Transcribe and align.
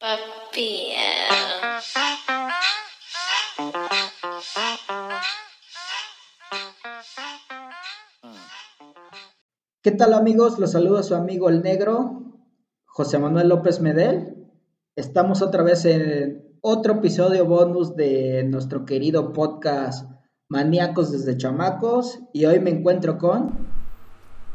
Papi. 0.00 0.92
¿Qué 9.82 9.90
tal 9.90 10.14
amigos? 10.14 10.60
Los 10.60 10.70
saluda 10.70 11.02
su 11.02 11.16
amigo 11.16 11.48
el 11.48 11.62
negro, 11.62 12.22
José 12.86 13.18
Manuel 13.18 13.48
López 13.48 13.80
Medel. 13.80 14.36
Estamos 14.94 15.42
otra 15.42 15.64
vez 15.64 15.84
en 15.84 16.56
otro 16.60 16.94
episodio 16.94 17.44
bonus 17.46 17.96
de 17.96 18.44
nuestro 18.44 18.84
querido 18.84 19.32
podcast 19.32 20.08
Maníacos 20.48 21.10
desde 21.10 21.36
Chamacos 21.36 22.20
y 22.32 22.44
hoy 22.44 22.60
me 22.60 22.70
encuentro 22.70 23.18
con... 23.18 23.66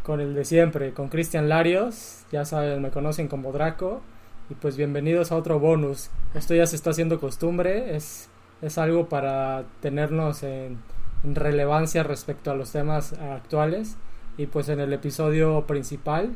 Con 0.03 0.21
el 0.21 0.35
de 0.35 0.45
siempre, 0.45 0.93
con 0.93 1.09
Cristian 1.09 1.49
Larios, 1.49 2.25
ya 2.31 2.45
saben, 2.45 2.81
me 2.81 2.91
conocen 2.91 3.27
como 3.27 3.51
Draco 3.51 4.01
y 4.49 4.55
pues 4.55 4.75
bienvenidos 4.77 5.31
a 5.31 5.37
otro 5.37 5.59
bonus. 5.59 6.09
Esto 6.33 6.53
ya 6.53 6.65
se 6.65 6.75
está 6.75 6.89
haciendo 6.89 7.19
costumbre, 7.19 7.95
es, 7.95 8.29
es 8.61 8.77
algo 8.77 9.07
para 9.07 9.65
tenernos 9.81 10.43
en, 10.43 10.79
en 11.23 11.35
relevancia 11.35 12.03
respecto 12.03 12.51
a 12.51 12.55
los 12.55 12.71
temas 12.71 13.13
actuales 13.13 13.95
y 14.37 14.47
pues 14.47 14.69
en 14.69 14.79
el 14.79 14.91
episodio 14.93 15.65
principal 15.65 16.35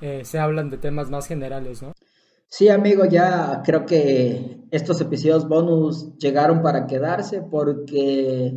eh, 0.00 0.22
se 0.24 0.38
hablan 0.38 0.70
de 0.70 0.78
temas 0.78 1.10
más 1.10 1.26
generales, 1.26 1.82
¿no? 1.82 1.92
Sí, 2.46 2.68
amigo, 2.68 3.06
ya 3.06 3.62
creo 3.64 3.86
que 3.86 4.58
estos 4.70 5.00
episodios 5.00 5.48
bonus 5.48 6.16
llegaron 6.18 6.62
para 6.62 6.86
quedarse 6.86 7.40
porque 7.40 8.52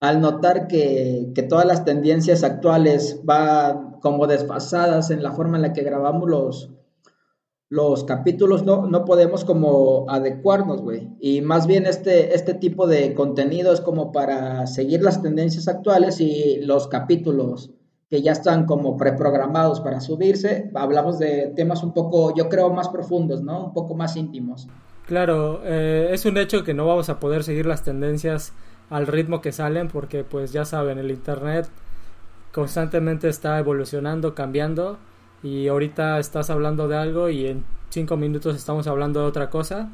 al 0.00 0.20
notar 0.20 0.66
que, 0.66 1.32
que 1.34 1.42
todas 1.42 1.66
las 1.66 1.84
tendencias 1.84 2.42
actuales 2.42 3.20
van 3.24 4.00
como 4.00 4.26
desfasadas 4.26 5.10
en 5.10 5.22
la 5.22 5.32
forma 5.32 5.56
en 5.56 5.62
la 5.62 5.72
que 5.74 5.82
grabamos 5.82 6.28
los, 6.28 6.77
los 7.70 8.04
capítulos, 8.04 8.64
no, 8.64 8.86
no 8.86 9.04
podemos 9.04 9.44
como 9.44 10.06
adecuarnos, 10.08 10.80
güey. 10.80 11.08
Y 11.20 11.42
más 11.42 11.66
bien 11.66 11.86
este, 11.86 12.34
este 12.34 12.54
tipo 12.54 12.86
de 12.86 13.14
contenido 13.14 13.72
es 13.72 13.80
como 13.80 14.10
para 14.10 14.66
seguir 14.66 15.02
las 15.02 15.22
tendencias 15.22 15.68
actuales 15.68 16.20
y 16.20 16.60
los 16.62 16.88
capítulos 16.88 17.70
que 18.08 18.22
ya 18.22 18.32
están 18.32 18.64
como 18.64 18.96
preprogramados 18.96 19.80
para 19.80 20.00
subirse. 20.00 20.70
Hablamos 20.74 21.18
de 21.18 21.52
temas 21.54 21.82
un 21.82 21.92
poco, 21.92 22.34
yo 22.34 22.48
creo, 22.48 22.72
más 22.72 22.88
profundos, 22.88 23.42
¿no? 23.42 23.66
Un 23.66 23.72
poco 23.74 23.94
más 23.94 24.16
íntimos. 24.16 24.66
Claro, 25.06 25.60
eh, 25.64 26.08
es 26.12 26.24
un 26.24 26.38
hecho 26.38 26.64
que 26.64 26.72
no 26.72 26.86
vamos 26.86 27.10
a 27.10 27.20
poder 27.20 27.44
seguir 27.44 27.66
las 27.66 27.82
tendencias 27.82 28.54
al 28.88 29.06
ritmo 29.06 29.42
que 29.42 29.52
salen 29.52 29.88
porque 29.88 30.24
pues 30.24 30.52
ya 30.52 30.64
saben, 30.64 30.98
el 30.98 31.10
Internet 31.10 31.68
constantemente 32.52 33.28
está 33.28 33.58
evolucionando, 33.58 34.34
cambiando 34.34 34.98
y 35.42 35.68
ahorita 35.68 36.18
estás 36.18 36.50
hablando 36.50 36.88
de 36.88 36.96
algo 36.96 37.28
y 37.28 37.46
en 37.46 37.64
cinco 37.90 38.16
minutos 38.16 38.56
estamos 38.56 38.86
hablando 38.86 39.20
de 39.20 39.26
otra 39.26 39.50
cosa 39.50 39.90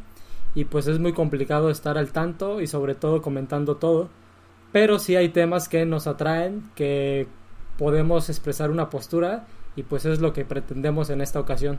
y 0.54 0.64
pues 0.64 0.86
es 0.86 0.98
muy 0.98 1.12
complicado 1.12 1.70
estar 1.70 1.98
al 1.98 2.12
tanto 2.12 2.60
y 2.60 2.66
sobre 2.66 2.94
todo 2.94 3.22
comentando 3.22 3.76
todo. 3.76 4.08
Pero 4.72 4.98
sí 4.98 5.16
hay 5.16 5.28
temas 5.28 5.68
que 5.68 5.84
nos 5.86 6.06
atraen, 6.06 6.70
que 6.74 7.26
podemos 7.78 8.28
expresar 8.28 8.70
una 8.70 8.90
postura 8.90 9.46
y 9.76 9.82
pues 9.82 10.04
es 10.04 10.20
lo 10.20 10.32
que 10.32 10.44
pretendemos 10.44 11.10
en 11.10 11.20
esta 11.20 11.40
ocasión. 11.40 11.78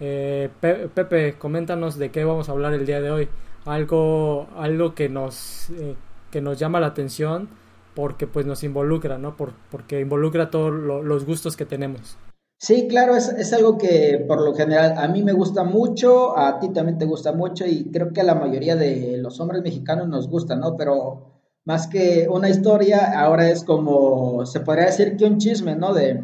Eh, 0.00 0.48
Pepe, 0.60 1.34
coméntanos 1.38 1.98
de 1.98 2.10
qué 2.10 2.24
vamos 2.24 2.48
a 2.48 2.52
hablar 2.52 2.72
el 2.72 2.86
día 2.86 3.00
de 3.00 3.10
hoy. 3.10 3.28
Algo, 3.64 4.48
algo 4.56 4.94
que 4.94 5.08
nos, 5.08 5.70
eh, 5.70 5.94
que 6.30 6.40
nos 6.40 6.58
llama 6.58 6.80
la 6.80 6.88
atención 6.88 7.48
porque 7.94 8.26
pues 8.26 8.46
nos 8.46 8.62
involucra, 8.64 9.18
¿no? 9.18 9.36
Por, 9.36 9.52
porque 9.70 10.00
involucra 10.00 10.50
todos 10.50 10.72
los 10.72 11.24
gustos 11.24 11.56
que 11.56 11.66
tenemos. 11.66 12.16
Sí, 12.62 12.88
claro, 12.88 13.16
es, 13.16 13.30
es, 13.30 13.54
algo 13.54 13.78
que 13.78 14.22
por 14.28 14.42
lo 14.42 14.54
general 14.54 14.94
a 14.98 15.08
mí 15.08 15.22
me 15.22 15.32
gusta 15.32 15.64
mucho, 15.64 16.38
a 16.38 16.58
ti 16.58 16.68
también 16.68 16.98
te 16.98 17.06
gusta 17.06 17.32
mucho 17.32 17.64
y 17.66 17.90
creo 17.90 18.12
que 18.12 18.20
a 18.20 18.24
la 18.24 18.34
mayoría 18.34 18.76
de 18.76 19.16
los 19.16 19.40
hombres 19.40 19.62
mexicanos 19.62 20.08
nos 20.08 20.28
gusta, 20.28 20.56
¿no? 20.56 20.76
Pero 20.76 21.40
más 21.64 21.86
que 21.86 22.28
una 22.28 22.50
historia, 22.50 23.18
ahora 23.18 23.48
es 23.48 23.64
como, 23.64 24.44
se 24.44 24.60
podría 24.60 24.84
decir 24.84 25.16
que 25.16 25.24
un 25.24 25.38
chisme, 25.38 25.74
¿no? 25.74 25.94
De, 25.94 26.22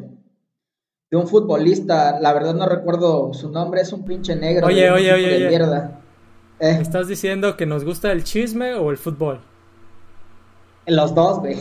de 1.10 1.16
un 1.16 1.26
futbolista, 1.26 2.20
la 2.20 2.34
verdad 2.34 2.54
no 2.54 2.68
recuerdo 2.68 3.32
su 3.32 3.50
nombre, 3.50 3.80
es 3.80 3.94
un 3.94 4.04
pinche 4.04 4.36
negro. 4.36 4.66
Oye, 4.66 4.90
oye, 4.90 5.14
oye, 5.14 5.48
mierda. 5.48 6.02
Eh. 6.60 6.78
¿Estás 6.82 7.08
diciendo 7.08 7.56
que 7.56 7.64
nos 7.64 7.82
gusta 7.82 8.12
el 8.12 8.24
chisme 8.24 8.74
o 8.74 8.90
el 8.90 8.98
fútbol? 8.98 9.40
Los 10.86 11.14
dos, 11.14 11.40
güey. 11.40 11.56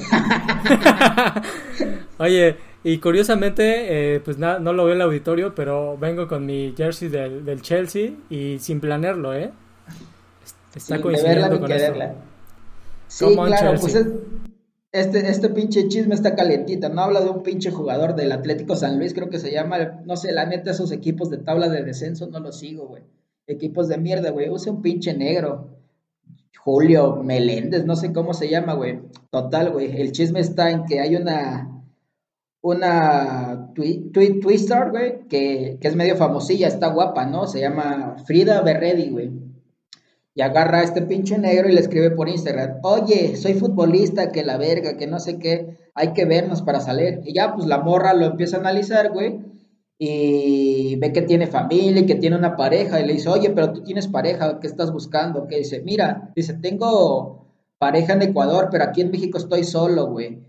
oye, 2.20 2.58
y 2.86 3.00
curiosamente, 3.00 4.14
eh, 4.16 4.20
pues 4.20 4.38
nada, 4.38 4.60
no 4.60 4.72
lo 4.72 4.86
veo 4.86 4.94
en 4.94 5.02
el 5.02 5.08
auditorio, 5.08 5.56
pero 5.56 5.98
vengo 5.98 6.28
con 6.28 6.46
mi 6.46 6.72
jersey 6.78 7.10
del, 7.10 7.44
del 7.44 7.64
Chelsea 7.64 8.12
y 8.30 8.60
sin 8.60 8.80
planearlo, 8.80 9.34
¿eh? 9.34 9.52
Está 10.76 11.02
coincidiendo 11.02 11.60
con 11.60 11.72
esto. 11.72 11.94
Sí, 13.08 13.26
claro, 13.34 13.80
pues 13.82 13.96
este, 14.92 15.30
este 15.30 15.50
pinche 15.50 15.88
chisme 15.88 16.14
está 16.14 16.36
calentita, 16.36 16.90
no 16.90 17.02
habla 17.02 17.22
de 17.22 17.32
un 17.32 17.42
pinche 17.42 17.72
jugador 17.72 18.16
del 18.16 18.32
Atlético 18.32 18.76
San 18.76 19.00
Luis, 19.00 19.16
creo 19.16 19.30
que 19.30 19.40
se 19.40 19.52
llama, 19.52 20.02
no 20.06 20.16
sé, 20.16 20.32
la 20.32 20.46
neta, 20.46 20.70
esos 20.70 20.92
equipos 20.92 21.32
de 21.32 21.40
tabla 21.40 21.70
de 21.70 21.84
descenso 21.84 22.28
no 22.28 22.40
los 22.40 22.60
sigo, 22.60 22.86
güey. 22.88 23.02
Equipos 23.48 23.88
de 23.88 23.98
mierda, 23.98 24.30
güey, 24.30 24.48
usa 24.48 24.72
un 24.72 24.84
pinche 24.84 25.16
negro. 25.16 25.72
Julio 26.60 27.16
Meléndez, 27.16 27.84
no 27.84 27.96
sé 27.96 28.14
cómo 28.14 28.36
se 28.36 28.48
llama, 28.48 28.74
güey. 28.74 29.00
Total, 29.32 29.72
güey. 29.72 30.00
El 30.00 30.12
chisme 30.12 30.40
está 30.40 30.70
en 30.70 30.86
que 30.86 31.00
hay 31.00 31.16
una 31.16 31.75
una 32.66 33.72
twister, 33.74 34.92
güey, 34.92 35.28
que, 35.30 35.78
que, 35.80 35.88
es 35.88 35.96
medio 35.96 36.16
famosilla, 36.16 36.68
está 36.68 36.88
guapa, 36.88 37.26
¿no? 37.26 37.48
Se 37.48 37.60
llama 37.60 38.16
Frida 38.26 38.62
Berredi, 38.62 39.10
güey 39.10 39.46
y 40.36 40.42
agarra 40.42 40.80
a 40.80 40.84
este 40.84 41.02
pinche 41.02 41.38
negro 41.38 41.70
y 41.70 41.72
le 41.72 41.80
escribe 41.80 42.12
por 42.12 42.28
Instagram, 42.28 42.80
oye, 42.84 43.38
soy 43.38 43.54
futbolista, 43.54 44.34
que 44.34 44.44
la 44.44 44.58
verga, 44.58 44.98
que 44.98 45.08
no 45.08 45.18
sé 45.18 45.40
qué, 45.40 45.78
hay 45.96 46.12
que 46.12 46.26
vernos 46.26 46.62
para 46.62 46.82
salir. 46.82 47.22
Y 47.24 47.34
ya, 47.34 47.56
pues 47.56 47.68
la 47.68 47.80
morra 47.80 48.14
lo 48.14 48.26
empieza 48.26 48.58
a 48.58 48.60
analizar, 48.60 49.14
güey, 49.14 49.40
y 49.98 50.98
ve 50.98 51.14
que 51.14 51.22
tiene 51.22 51.48
familia 51.48 52.02
y 52.02 52.06
que 52.06 52.16
tiene 52.16 52.36
una 52.36 52.58
pareja, 52.58 53.00
y 53.00 53.08
le 53.08 53.14
dice, 53.14 53.30
oye, 53.30 53.50
pero 53.52 53.72
tú 53.72 53.82
tienes 53.84 54.10
pareja, 54.10 54.60
¿qué 54.60 54.68
estás 54.68 54.92
buscando? 54.92 55.48
Que 55.48 55.60
dice, 55.60 55.82
mira, 55.86 56.34
dice, 56.36 56.54
tengo 56.56 57.48
pareja 57.78 58.12
en 58.14 58.24
Ecuador, 58.24 58.68
pero 58.70 58.84
aquí 58.84 59.00
en 59.00 59.12
México 59.12 59.38
estoy 59.38 59.64
solo, 59.64 60.08
güey. 60.08 60.40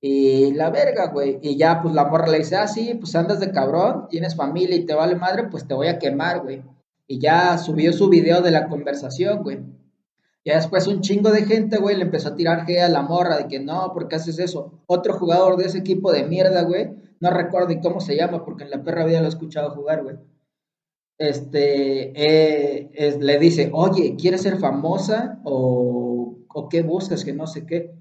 Y 0.00 0.52
la 0.54 0.70
verga, 0.70 1.08
güey. 1.08 1.38
Y 1.42 1.56
ya, 1.56 1.82
pues 1.82 1.94
la 1.94 2.06
morra 2.06 2.28
le 2.28 2.38
dice, 2.38 2.56
ah, 2.56 2.66
sí, 2.66 2.94
pues 2.94 3.14
andas 3.14 3.40
de 3.40 3.50
cabrón, 3.52 4.06
tienes 4.08 4.34
familia 4.34 4.76
y 4.76 4.86
te 4.86 4.94
vale 4.94 5.16
madre, 5.16 5.48
pues 5.50 5.66
te 5.66 5.74
voy 5.74 5.88
a 5.88 5.98
quemar, 5.98 6.42
güey 6.42 6.62
y 7.10 7.18
ya 7.18 7.58
subió 7.58 7.92
su 7.92 8.08
video 8.08 8.40
de 8.40 8.52
la 8.52 8.68
conversación, 8.68 9.42
güey. 9.42 9.58
Ya 10.44 10.54
después 10.54 10.86
un 10.86 11.00
chingo 11.00 11.32
de 11.32 11.44
gente, 11.44 11.78
güey, 11.78 11.96
le 11.96 12.04
empezó 12.04 12.28
a 12.28 12.36
tirar 12.36 12.64
G 12.64 12.78
a 12.78 12.88
la 12.88 13.02
morra 13.02 13.36
de 13.36 13.48
que 13.48 13.58
no, 13.58 13.92
¿por 13.92 14.06
qué 14.06 14.14
haces 14.14 14.38
eso? 14.38 14.80
Otro 14.86 15.14
jugador 15.14 15.56
de 15.56 15.64
ese 15.64 15.78
equipo 15.78 16.12
de 16.12 16.22
mierda, 16.22 16.62
güey, 16.62 16.88
no 17.18 17.30
recuerdo 17.32 17.74
cómo 17.82 17.98
se 17.98 18.14
llama, 18.14 18.44
porque 18.44 18.62
en 18.62 18.70
la 18.70 18.84
perra 18.84 19.04
vida 19.04 19.18
lo 19.18 19.26
he 19.26 19.28
escuchado 19.28 19.74
jugar, 19.74 20.04
güey. 20.04 20.18
Este, 21.18 22.12
eh, 22.14 23.18
le 23.18 23.38
dice, 23.40 23.70
oye, 23.74 24.14
¿quieres 24.14 24.42
ser 24.42 24.58
famosa 24.58 25.40
o, 25.42 26.36
o 26.46 26.68
qué 26.68 26.82
buscas? 26.82 27.24
Que 27.24 27.32
no 27.32 27.48
sé 27.48 27.66
qué. 27.66 27.92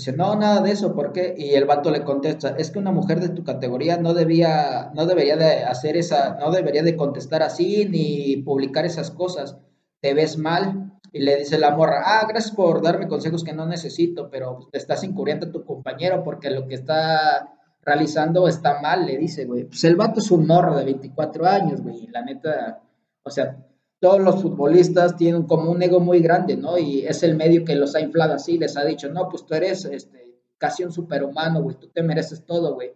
Dice, 0.00 0.16
no, 0.16 0.34
nada 0.34 0.62
de 0.62 0.70
eso, 0.70 0.94
¿por 0.94 1.12
qué? 1.12 1.34
Y 1.36 1.50
el 1.50 1.66
vato 1.66 1.90
le 1.90 2.04
contesta, 2.04 2.54
es 2.56 2.70
que 2.70 2.78
una 2.78 2.90
mujer 2.90 3.20
de 3.20 3.28
tu 3.28 3.44
categoría 3.44 3.98
no 3.98 4.14
debía, 4.14 4.90
no 4.94 5.04
debería 5.04 5.36
de 5.36 5.62
hacer 5.62 5.98
esa, 5.98 6.38
no 6.40 6.50
debería 6.50 6.82
de 6.82 6.96
contestar 6.96 7.42
así 7.42 7.84
ni 7.84 8.38
publicar 8.38 8.86
esas 8.86 9.10
cosas. 9.10 9.58
Te 10.00 10.14
ves 10.14 10.38
mal. 10.38 10.98
Y 11.12 11.20
le 11.20 11.36
dice 11.36 11.58
la 11.58 11.76
morra, 11.76 12.02
ah, 12.02 12.26
gracias 12.26 12.56
por 12.56 12.80
darme 12.80 13.08
consejos 13.08 13.44
que 13.44 13.52
no 13.52 13.66
necesito, 13.66 14.30
pero 14.30 14.68
te 14.72 14.78
estás 14.78 15.04
incurriendo 15.04 15.48
a 15.48 15.52
tu 15.52 15.66
compañero 15.66 16.24
porque 16.24 16.48
lo 16.48 16.66
que 16.66 16.76
está 16.76 17.52
realizando 17.82 18.48
está 18.48 18.80
mal, 18.80 19.04
le 19.04 19.18
dice, 19.18 19.44
güey. 19.44 19.64
Pues 19.64 19.84
el 19.84 19.96
vato 19.96 20.20
es 20.20 20.30
un 20.30 20.46
morro 20.46 20.78
de 20.78 20.86
24 20.86 21.46
años, 21.46 21.82
güey. 21.82 22.06
La 22.06 22.22
neta, 22.22 22.80
o 23.22 23.30
sea, 23.30 23.58
todos 24.00 24.20
los 24.20 24.40
futbolistas 24.40 25.16
tienen 25.16 25.42
como 25.44 25.70
un 25.70 25.82
ego 25.82 26.00
muy 26.00 26.20
grande, 26.20 26.56
¿no? 26.56 26.78
Y 26.78 27.06
es 27.06 27.22
el 27.22 27.36
medio 27.36 27.64
que 27.64 27.76
los 27.76 27.94
ha 27.94 28.00
inflado 28.00 28.34
así, 28.34 28.58
les 28.58 28.76
ha 28.76 28.84
dicho, 28.84 29.10
no, 29.10 29.28
pues 29.28 29.44
tú 29.44 29.54
eres 29.54 29.84
este, 29.84 30.36
casi 30.56 30.84
un 30.84 30.92
superhumano, 30.92 31.62
güey, 31.62 31.76
tú 31.76 31.88
te 31.88 32.02
mereces 32.02 32.44
todo, 32.44 32.74
güey. 32.74 32.92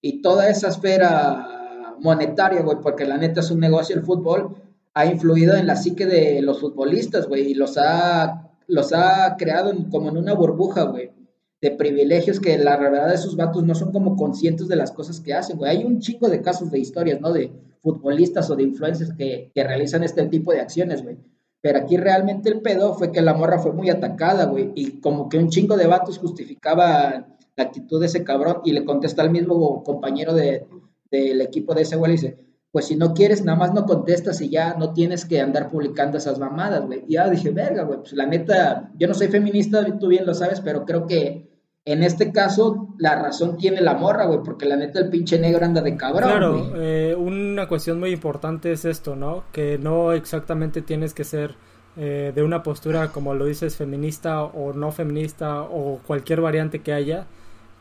Y 0.00 0.22
toda 0.22 0.48
esa 0.48 0.68
esfera 0.68 1.96
monetaria, 2.00 2.62
güey, 2.62 2.78
porque 2.80 3.04
la 3.04 3.18
neta 3.18 3.40
es 3.40 3.50
un 3.50 3.58
negocio 3.58 3.96
el 3.96 4.02
fútbol, 4.02 4.54
ha 4.94 5.06
influido 5.06 5.56
en 5.56 5.66
la 5.66 5.74
psique 5.74 6.06
de 6.06 6.40
los 6.40 6.60
futbolistas, 6.60 7.26
güey, 7.26 7.50
y 7.50 7.54
los 7.54 7.76
ha, 7.76 8.52
los 8.68 8.92
ha 8.92 9.36
creado 9.36 9.72
como 9.90 10.10
en 10.10 10.18
una 10.18 10.34
burbuja, 10.34 10.84
güey, 10.84 11.10
de 11.60 11.70
privilegios 11.72 12.40
que 12.40 12.56
la 12.58 12.76
verdad 12.76 13.08
de 13.08 13.14
esos 13.14 13.36
vatos 13.36 13.64
no 13.64 13.74
son 13.74 13.92
como 13.92 14.16
conscientes 14.16 14.68
de 14.68 14.76
las 14.76 14.92
cosas 14.92 15.20
que 15.20 15.34
hacen, 15.34 15.58
güey. 15.58 15.70
Hay 15.76 15.84
un 15.84 15.98
chico 15.98 16.28
de 16.28 16.40
casos 16.40 16.70
de 16.70 16.78
historias, 16.78 17.20
¿no? 17.20 17.32
De 17.32 17.52
futbolistas 17.80 18.48
o 18.50 18.56
de 18.56 18.62
influencers 18.62 19.12
que, 19.14 19.50
que 19.54 19.64
realizan 19.64 20.04
este 20.04 20.26
tipo 20.26 20.52
de 20.52 20.60
acciones, 20.60 21.02
güey. 21.02 21.16
Pero 21.60 21.78
aquí 21.78 21.96
realmente 21.96 22.48
el 22.48 22.60
pedo 22.60 22.94
fue 22.94 23.10
que 23.10 23.20
la 23.20 23.34
morra 23.34 23.58
fue 23.58 23.72
muy 23.72 23.90
atacada, 23.90 24.46
güey, 24.46 24.70
y 24.76 25.00
como 25.00 25.28
que 25.28 25.38
un 25.38 25.48
chingo 25.48 25.76
de 25.76 25.88
vatos 25.88 26.18
justificaba 26.18 27.26
la 27.56 27.64
actitud 27.64 27.98
de 27.98 28.06
ese 28.06 28.22
cabrón 28.22 28.60
y 28.64 28.72
le 28.72 28.84
contesta 28.84 29.22
al 29.22 29.30
mismo 29.30 29.82
compañero 29.82 30.34
de, 30.34 30.66
del 31.10 31.40
equipo 31.40 31.74
de 31.74 31.82
ese 31.82 31.96
güey 31.96 32.12
y 32.12 32.14
dice, 32.14 32.38
pues 32.70 32.86
si 32.86 32.94
no 32.94 33.12
quieres, 33.12 33.44
nada 33.44 33.58
más 33.58 33.74
no 33.74 33.86
contestas 33.86 34.40
y 34.40 34.50
ya 34.50 34.74
no 34.74 34.92
tienes 34.92 35.24
que 35.24 35.40
andar 35.40 35.68
publicando 35.68 36.18
esas 36.18 36.38
mamadas, 36.38 36.86
güey. 36.86 37.04
Y 37.08 37.14
ya 37.14 37.28
dije, 37.28 37.50
verga, 37.50 37.82
güey, 37.82 37.98
pues 38.00 38.12
la 38.12 38.26
neta, 38.26 38.92
yo 38.96 39.08
no 39.08 39.14
soy 39.14 39.28
feminista, 39.28 39.84
tú 39.98 40.06
bien 40.08 40.26
lo 40.26 40.34
sabes, 40.34 40.60
pero 40.60 40.84
creo 40.84 41.06
que 41.06 41.47
en 41.92 42.02
este 42.02 42.32
caso 42.32 42.94
la 42.98 43.20
razón 43.20 43.56
tiene 43.56 43.80
la 43.80 43.94
morra, 43.94 44.26
güey, 44.26 44.40
porque 44.44 44.66
la 44.66 44.76
neta 44.76 44.98
el 44.98 45.08
pinche 45.08 45.38
negro 45.38 45.64
anda 45.64 45.80
de 45.80 45.96
cabrón. 45.96 46.28
Claro, 46.28 46.72
eh, 46.76 47.14
una 47.16 47.66
cuestión 47.66 47.98
muy 47.98 48.10
importante 48.10 48.72
es 48.72 48.84
esto, 48.84 49.16
¿no? 49.16 49.44
Que 49.52 49.78
no 49.78 50.12
exactamente 50.12 50.82
tienes 50.82 51.14
que 51.14 51.24
ser 51.24 51.54
eh, 51.96 52.32
de 52.34 52.42
una 52.42 52.62
postura, 52.62 53.08
como 53.08 53.34
lo 53.34 53.46
dices, 53.46 53.76
feminista 53.76 54.42
o 54.42 54.72
no 54.72 54.92
feminista 54.92 55.62
o 55.62 55.98
cualquier 56.06 56.40
variante 56.40 56.80
que 56.80 56.92
haya, 56.92 57.26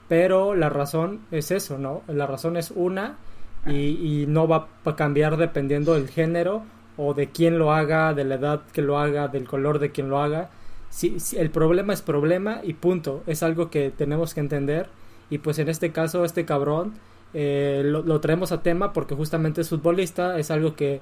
pero 0.08 0.56
la 0.56 0.70
razón 0.70 1.22
es 1.32 1.52
eso, 1.52 1.78
¿no? 1.78 2.02
La 2.08 2.26
razón 2.26 2.58
es 2.58 2.72
una 2.72 3.18
y, 3.68 4.26
no 4.28 4.48
va 4.48 4.70
a 4.86 4.96
cambiar 4.96 5.38
dependiendo 5.38 5.94
del 5.94 6.08
género 6.08 6.64
o 6.96 7.14
de 7.14 7.28
quién 7.28 7.60
lo 7.60 7.74
haga, 7.74 8.14
de 8.14 8.24
la 8.24 8.36
edad 8.36 8.62
que 8.72 8.82
lo 8.82 8.98
haga, 8.98 9.28
del 9.28 9.48
color 9.48 9.80
de 9.80 9.92
quien 9.92 10.10
lo 10.10 10.20
haga. 10.20 10.50
Si, 10.90 11.18
el 11.38 11.50
problema 11.50 11.94
es 11.94 12.02
problema 12.02 12.62
y 12.64 12.74
punto. 12.74 13.24
Es 13.28 13.44
algo 13.44 13.70
que 13.70 13.92
tenemos 13.92 14.34
que 14.34 14.40
entender. 14.40 14.90
Y 15.30 15.40
pues 15.40 15.60
en 15.60 15.70
este 15.70 15.92
caso, 15.92 16.26
este 16.26 16.46
cabrón 16.46 16.94
eh, 17.34 17.82
lo, 17.86 18.20
traemos 18.22 18.52
a 18.52 18.64
tema 18.64 18.94
porque 18.94 19.16
justamente 19.16 19.62
es 19.62 19.70
futbolista, 19.70 20.40
es 20.40 20.52
algo 20.52 20.76
que, 20.76 21.02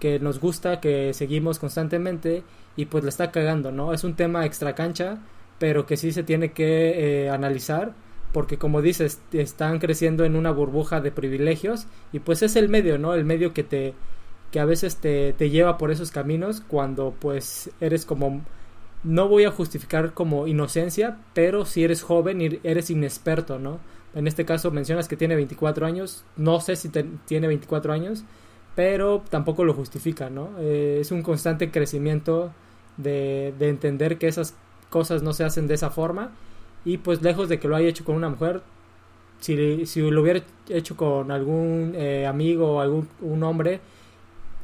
que, 0.00 0.18
nos 0.18 0.40
gusta, 0.40 0.80
que 0.80 1.12
seguimos 1.12 1.58
constantemente 1.58 2.42
y 2.76 2.86
pues 2.86 3.04
le 3.04 3.10
está 3.10 3.30
cagando, 3.30 3.72
¿no? 3.72 3.92
Es 3.92 4.04
un 4.04 4.14
tema 4.14 4.46
extra 4.46 4.74
cancha, 4.74 5.18
pero 5.58 5.86
que 5.86 5.96
sí 5.96 6.12
se 6.12 6.22
tiene 6.22 6.52
que 6.52 7.24
eh, 7.24 7.30
analizar 7.30 7.94
porque 8.32 8.58
como 8.58 8.82
dices, 8.82 9.20
están 9.32 9.78
creciendo 9.78 10.24
en 10.24 10.36
una 10.36 10.50
burbuja 10.50 11.00
de 11.00 11.10
privilegios 11.10 11.86
y 12.12 12.18
pues 12.18 12.42
es 12.42 12.56
el 12.56 12.68
medio, 12.68 12.98
¿no? 12.98 13.14
El 13.14 13.24
medio 13.24 13.54
que 13.54 13.62
te 13.62 13.94
que 14.50 14.60
a 14.60 14.64
veces 14.64 14.96
te, 14.96 15.32
te 15.32 15.50
lleva 15.50 15.78
por 15.78 15.90
esos 15.90 16.10
caminos 16.10 16.62
cuando 16.66 17.14
pues 17.18 17.70
eres 17.80 18.04
como 18.04 18.42
no 19.06 19.28
voy 19.28 19.44
a 19.44 19.50
justificar 19.50 20.12
como 20.14 20.46
inocencia, 20.46 21.18
pero 21.32 21.64
si 21.64 21.84
eres 21.84 22.02
joven 22.02 22.42
y 22.42 22.58
eres 22.64 22.90
inexperto, 22.90 23.58
¿no? 23.58 23.78
En 24.14 24.26
este 24.26 24.44
caso 24.44 24.70
mencionas 24.70 25.08
que 25.08 25.16
tiene 25.16 25.36
24 25.36 25.86
años, 25.86 26.24
no 26.36 26.60
sé 26.60 26.76
si 26.76 26.88
tiene 26.88 27.46
24 27.46 27.92
años, 27.92 28.24
pero 28.74 29.22
tampoco 29.30 29.64
lo 29.64 29.74
justifica, 29.74 30.28
¿no? 30.28 30.50
Eh, 30.58 30.98
es 31.00 31.12
un 31.12 31.22
constante 31.22 31.70
crecimiento 31.70 32.52
de, 32.96 33.54
de 33.58 33.68
entender 33.68 34.18
que 34.18 34.26
esas 34.28 34.54
cosas 34.90 35.22
no 35.22 35.32
se 35.32 35.44
hacen 35.44 35.68
de 35.68 35.74
esa 35.74 35.90
forma 35.90 36.32
y 36.84 36.98
pues 36.98 37.22
lejos 37.22 37.48
de 37.48 37.60
que 37.60 37.68
lo 37.68 37.76
haya 37.76 37.88
hecho 37.88 38.04
con 38.04 38.16
una 38.16 38.28
mujer, 38.28 38.62
si, 39.40 39.86
si 39.86 40.00
lo 40.10 40.22
hubiera 40.22 40.42
hecho 40.68 40.96
con 40.96 41.30
algún 41.30 41.92
eh, 41.94 42.26
amigo 42.26 42.74
o 42.74 42.80
algún 42.80 43.08
un 43.20 43.42
hombre, 43.44 43.80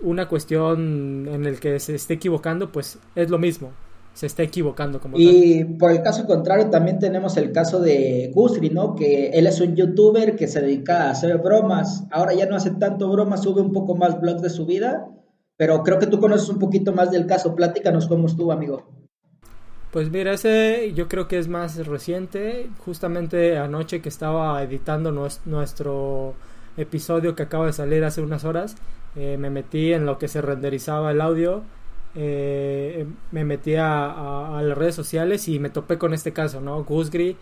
una 0.00 0.26
cuestión 0.28 1.28
en 1.28 1.46
el 1.46 1.60
que 1.60 1.78
se 1.78 1.94
esté 1.94 2.14
equivocando, 2.14 2.70
pues 2.72 2.98
es 3.14 3.30
lo 3.30 3.38
mismo. 3.38 3.72
Se 4.14 4.26
está 4.26 4.42
equivocando 4.42 5.00
como 5.00 5.18
Y 5.18 5.64
por 5.64 5.90
el 5.90 6.02
caso 6.02 6.26
contrario, 6.26 6.68
también 6.68 6.98
tenemos 6.98 7.36
el 7.36 7.50
caso 7.52 7.80
de 7.80 8.30
Gusri, 8.34 8.70
¿no? 8.70 8.94
Que 8.94 9.30
él 9.30 9.46
es 9.46 9.60
un 9.60 9.74
youtuber 9.74 10.36
que 10.36 10.46
se 10.48 10.60
dedica 10.60 11.04
a 11.04 11.10
hacer 11.10 11.38
bromas. 11.38 12.04
Ahora 12.10 12.34
ya 12.34 12.46
no 12.46 12.56
hace 12.56 12.72
tanto 12.72 13.08
bromas, 13.10 13.42
sube 13.42 13.62
un 13.62 13.72
poco 13.72 13.96
más 13.96 14.20
blogs 14.20 14.42
de 14.42 14.50
su 14.50 14.66
vida. 14.66 15.08
Pero 15.56 15.82
creo 15.82 15.98
que 15.98 16.06
tú 16.06 16.20
conoces 16.20 16.48
un 16.48 16.58
poquito 16.58 16.92
más 16.92 17.10
del 17.10 17.26
caso. 17.26 17.54
Platícanos 17.54 18.06
cómo 18.06 18.26
estuvo, 18.26 18.52
amigo. 18.52 18.84
Pues 19.90 20.10
mira, 20.10 20.32
ese 20.32 20.92
yo 20.94 21.08
creo 21.08 21.28
que 21.28 21.38
es 21.38 21.48
más 21.48 21.86
reciente. 21.86 22.68
Justamente 22.84 23.58
anoche 23.58 24.00
que 24.02 24.08
estaba 24.08 24.62
editando 24.62 25.12
nuestro 25.12 26.34
episodio 26.76 27.34
que 27.34 27.42
acaba 27.42 27.66
de 27.66 27.72
salir 27.72 28.04
hace 28.04 28.22
unas 28.22 28.44
horas, 28.44 28.76
eh, 29.16 29.36
me 29.38 29.50
metí 29.50 29.92
en 29.92 30.06
lo 30.06 30.18
que 30.18 30.28
se 30.28 30.40
renderizaba 30.40 31.10
el 31.10 31.20
audio, 31.20 31.62
eh, 32.14 33.06
me 33.30 33.44
metí 33.44 33.74
a, 33.76 34.60
las 34.62 34.78
redes 34.78 34.94
sociales 34.94 35.48
y 35.48 35.58
me 35.58 35.70
topé 35.70 35.98
con 35.98 36.14
este 36.14 36.32
caso, 36.32 36.60
¿no? 36.60 36.84
Gusgri 36.84 37.36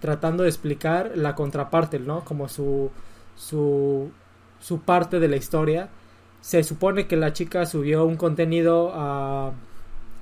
tratando 0.00 0.42
de 0.42 0.48
explicar 0.48 1.12
la 1.14 1.34
contraparte, 1.34 1.98
¿no? 1.98 2.24
Como 2.24 2.48
su, 2.48 2.90
su, 3.36 4.10
su 4.60 4.80
parte 4.80 5.20
de 5.20 5.28
la 5.28 5.36
historia. 5.36 5.88
Se 6.40 6.62
supone 6.62 7.06
que 7.06 7.16
la 7.16 7.32
chica 7.32 7.66
subió 7.66 8.04
un 8.04 8.16
contenido 8.16 8.92
a 8.94 9.52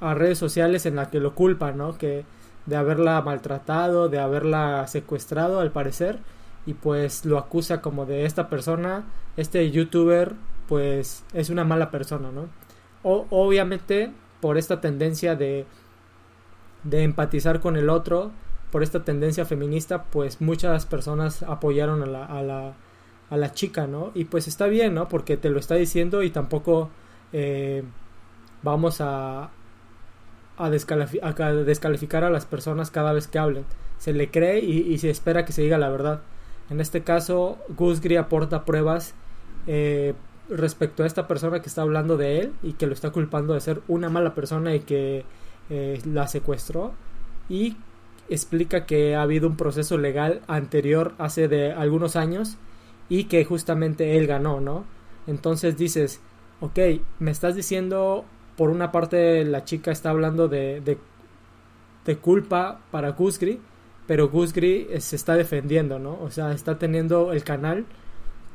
a 0.01 0.15
redes 0.15 0.39
sociales 0.39 0.87
en 0.87 0.97
la 0.97 1.11
que 1.11 1.21
lo 1.21 1.35
culpan, 1.35 1.79
¿no? 1.79 1.97
Que 1.99 2.25
de 2.67 2.77
haberla 2.77 3.21
maltratado, 3.23 4.09
de 4.09 4.19
haberla 4.19 4.87
secuestrado 4.89 5.61
al 5.61 5.71
parecer 5.71 6.19
y 6.67 6.75
pues 6.75 7.25
lo 7.25 7.39
acusa 7.39 7.81
como 7.81 8.07
de 8.07 8.27
esta 8.27 8.49
persona, 8.49 9.05
este 9.37 9.71
youtuber 9.71 10.33
pues 10.69 11.25
es 11.33 11.49
una 11.49 11.65
mala 11.65 11.91
persona, 11.91 12.31
¿no? 12.33 12.49
O, 13.09 13.27
obviamente 13.31 14.11
por 14.41 14.59
esta 14.59 14.81
tendencia 14.81 15.37
de, 15.37 15.65
de 16.83 17.05
empatizar 17.05 17.61
con 17.61 17.77
el 17.77 17.89
otro, 17.89 18.33
por 18.73 18.83
esta 18.83 19.05
tendencia 19.05 19.45
feminista, 19.45 20.05
pues 20.05 20.41
muchas 20.41 20.87
personas 20.87 21.45
apoyaron 21.45 22.03
a 22.03 22.07
la, 22.07 22.25
a 22.27 22.43
la, 22.43 22.75
a 23.31 23.37
la 23.37 23.53
chica, 23.53 23.87
¿no? 23.87 24.11
Y 24.15 24.25
pues 24.25 24.49
está 24.49 24.67
bien, 24.67 24.95
¿no? 24.95 25.09
Porque 25.09 25.37
te 25.37 25.51
lo 25.51 25.61
está 25.61 25.77
diciendo 25.77 26.25
y 26.25 26.31
tampoco 26.31 26.91
eh, 27.33 27.85
vamos 28.63 29.01
a, 29.01 29.51
a, 30.59 30.71
descalificar 30.71 32.25
a 32.25 32.31
las 32.31 32.45
personas 32.45 32.91
cada 32.91 33.13
vez 33.13 33.29
que 33.29 33.39
hablen. 33.39 33.65
Se 33.99 34.13
le 34.13 34.31
cree 34.31 34.59
y, 34.59 34.99
se 34.99 35.11
espera 35.11 35.45
que 35.45 35.53
se 35.53 35.63
diga 35.63 35.79
la 35.79 35.89
verdad. 35.89 36.23
En 36.71 36.81
este 36.81 37.03
caso, 37.03 37.59
Gusgri 37.77 38.17
aporta 38.17 38.65
pruebas 38.65 39.15
eh, 39.69 40.15
respecto 40.49 41.03
a 41.03 41.07
esta 41.07 41.27
persona 41.27 41.61
que 41.61 41.69
está 41.69 41.83
hablando 41.83 42.17
de 42.17 42.41
él 42.41 42.53
y 42.63 42.75
que 42.75 42.87
lo 42.87 42.93
está 42.93 43.11
culpando 43.11 43.55
de 43.55 43.61
ser 43.61 43.83
una 43.89 44.09
mala 44.09 44.35
persona 44.35 44.75
y 44.75 44.81
que 44.81 45.25
eh, 45.71 46.01
la 46.05 46.29
secuestró. 46.29 46.95
Y 47.49 47.77
explica 48.29 48.87
que 48.87 49.15
ha 49.15 49.23
habido 49.23 49.49
un 49.49 49.57
proceso 49.57 49.99
legal 49.99 50.43
anterior 50.49 51.15
hace 51.19 51.49
de 51.49 51.73
algunos 51.73 52.17
años 52.17 52.57
y 53.09 53.25
que 53.25 53.45
justamente 53.45 54.17
él 54.17 54.27
ganó, 54.27 54.61
¿no? 54.61 54.85
Entonces 55.27 55.77
dices, 55.77 56.21
ok, 56.61 56.79
me 57.19 57.31
estás 57.31 57.55
diciendo 57.55 58.25
por 58.57 58.71
una 58.71 58.91
parte 58.91 59.45
la 59.45 59.65
chica 59.65 59.93
está 59.93 60.11
hablando 60.11 60.49
de, 60.49 60.81
de, 60.81 62.17
culpa 62.17 62.81
para 62.91 63.11
Gusgri, 63.11 63.61
pero 64.07 64.29
Gusgri 64.29 64.89
se 65.01 65.17
está 65.17 65.35
defendiendo, 65.35 65.99
¿no? 65.99 66.19
O 66.23 66.31
sea, 66.31 66.53
está 66.53 66.79
teniendo 66.79 67.33
el 67.33 67.43
canal 67.45 67.85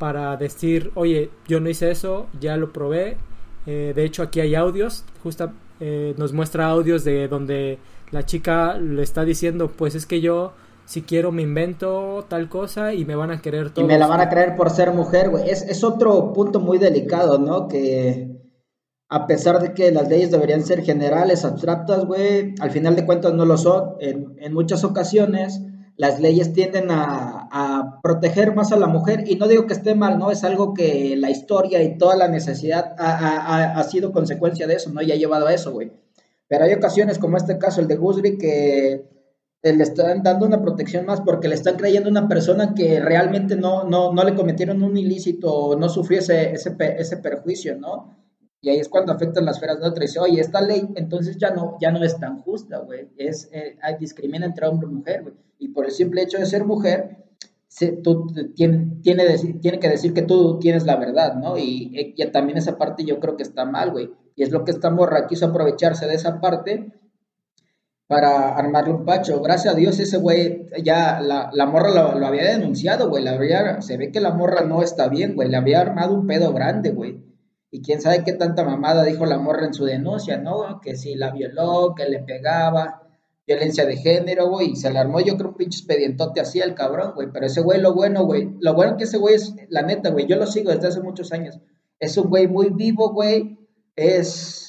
para 0.01 0.35
decir, 0.35 0.91
oye, 0.95 1.29
yo 1.47 1.59
no 1.59 1.69
hice 1.69 1.91
eso, 1.91 2.25
ya 2.39 2.57
lo 2.57 2.73
probé. 2.73 3.17
Eh, 3.67 3.93
de 3.95 4.03
hecho, 4.03 4.23
aquí 4.23 4.39
hay 4.39 4.55
audios, 4.55 5.05
justo 5.21 5.51
eh, 5.79 6.15
nos 6.17 6.33
muestra 6.33 6.65
audios 6.65 7.03
de 7.03 7.27
donde 7.27 7.77
la 8.09 8.25
chica 8.25 8.79
le 8.79 9.03
está 9.03 9.25
diciendo, 9.25 9.69
pues 9.69 9.93
es 9.93 10.07
que 10.07 10.19
yo 10.19 10.53
si 10.85 11.03
quiero 11.03 11.31
me 11.31 11.43
invento 11.43 12.25
tal 12.27 12.49
cosa 12.49 12.95
y 12.95 13.05
me 13.05 13.13
van 13.13 13.29
a 13.29 13.43
querer 13.43 13.69
todo. 13.69 13.85
Y 13.85 13.87
me 13.87 13.99
la 13.99 14.07
van 14.07 14.21
a 14.21 14.29
creer 14.29 14.55
por 14.55 14.71
ser 14.71 14.91
mujer, 14.91 15.29
güey. 15.29 15.47
Es, 15.47 15.61
es 15.61 15.83
otro 15.83 16.33
punto 16.33 16.59
muy 16.59 16.79
delicado, 16.79 17.37
¿no? 17.37 17.67
Que 17.67 18.41
a 19.07 19.27
pesar 19.27 19.61
de 19.61 19.75
que 19.75 19.91
las 19.91 20.09
leyes 20.09 20.31
deberían 20.31 20.63
ser 20.63 20.83
generales, 20.83 21.45
abstractas, 21.45 22.05
güey, 22.05 22.55
al 22.59 22.71
final 22.71 22.95
de 22.95 23.05
cuentas 23.05 23.35
no 23.35 23.45
lo 23.45 23.55
son. 23.55 23.97
En, 23.99 24.51
muchas 24.51 24.83
ocasiones 24.83 25.61
las 25.95 26.19
leyes 26.19 26.53
tienden 26.53 26.89
a, 26.89 27.40
proteger 28.01 28.55
más 28.55 28.71
a 28.71 28.77
la 28.77 28.87
mujer 28.87 29.23
y 29.27 29.35
no 29.35 29.47
digo 29.47 29.67
que 29.67 29.73
esté 29.73 29.95
mal, 29.95 30.17
¿no? 30.17 30.31
Es 30.31 30.43
algo 30.43 30.73
que 30.73 31.15
la 31.17 31.29
historia 31.29 31.83
y 31.83 31.97
toda 31.97 32.15
la 32.15 32.27
necesidad 32.27 32.95
ha, 32.97 33.83
sido 33.83 34.11
consecuencia 34.11 34.67
de 34.67 34.75
eso, 34.75 34.91
¿no? 34.91 35.01
Y 35.01 35.11
ha 35.11 35.15
llevado 35.15 35.47
a 35.47 35.53
eso, 35.53 35.71
güey. 35.71 35.91
Pero 36.47 36.65
hay 36.65 36.73
ocasiones 36.73 37.19
como 37.19 37.37
este 37.37 37.57
caso, 37.57 37.81
el 37.81 37.87
de 37.87 37.95
Gusgri, 37.95 38.37
que 38.37 39.05
le 39.63 39.83
están 39.83 40.23
dando 40.23 40.45
una 40.45 40.61
protección 40.61 41.05
más 41.05 41.21
porque 41.21 41.47
le 41.47 41.55
están 41.55 41.75
creyendo 41.75 42.09
a 42.09 42.11
una 42.11 42.27
persona 42.27 42.73
que 42.73 42.99
realmente 42.99 43.55
no, 43.55 43.83
no, 43.83 44.11
no 44.11 44.23
le 44.23 44.33
cometieron 44.33 44.81
un 44.81 44.97
ilícito 44.97 45.77
no 45.77 45.87
sufrió 45.87 46.19
ese, 46.19 46.51
ese, 46.51 46.75
ese 46.97 47.17
perjuicio, 47.17 47.77
¿no? 47.77 48.17
Y 48.63 48.69
ahí 48.69 48.77
es 48.79 48.89
cuando 48.89 49.11
afectan 49.11 49.45
las 49.45 49.55
esferas 49.55 49.79
de 49.79 49.87
otra 49.87 50.03
y 50.03 50.07
dice, 50.07 50.19
oye, 50.19 50.39
esta 50.39 50.61
ley 50.61 50.87
entonces 50.95 51.37
ya 51.37 51.49
no, 51.49 51.77
ya 51.81 51.91
no 51.91 52.03
es 52.03 52.19
tan 52.19 52.39
justa, 52.41 52.77
güey. 52.77 53.09
Es, 53.17 53.49
eh, 53.51 53.75
discrimina 53.99 54.45
entre 54.45 54.67
hombre 54.67 54.87
y 54.87 54.93
mujer, 54.93 55.23
güey. 55.23 55.33
Y 55.57 55.69
por 55.69 55.85
el 55.85 55.91
simple 55.91 56.21
hecho 56.21 56.37
de 56.37 56.45
ser 56.45 56.63
mujer, 56.63 57.17
tú 58.03 58.27
tiene, 58.55 58.97
tiene, 59.01 59.37
tiene, 59.61 59.79
que 59.79 59.89
decir 59.89 60.13
que 60.13 60.21
tú 60.21 60.59
tienes 60.59 60.85
la 60.85 60.97
verdad, 60.97 61.35
¿no? 61.35 61.57
Y, 61.57 61.91
y, 61.93 62.25
también 62.31 62.57
esa 62.57 62.77
parte 62.77 63.05
yo 63.05 63.19
creo 63.19 63.37
que 63.37 63.43
está 63.43 63.65
mal, 63.65 63.91
güey. 63.91 64.11
Y 64.35 64.43
es 64.43 64.51
lo 64.51 64.65
que 64.65 64.71
esta 64.71 64.89
morra 64.89 65.27
quiso 65.27 65.47
aprovecharse 65.47 66.05
de 66.05 66.15
esa 66.15 66.41
parte 66.41 66.91
para 68.07 68.55
armarle 68.55 68.93
un 68.93 69.05
pacho. 69.05 69.41
Gracias 69.41 69.73
a 69.73 69.77
Dios 69.77 69.97
ese 69.99 70.17
güey, 70.17 70.67
ya 70.83 71.21
la, 71.21 71.65
morra 71.65 71.91
lo, 71.91 72.27
había 72.27 72.43
denunciado, 72.43 73.09
güey. 73.09 73.23
La 73.23 73.81
se 73.81 73.95
ve 73.95 74.11
que 74.11 74.19
la 74.19 74.31
morra 74.33 74.65
no 74.65 74.81
está 74.81 75.07
bien, 75.07 75.33
güey. 75.35 75.47
Le 75.47 75.55
había 75.55 75.79
armado 75.79 76.13
un 76.13 76.27
pedo 76.27 76.51
grande, 76.53 76.91
güey. 76.91 77.23
Y 77.71 77.81
quién 77.81 78.01
sabe 78.01 78.25
qué 78.25 78.33
tanta 78.33 78.65
mamada 78.65 79.05
dijo 79.05 79.25
la 79.25 79.37
morra 79.37 79.65
en 79.65 79.73
su 79.73 79.85
denuncia, 79.85 80.37
¿no? 80.37 80.81
Que 80.81 80.97
si 80.97 81.15
la 81.15 81.31
violó, 81.31 81.95
que 81.95 82.09
le 82.09 82.19
pegaba, 82.19 83.00
violencia 83.45 83.85
de 83.85 83.97
género, 83.97 84.49
güey. 84.49 84.71
Y 84.71 84.75
se 84.75 84.91
le 84.91 84.99
armó, 84.99 85.19
yo 85.19 85.37
creo, 85.37 85.49
un 85.49 85.55
pinche 85.55 85.79
expedientote 85.79 86.41
así 86.41 86.61
al 86.61 86.75
cabrón, 86.75 87.13
güey. 87.15 87.29
Pero 87.31 87.45
ese 87.45 87.61
güey, 87.61 87.81
lo 87.81 87.93
bueno, 87.93 88.25
güey. 88.25 88.49
Lo 88.59 88.73
bueno 88.73 88.97
que 88.97 89.05
ese 89.05 89.17
güey 89.17 89.35
es, 89.35 89.53
la 89.69 89.81
neta, 89.81 90.09
güey. 90.09 90.27
Yo 90.27 90.37
lo 90.37 90.47
sigo 90.47 90.71
desde 90.71 90.87
hace 90.87 91.01
muchos 91.01 91.31
años. 91.31 91.59
Es 91.99 92.17
un 92.17 92.29
güey 92.29 92.47
muy 92.47 92.69
vivo, 92.69 93.13
güey. 93.13 93.57
Es 93.95 94.61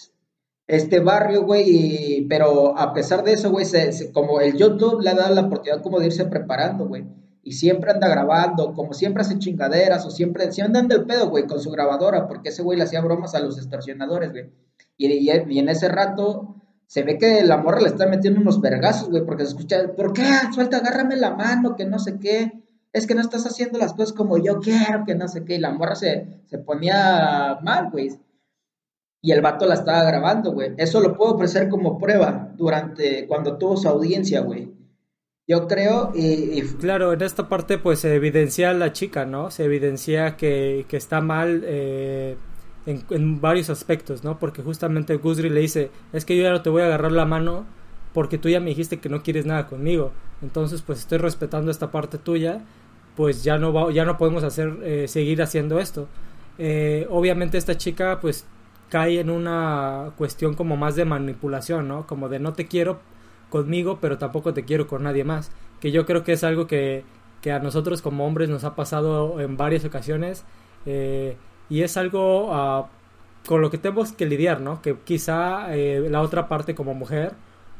este 0.67 1.01
barrio, 1.01 1.45
güey, 1.45 2.27
pero 2.29 2.79
a 2.79 2.95
pesar 2.95 3.23
de 3.25 3.35
eso, 3.35 3.51
güey, 3.51 3.67
como 4.13 4.41
el 4.41 4.57
YouTube 4.57 5.03
le 5.03 5.11
ha 5.11 5.15
dado 5.15 5.35
la 5.35 5.43
oportunidad 5.43 5.83
como 5.83 6.01
de 6.01 6.07
irse 6.07 6.25
preparando, 6.25 6.87
güey, 6.87 7.05
y 7.43 7.53
siempre 7.53 7.91
anda 7.91 8.09
grabando, 8.09 8.73
como 8.73 8.95
siempre 8.95 9.23
hace 9.23 9.39
chingaderas, 9.39 10.07
o 10.07 10.11
siempre, 10.11 10.51
siempre 10.53 10.81
anda 10.81 10.97
el 10.97 11.05
pedo, 11.05 11.29
güey, 11.29 11.47
con 11.47 11.61
su 11.61 11.71
grabadora, 11.71 12.27
porque 12.27 12.51
ese 12.51 12.63
güey 12.63 12.79
le 12.79 12.85
hacía 12.85 13.03
bromas 13.03 13.35
a 13.35 13.41
los 13.41 13.59
extorsionadores, 13.59 14.31
güey, 14.31 14.51
y, 14.97 15.29
en 15.29 15.69
ese 15.69 15.89
rato 15.89 16.62
se 16.93 17.03
ve 17.05 17.17
que 17.17 17.43
la 17.43 17.57
morra 17.57 17.81
le 17.81 17.89
está 17.89 18.07
metiendo 18.07 18.43
unos 18.43 18.61
vergazos, 18.61 19.09
güey, 19.09 19.25
porque 19.25 19.45
se 19.45 19.53
escucha, 19.53 19.95
¿por 19.97 20.13
qué? 20.13 20.27
Suelta, 20.53 20.77
agárrame 20.77 21.17
la 21.17 21.31
mano, 21.31 21.75
que 21.75 21.87
no 21.87 21.99
sé 21.99 22.19
qué, 22.19 22.53
es 22.93 23.07
que 23.07 23.15
no 23.15 23.23
estás 23.23 23.47
haciendo 23.47 23.79
las 23.79 23.95
cosas 23.95 24.13
como 24.13 24.37
yo 24.37 24.61
quiero, 24.61 25.07
que 25.07 25.15
no 25.15 25.27
sé 25.27 25.43
qué, 25.47 25.55
y 25.55 25.59
la 25.59 25.71
morra 25.71 25.95
se, 25.95 26.43
se 26.49 26.59
ponía 26.59 27.59
mal, 27.63 27.89
güey 27.91 28.11
y 29.23 29.31
el 29.31 29.41
vato 29.41 29.67
la 29.67 29.75
estaba 29.75 30.03
grabando, 30.03 30.53
güey. 30.53 30.75
Eso 30.77 31.01
lo 31.01 31.17
puedo 31.17 31.35
ofrecer 31.35 31.69
como 31.69 31.99
prueba 31.99 32.53
durante 32.57 33.27
cuando 33.29 33.57
tuvo 33.57 33.77
su 33.77 33.89
audiencia, 33.89 34.41
güey. 34.41 34.69
Yo 35.47 35.69
creo 35.69 36.11
y, 36.15 36.61
Claro, 36.81 37.13
en 37.13 37.23
esta 37.23 37.49
parte 37.49 37.79
pues 37.79 38.01
se 38.01 38.15
evidencia 38.15 38.73
la 38.73 38.93
chica, 38.93 39.25
¿no? 39.25 39.51
Se 39.51 39.65
evidencia 39.65 40.37
que, 40.37 40.87
que 40.89 40.97
está 40.97 41.21
mal 41.21 41.63
eh, 41.65 42.37
en, 42.87 43.41
varios 43.41 43.71
aspectos, 43.71 44.25
¿no? 44.25 44.39
Porque 44.39 44.63
justamente 44.63 45.17
Gusri 45.17 45.51
le 45.51 45.61
dice, 45.61 45.91
es 46.13 46.25
que 46.25 46.37
yo 46.37 46.43
ya 46.43 46.51
no 46.51 46.63
te 46.63 46.71
voy 46.71 46.83
a 46.83 46.87
agarrar 46.87 47.13
la 47.13 47.25
mano 47.25 47.65
porque 48.13 48.39
tú 48.39 48.49
ya 48.49 48.61
me 48.61 48.71
dijiste 48.71 48.99
que 48.99 49.09
no 49.09 49.23
quieres 49.23 49.47
nada 49.47 49.67
conmigo. 49.67 50.13
Entonces 50.43 50.83
pues 50.83 51.01
estoy 51.01 51.19
respetando 51.19 51.71
esta 51.71 51.91
parte 51.91 52.19
tuya, 52.19 52.63
pues 53.17 53.45
ya 53.45 53.59
no, 53.59 53.73
va, 53.73 53.93
ya 53.93 54.05
no 54.05 54.19
podemos 54.19 54.45
hacer, 54.45 54.77
eh, 54.83 55.07
seguir 55.09 55.43
haciendo 55.43 55.79
esto. 55.79 56.09
Eh, 56.59 57.07
obviamente 57.11 57.59
esta 57.59 57.77
chica 57.77 58.19
pues 58.21 58.47
cae 58.91 59.21
en 59.21 59.31
una 59.31 60.13
cuestión 60.19 60.55
como 60.55 60.77
más 60.77 60.97
de 60.97 61.05
manipulación, 61.05 61.89
¿no? 61.89 62.07
Como 62.07 62.29
de 62.29 62.39
no 62.41 62.53
te 62.53 62.67
quiero 62.67 63.01
conmigo, 63.49 63.99
pero 64.01 64.19
tampoco 64.19 64.53
te 64.53 64.65
quiero 64.65 64.87
con 64.87 65.05
nadie 65.05 65.25
más. 65.25 65.53
Que 65.81 65.93
yo 65.93 66.05
creo 66.05 66.25
que 66.25 66.33
es 66.33 66.45
algo 66.45 66.67
que, 66.67 67.05
que 67.41 67.53
a 67.53 67.59
nosotros 67.59 68.03
como 68.03 68.27
hombres 68.27 68.49
nos 68.51 68.65
ha 68.65 68.75
pasado 68.75 69.41
en 69.41 69.57
varias 69.57 69.85
ocasiones 69.85 70.45
eh, 70.87 71.37
y 71.73 71.83
es 71.85 71.97
algo 71.97 72.51
uh, 72.53 72.85
con 73.47 73.63
lo 73.63 73.71
que 73.71 73.79
tenemos 73.79 74.13
que 74.13 74.27
lidiar, 74.27 74.61
¿no? 74.61 74.83
Que 74.83 74.95
quizá 74.95 75.75
eh, 75.75 76.07
la 76.11 76.21
otra 76.21 76.47
parte 76.47 76.75
como 76.75 76.93
mujer 76.93 77.33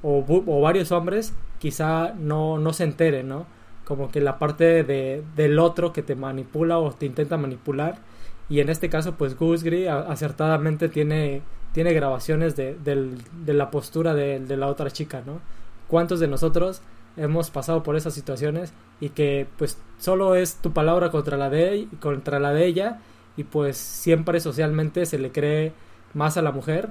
o, 0.03 0.25
varios 0.63 0.93
hombres 0.93 1.35
quizá 1.59 2.15
no, 2.15 2.57
no 2.57 2.73
se 2.73 2.85
enteren, 2.85 3.29
¿no? 3.29 3.45
Como 3.85 4.11
que 4.11 4.23
la 4.23 4.39
parte 4.39 4.83
de, 4.83 5.23
del 5.37 5.59
otro 5.59 5.93
que 5.93 6.03
te 6.03 6.15
manipula 6.15 6.79
o 6.79 6.93
te 6.93 7.05
intenta 7.05 7.37
manipular 7.37 7.99
y 8.49 8.61
en 8.61 8.71
este 8.71 8.89
caso, 8.89 9.13
pues 9.13 9.39
Gusgri 9.39 9.87
acertadamente 9.89 10.89
tiene, 10.89 11.43
tiene 11.75 11.93
grabaciones 11.93 12.57
de, 12.57 12.79
la 13.45 13.71
postura 13.71 14.15
de, 14.15 14.57
la 14.57 14.69
otra 14.69 14.91
chica, 14.91 15.23
¿no? 15.27 15.41
¿Cuántos 15.87 16.19
de 16.19 16.29
nosotros 16.29 16.81
hemos 17.19 17.51
pasado 17.51 17.83
por 17.83 17.97
esas 17.97 18.15
situaciones 18.15 18.73
y 19.01 19.11
que 19.11 19.47
pues 19.59 19.77
solo 19.99 20.35
es 20.35 20.55
tu 20.57 20.73
palabra 20.73 21.11
contra 21.11 21.37
la 21.37 21.51
de, 21.51 21.89
contra 22.01 22.41
la 22.41 22.55
de 22.55 22.65
ella 22.65 23.01
y 23.37 23.45
pues 23.45 23.77
siempre 23.77 24.41
socialmente 24.41 25.07
se 25.07 25.19
le 25.19 25.33
cree 25.33 25.73
más 26.15 26.37
a 26.37 26.43
la 26.43 26.53
mujer 26.53 26.91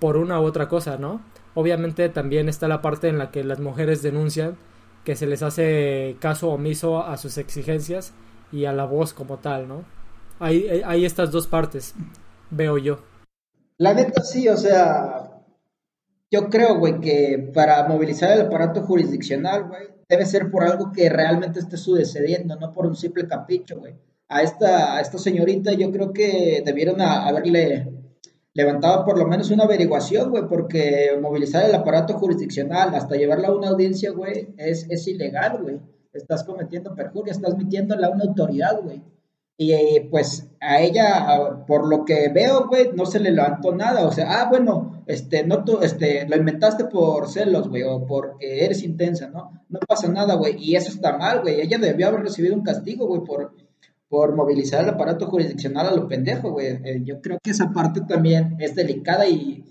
por 0.00 0.16
una 0.16 0.40
u 0.40 0.44
otra 0.44 0.68
cosa, 0.68 0.98
¿no? 0.98 1.20
Obviamente 1.54 2.08
también 2.08 2.48
está 2.48 2.68
la 2.68 2.82
parte 2.82 3.08
en 3.08 3.18
la 3.18 3.30
que 3.30 3.44
las 3.44 3.60
mujeres 3.60 4.02
denuncian 4.02 4.56
que 5.04 5.16
se 5.16 5.26
les 5.26 5.42
hace 5.42 6.16
caso 6.20 6.48
omiso 6.48 7.04
a 7.04 7.16
sus 7.16 7.38
exigencias 7.38 8.14
y 8.50 8.64
a 8.64 8.72
la 8.72 8.84
voz 8.86 9.12
como 9.12 9.38
tal, 9.38 9.68
¿no? 9.68 9.84
hay, 10.38 10.82
hay 10.84 11.04
estas 11.04 11.30
dos 11.30 11.46
partes, 11.46 11.94
veo 12.50 12.78
yo. 12.78 12.98
La 13.78 13.94
neta 13.94 14.22
sí, 14.22 14.48
o 14.48 14.56
sea, 14.56 15.30
yo 16.30 16.48
creo, 16.48 16.78
güey, 16.78 17.00
que 17.00 17.50
para 17.54 17.86
movilizar 17.88 18.32
el 18.32 18.46
aparato 18.46 18.82
jurisdiccional, 18.82 19.68
güey, 19.68 19.88
debe 20.08 20.26
ser 20.26 20.50
por 20.50 20.64
algo 20.64 20.92
que 20.92 21.08
realmente 21.08 21.60
esté 21.60 21.76
sucediendo, 21.76 22.56
no 22.56 22.72
por 22.72 22.86
un 22.86 22.96
simple 22.96 23.26
capricho, 23.26 23.78
güey. 23.78 23.94
A 24.34 24.42
esta, 24.42 24.96
a 24.96 25.00
esta 25.00 25.16
señorita 25.16 25.74
yo 25.74 25.92
creo 25.92 26.12
que 26.12 26.60
debieron 26.66 27.00
haberle 27.00 27.86
levantado 28.52 29.04
por 29.04 29.16
lo 29.16 29.28
menos 29.28 29.48
una 29.52 29.62
averiguación, 29.62 30.30
güey, 30.30 30.48
porque 30.48 31.16
movilizar 31.22 31.64
el 31.64 31.72
aparato 31.72 32.14
jurisdiccional 32.14 32.96
hasta 32.96 33.14
llevarla 33.14 33.46
a 33.46 33.54
una 33.54 33.68
audiencia, 33.68 34.10
güey, 34.10 34.48
es, 34.56 34.86
es 34.90 35.06
ilegal, 35.06 35.62
güey. 35.62 35.78
Estás 36.12 36.42
cometiendo 36.42 36.96
perjuria, 36.96 37.30
estás 37.30 37.56
metiéndola 37.56 38.08
a 38.08 38.10
una 38.10 38.24
autoridad, 38.24 38.80
güey. 38.82 39.00
Y 39.56 40.00
pues 40.10 40.48
a 40.60 40.80
ella, 40.80 41.64
por 41.68 41.86
lo 41.86 42.04
que 42.04 42.28
veo, 42.28 42.66
güey, 42.66 42.90
no 42.92 43.06
se 43.06 43.20
le 43.20 43.30
levantó 43.30 43.72
nada. 43.72 44.04
O 44.04 44.10
sea, 44.10 44.40
ah, 44.40 44.48
bueno, 44.50 45.04
este, 45.06 45.46
no 45.46 45.62
tú, 45.62 45.78
este, 45.80 46.28
lo 46.28 46.34
inventaste 46.36 46.86
por 46.86 47.30
celos, 47.30 47.68
güey, 47.68 47.84
o 47.84 48.04
porque 48.04 48.64
eres 48.64 48.82
intensa, 48.82 49.28
¿no? 49.28 49.64
No 49.68 49.78
pasa 49.86 50.08
nada, 50.08 50.34
güey. 50.34 50.56
Y 50.58 50.74
eso 50.74 50.88
está 50.88 51.16
mal, 51.16 51.42
güey. 51.42 51.60
Ella 51.60 51.78
debió 51.78 52.08
haber 52.08 52.22
recibido 52.22 52.56
un 52.56 52.64
castigo, 52.64 53.06
güey, 53.06 53.22
por, 53.22 53.54
por 54.14 54.36
movilizar 54.36 54.84
el 54.84 54.90
aparato 54.90 55.26
jurisdiccional 55.26 55.88
a 55.88 55.92
lo 55.92 56.06
pendejo, 56.06 56.52
güey. 56.52 56.68
Eh, 56.84 57.02
yo 57.04 57.20
creo 57.20 57.36
que 57.42 57.50
esa 57.50 57.72
parte 57.72 58.00
también 58.02 58.54
es 58.60 58.76
delicada 58.76 59.26
y 59.26 59.64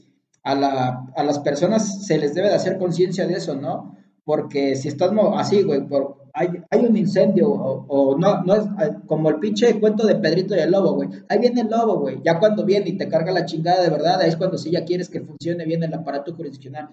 a, 0.44 0.54
la, 0.54 1.06
a 1.16 1.24
las 1.24 1.40
personas 1.40 2.06
se 2.06 2.18
les 2.18 2.34
debe 2.36 2.50
de 2.50 2.56
hacer 2.56 2.78
conciencia 2.78 3.26
de 3.26 3.36
eso, 3.36 3.56
¿no? 3.56 3.96
Porque 4.26 4.76
si 4.76 4.90
estás 4.90 5.12
así, 5.38 5.64
güey, 5.64 5.88
por, 5.88 6.18
hay, 6.34 6.50
hay 6.70 6.86
un 6.86 6.98
incendio, 6.98 7.48
o, 7.48 8.18
no, 8.18 8.44
no 8.44 8.56
es 8.56 8.66
como 9.08 9.30
el 9.30 9.40
pinche 9.40 9.80
cuento 9.80 10.06
de 10.06 10.16
Pedrito 10.16 10.58
y 10.58 10.60
el 10.60 10.72
lobo, 10.72 10.96
güey. 10.96 11.08
Ahí 11.30 11.40
viene 11.40 11.62
el 11.62 11.70
lobo, 11.70 12.02
güey. 12.02 12.20
Ya 12.26 12.38
cuando 12.38 12.66
viene 12.66 12.90
y 12.90 12.98
te 12.98 13.08
carga 13.08 13.32
la 13.32 13.46
chingada 13.46 13.82
de 13.82 13.92
verdad, 13.92 14.20
ahí 14.20 14.28
es 14.28 14.36
cuando 14.36 14.58
sí 14.58 14.72
ya 14.72 14.84
quieres 14.84 15.08
que 15.08 15.22
funcione 15.22 15.64
bien 15.64 15.84
el 15.84 15.94
aparato 15.94 16.36
jurisdiccional. 16.36 16.90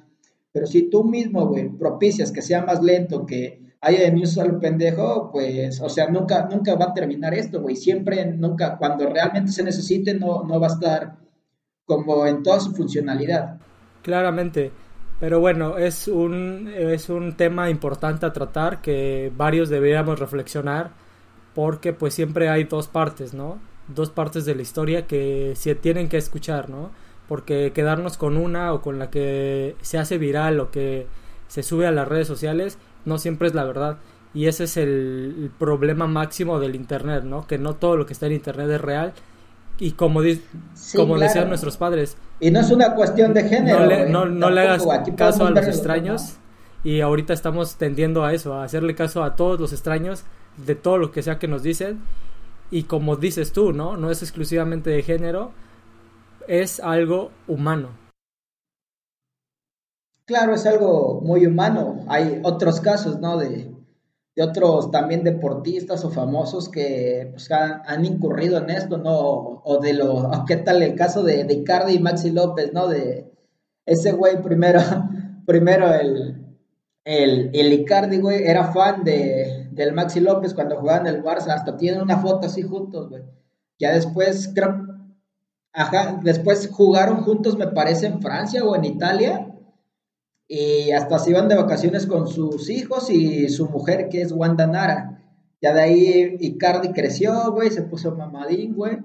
Pero 0.53 0.69
si 0.69 0.89
tú 0.89 1.03
mismo, 1.03 1.49
güey, 1.49 1.69
propicias 1.69 2.31
que 2.31 2.43
sea 2.43 2.65
más 2.65 2.81
lento, 2.81 3.27
que 3.27 3.70
haya 3.81 4.11
de 4.11 4.11
un 4.11 4.41
al 4.41 4.59
pendejo, 4.59 5.31
pues, 5.33 5.81
o 5.81 5.89
sea, 5.89 6.09
nunca, 6.09 6.49
nunca 6.51 6.75
va 6.75 6.87
a 6.87 6.95
terminar 6.95 7.35
esto, 7.35 7.61
güey. 7.63 7.77
Siempre, 7.77 8.27
nunca, 8.27 8.77
cuando 8.77 9.09
realmente 9.09 9.53
se 9.53 9.63
necesite, 9.63 10.15
no, 10.15 10.45
no 10.45 10.61
va 10.61 10.67
a 10.67 10.71
estar 10.71 11.17
como 11.87 12.27
en 12.27 12.43
toda 12.43 12.61
su 12.61 12.73
funcionalidad. 12.73 13.59
Claramente. 14.03 14.71
Pero 15.19 15.41
bueno, 15.41 15.77
es 15.77 16.09
un, 16.09 16.73
es 16.75 17.11
un 17.11 17.37
tema 17.37 17.69
importante 17.69 18.25
a 18.25 18.33
tratar 18.33 18.81
que 18.81 19.31
varios 19.37 19.69
deberíamos 19.69 20.19
reflexionar 20.19 20.93
porque 21.55 21.93
pues 21.93 22.15
siempre 22.15 22.49
hay 22.49 22.65
dos 22.65 22.89
partes, 22.89 23.35
¿no? 23.35 23.59
Dos 23.89 24.11
partes 24.11 24.45
de 24.45 24.55
la 24.55 24.63
historia 24.63 25.07
que 25.07 25.53
se 25.57 25.75
tienen 25.75 26.09
que 26.09 26.17
escuchar, 26.17 26.71
¿no? 26.71 26.91
Porque 27.29 27.73
quedarnos 27.75 28.17
con 28.17 28.37
una 28.37 28.73
o 28.73 28.81
con 28.81 28.99
la 28.99 29.11
que 29.11 29.77
se 29.83 29.99
hace 29.99 30.17
viral 30.17 30.59
o 30.59 30.71
que 30.71 31.07
se 31.49 31.63
sube 31.63 31.87
a 31.87 31.93
las 31.93 32.09
redes 32.09 32.27
sociales 32.27 32.79
no 33.05 33.19
siempre 33.19 33.49
es 33.49 33.55
la 33.55 33.65
verdad. 33.65 33.99
Y 34.33 34.47
ese 34.47 34.65
es 34.65 34.77
el, 34.77 35.51
problema 35.59 36.07
máximo 36.07 36.61
del 36.61 36.75
Internet, 36.75 37.25
¿no? 37.25 37.47
Que 37.47 37.59
no 37.59 37.75
todo 37.75 37.97
lo 37.97 38.07
que 38.07 38.13
está 38.13 38.27
en 38.27 38.33
Internet 38.33 38.71
es 38.71 38.81
real. 38.81 39.13
Y 39.79 39.93
como, 39.93 40.21
como 40.95 41.19
decían 41.19 41.49
nuestros 41.49 41.77
padres, 41.77 42.17
y 42.41 42.51
no 42.51 42.61
es 42.61 42.71
una 42.71 42.95
cuestión 42.95 43.35
de 43.35 43.47
género. 43.47 43.81
No 43.81 43.87
le, 43.87 44.09
no, 44.09 44.51
le 44.51 44.61
hagas 44.63 44.85
caso 45.17 45.47
a 45.47 45.51
los 45.51 45.67
extraños. 45.67 46.37
Y 46.83 47.03
ahorita 47.03 47.35
estamos 47.35 47.77
tendiendo 47.77 48.25
a 48.25 48.33
eso, 48.33 48.55
a 48.55 48.65
hacerle 48.65 48.95
caso 48.95 49.23
a 49.23 49.37
todos 49.37 49.61
los 49.61 49.75
extraños 49.75 50.25
de 50.57 50.75
todo 50.75 50.97
lo 50.97 51.13
que 51.13 51.23
sea 51.23 51.39
que 51.39 51.47
nos 51.47 51.63
dicen. 51.63 52.01
Y 52.71 52.85
como 52.85 53.17
dices 53.17 53.53
tú, 53.53 53.75
¿no? 53.75 53.99
No 53.99 54.11
es 54.11 54.23
exclusivamente 54.23 54.89
de 54.89 55.03
género, 55.03 55.53
es 56.49 56.81
algo 56.81 57.31
humano. 57.47 57.91
Claro, 60.31 60.55
es 60.55 60.65
algo 60.65 61.21
muy 61.25 61.45
humano. 61.45 62.05
Hay 62.07 62.41
otros 62.45 62.81
casos, 62.81 63.19
¿no? 63.19 63.37
De, 63.37 63.75
otros 64.41 64.93
también 64.93 65.25
deportistas 65.25 66.05
o 66.05 66.11
famosos 66.11 66.69
que 66.69 67.31
pues, 67.33 67.51
han, 67.51 68.05
incurrido 68.05 68.59
en 68.59 68.71
esto, 68.71 68.97
¿no? 68.97 69.11
O, 69.65 69.81
de 69.83 69.93
lo, 69.93 70.31
¿qué 70.47 70.55
tal 70.55 70.85
el 70.85 70.95
caso 70.95 71.25
de, 71.25 71.45
Icardi 71.51 71.95
y 71.95 71.99
Maxi 71.99 72.31
López, 72.31 72.73
¿no? 72.73 72.87
De 72.87 73.29
ese 73.85 74.13
güey 74.13 74.41
primero, 74.41 74.81
primero 75.47 75.93
el, 75.93 76.47
el, 77.03 77.73
Icardi, 77.73 78.19
güey, 78.19 78.45
era 78.45 78.73
fan 78.73 79.03
de, 79.03 79.69
del 79.73 79.93
Maxi 79.93 80.21
López 80.21 80.55
cuando 80.55 80.77
jugaban 80.77 81.09
en 81.09 81.17
el 81.17 81.25
Barça, 81.25 81.49
hasta 81.49 81.77
tienen 81.77 82.03
una 82.03 82.19
foto 82.19 82.47
así 82.47 82.63
juntos, 82.63 83.09
güey. 83.09 83.25
Ya 83.81 83.93
después, 83.95 84.53
creo, 84.55 84.87
ajá, 85.73 86.21
después 86.23 86.71
jugaron 86.73 87.25
juntos, 87.25 87.59
me 87.59 87.67
parece, 87.67 88.07
en 88.07 88.23
Francia 88.23 88.63
o 88.63 88.77
en 88.77 88.85
Italia, 88.85 89.49
y 90.53 90.91
hasta 90.91 91.21
se 91.21 91.31
iban 91.31 91.47
de 91.47 91.55
vacaciones 91.55 92.07
con 92.07 92.27
sus 92.27 92.71
hijos 92.71 93.09
y 93.09 93.49
su 93.51 93.69
mujer, 93.69 94.09
que 94.09 94.21
es 94.21 94.33
Wanda 94.33 94.67
Nara. 94.67 95.23
Ya 95.63 95.73
de 95.73 95.81
ahí 95.81 96.37
Icardi 96.41 96.89
creció, 96.89 97.53
güey, 97.53 97.71
se 97.71 97.83
puso 97.83 98.17
mamadín, 98.17 98.75
güey. 98.75 98.99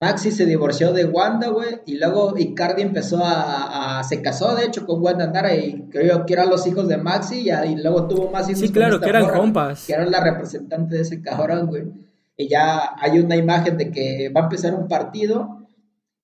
Maxi 0.00 0.32
se 0.32 0.46
divorció 0.46 0.92
de 0.92 1.04
Wanda, 1.04 1.50
güey, 1.50 1.80
y 1.86 1.96
luego 1.96 2.34
Icardi 2.36 2.82
empezó 2.82 3.20
a, 3.22 4.02
se 4.02 4.20
casó, 4.20 4.56
de 4.56 4.64
hecho, 4.64 4.84
con 4.84 5.00
Wanda 5.00 5.28
Nara, 5.28 5.54
y 5.54 5.84
creo 5.92 6.26
que 6.26 6.32
eran 6.32 6.50
los 6.50 6.66
hijos 6.66 6.88
de 6.88 6.96
Maxi, 6.96 7.48
y, 7.48 7.76
luego 7.76 8.08
tuvo 8.08 8.32
más 8.32 8.48
hijos. 8.48 8.62
Sí, 8.62 8.72
claro, 8.72 8.98
que 8.98 9.10
eran 9.10 9.28
compas. 9.28 9.86
Que 9.86 9.92
eran 9.92 10.10
la 10.10 10.24
representante 10.24 10.96
de 10.96 11.02
ese 11.02 11.22
cabrón, 11.22 11.68
güey. 11.68 11.84
Y 12.36 12.48
ya 12.48 12.96
hay 12.98 13.20
una 13.20 13.36
imagen 13.36 13.78
de 13.78 13.92
que 13.92 14.28
va 14.36 14.40
a 14.40 14.44
empezar 14.44 14.74
un 14.74 14.88
partido, 14.88 15.63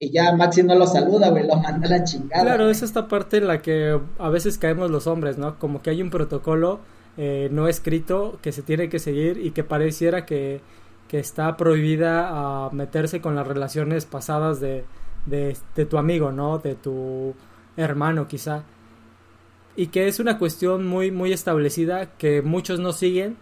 y 0.02 0.10
ya 0.10 0.34
Maxi 0.34 0.62
no 0.62 0.74
lo 0.74 0.86
saluda, 0.86 1.28
güey, 1.28 1.46
lo 1.46 1.56
manda 1.56 1.86
a 1.86 1.90
la 1.90 2.04
chingada. 2.04 2.42
Claro, 2.42 2.70
es 2.70 2.82
esta 2.82 3.06
parte 3.06 3.36
en 3.36 3.46
la 3.46 3.60
que 3.60 4.00
a 4.18 4.28
veces 4.30 4.56
caemos 4.56 4.90
los 4.90 5.06
hombres, 5.06 5.36
¿no? 5.36 5.58
Como 5.58 5.82
que 5.82 5.90
hay 5.90 6.00
un 6.00 6.08
protocolo 6.08 6.80
eh, 7.18 7.50
no 7.52 7.68
escrito 7.68 8.38
que 8.40 8.50
se 8.50 8.62
tiene 8.62 8.88
que 8.88 8.98
seguir 8.98 9.36
y 9.44 9.50
que 9.50 9.62
pareciera 9.62 10.24
que, 10.24 10.62
está 11.10 11.56
prohibida 11.56 12.28
a 12.30 12.70
meterse 12.70 13.20
con 13.20 13.34
las 13.34 13.44
relaciones 13.44 14.06
pasadas 14.06 14.60
de, 14.60 14.84
de, 15.26 15.84
tu 15.84 15.98
amigo, 15.98 16.30
¿no? 16.30 16.58
De 16.58 16.76
tu 16.76 17.34
hermano 17.76 18.28
quizá. 18.28 18.62
Y 19.74 19.88
que 19.88 20.06
es 20.06 20.20
una 20.20 20.38
cuestión 20.38 20.86
muy, 20.86 21.10
muy 21.10 21.32
establecida 21.32 22.06
que 22.16 22.42
muchos 22.42 22.78
no 22.78 22.92
siguen, 22.92 23.36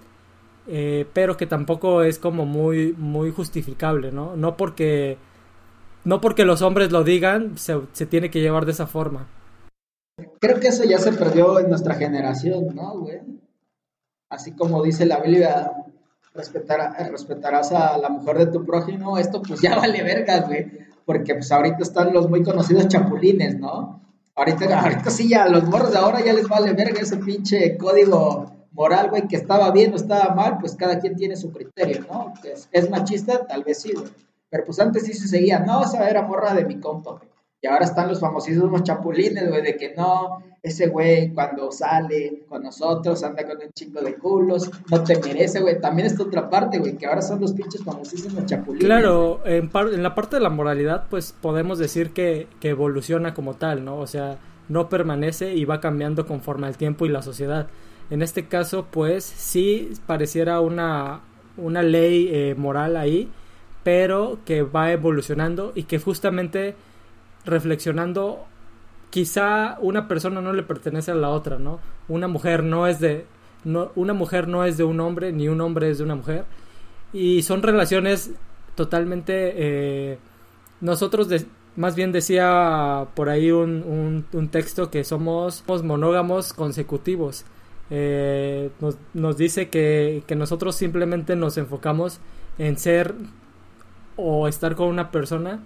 eh, 0.67 1.07
pero 1.13 1.37
que 1.37 1.47
tampoco 1.47 2.03
es 2.03 2.19
como 2.19 2.47
muy, 2.47 2.95
muy 2.97 3.31
justificable, 3.33 4.13
¿no? 4.13 4.35
No 4.35 4.57
porque 4.57 5.19
no 6.09 6.23
porque 6.23 6.47
los 6.47 6.63
hombres 6.63 6.91
lo 6.91 7.05
digan, 7.05 7.59
se, 7.59 7.77
tiene 8.07 8.31
que 8.31 8.41
llevar 8.41 8.65
de 8.65 8.73
esa 8.73 8.87
forma. 8.87 9.29
Creo 10.41 10.59
que 10.59 10.69
eso 10.69 10.85
ya 10.85 10.97
se 10.97 11.13
perdió 11.13 11.61
en 11.61 11.69
nuestra 11.69 11.97
generación, 11.97 12.75
¿no, 12.75 13.01
güey? 13.01 13.21
Así 14.31 14.53
como 14.53 14.83
dice 14.83 15.05
la 15.05 15.21
Biblia, 15.21 15.71
respetarás 16.33 17.73
a 17.73 17.99
la 17.99 18.09
mujer 18.09 18.39
de 18.39 18.47
tu 18.47 18.65
prójimo, 18.65 19.19
esto 19.19 19.43
pues 19.43 19.61
ya 19.61 19.77
vale 19.77 20.03
vergas, 20.03 20.47
güey. 20.47 20.67
Porque 21.05 21.35
pues 21.35 21.53
ahorita 21.53 21.83
están 21.83 22.15
los 22.15 22.27
muy 22.27 22.43
conocidos 22.43 22.89
chapulines, 22.89 23.59
¿no? 23.59 24.01
Ahorita, 24.35 24.81
ahorita 24.81 25.11
sí 25.11 25.29
ya, 25.29 25.47
los 25.47 25.65
morros 25.65 25.93
de 25.93 25.99
ahora 25.99 26.25
ya 26.25 26.33
les 26.33 26.49
vale 26.49 26.73
verga 26.73 27.03
ese 27.03 27.19
pinche 27.19 27.77
código 27.77 28.51
moral, 28.73 29.11
güey, 29.11 29.29
que 29.29 29.37
estaba 29.37 29.71
bien 29.73 29.93
o 29.93 29.97
estaba 29.97 30.35
mal, 30.35 30.57
pues 30.59 30.75
cada 30.75 31.01
quien 31.01 31.17
tiene 31.17 31.37
su 31.37 31.53
criterio, 31.53 32.07
¿no? 32.11 32.33
Es, 32.45 32.67
es 32.73 32.89
machista, 32.89 33.47
tal 33.47 33.63
vez 33.63 33.83
sí, 33.83 33.93
güey. 33.93 34.09
Pero 34.51 34.65
pues 34.65 34.79
antes 34.81 35.05
sí 35.05 35.13
se 35.13 35.29
seguía, 35.29 35.61
no, 35.61 35.83
esa 35.83 36.09
era 36.09 36.23
morra 36.23 36.55
de 36.55 36.65
mi 36.65 36.81
compa, 36.81 37.21
Y 37.61 37.67
ahora 37.67 37.85
están 37.85 38.09
los 38.09 38.21
famosísimos 38.21 38.83
chapulines, 38.83 39.49
güey, 39.49 39.63
de 39.63 39.77
que 39.77 39.95
no, 39.95 40.39
ese 40.63 40.89
güey 40.89 41.33
cuando 41.35 41.71
sale 41.71 42.45
con 42.49 42.63
nosotros 42.63 43.23
anda 43.23 43.47
con 43.47 43.59
un 43.59 43.73
chico 43.73 44.01
de 44.01 44.15
culos, 44.15 44.71
no 44.91 45.05
te 45.05 45.19
merece, 45.19 45.61
güey. 45.61 45.81
También 45.81 46.07
está 46.07 46.23
otra 46.23 46.49
parte, 46.49 46.79
güey, 46.79 46.97
que 46.97 47.07
ahora 47.07 47.23
son 47.23 47.41
los 47.41 47.53
pinches 47.53 47.85
famosísimos 47.85 48.47
chapulines. 48.47 48.87
Claro, 48.87 49.41
en, 49.45 49.71
la 50.03 50.15
parte 50.15 50.37
de 50.37 50.43
la 50.43 50.51
moralidad, 50.51 51.07
pues 51.11 51.35
podemos 51.41 51.79
decir 51.79 52.13
que, 52.13 52.49
que 52.61 52.71
evoluciona 52.71 53.35
como 53.35 53.55
tal, 53.55 53.85
¿no? 53.85 53.99
O 53.99 54.07
sea, 54.07 54.39
no 54.69 54.89
permanece 54.89 55.55
y 55.55 55.65
va 55.65 55.81
cambiando 55.81 56.27
conforme 56.27 56.67
al 56.67 56.77
tiempo 56.77 57.07
y 57.07 57.09
la 57.09 57.23
sociedad. 57.23 57.69
En 58.11 58.23
este 58.23 58.47
caso, 58.47 58.87
pues 58.91 59.25
sí 59.25 59.93
pareciera 60.07 60.61
una, 60.61 61.21
una 61.57 61.83
ley 61.83 62.29
eh, 62.33 62.55
moral 62.57 62.97
ahí, 62.97 63.31
pero 63.83 64.39
que 64.45 64.63
va 64.63 64.93
evolucionando 64.93 65.73
y 65.75 65.85
que 65.85 65.99
justamente 65.99 66.75
reflexionando 67.45 68.45
quizá 69.11 69.79
una 69.81 70.09
persona 70.09 70.41
no 70.41 70.53
le 70.53 70.63
pertenece 70.63 71.11
a 71.11 71.15
la 71.15 71.31
otra, 71.31 71.59
¿no? 71.59 71.81
Una 72.09 72.29
mujer 72.29 72.63
no 72.63 72.87
es 72.87 73.01
de 73.01 73.27
no, 73.65 73.91
una 73.97 74.13
mujer 74.13 74.49
no 74.49 74.65
es 74.65 74.77
de 74.77 74.85
un 74.85 75.01
hombre 75.01 75.33
ni 75.33 75.49
un 75.49 75.61
hombre 75.61 75.91
es 75.91 75.99
de 75.99 76.05
una 76.05 76.15
mujer 76.15 76.45
y 77.13 77.43
son 77.43 77.63
relaciones 77.63 78.31
totalmente 78.75 79.53
eh, 79.57 80.19
nosotros 80.81 81.29
más 81.75 81.97
bien 81.97 82.13
decía 82.13 83.07
por 83.15 83.29
ahí 83.29 83.51
un, 83.51 84.25
un, 84.33 84.49
texto 84.49 84.91
que 84.91 85.05
somos, 85.05 85.65
monógamos 85.83 86.53
consecutivos 86.53 87.45
eh, 87.91 88.71
nos, 88.81 88.97
nos, 89.15 89.37
dice 89.37 89.69
que, 89.71 90.23
que 90.27 90.37
nosotros 90.37 90.77
simplemente 90.77 91.37
nos 91.37 91.57
enfocamos 91.57 92.21
en 92.59 92.77
ser 92.79 93.15
o 94.19 94.49
estar 94.49 94.75
con 94.75 94.89
una 94.89 95.11
persona, 95.11 95.61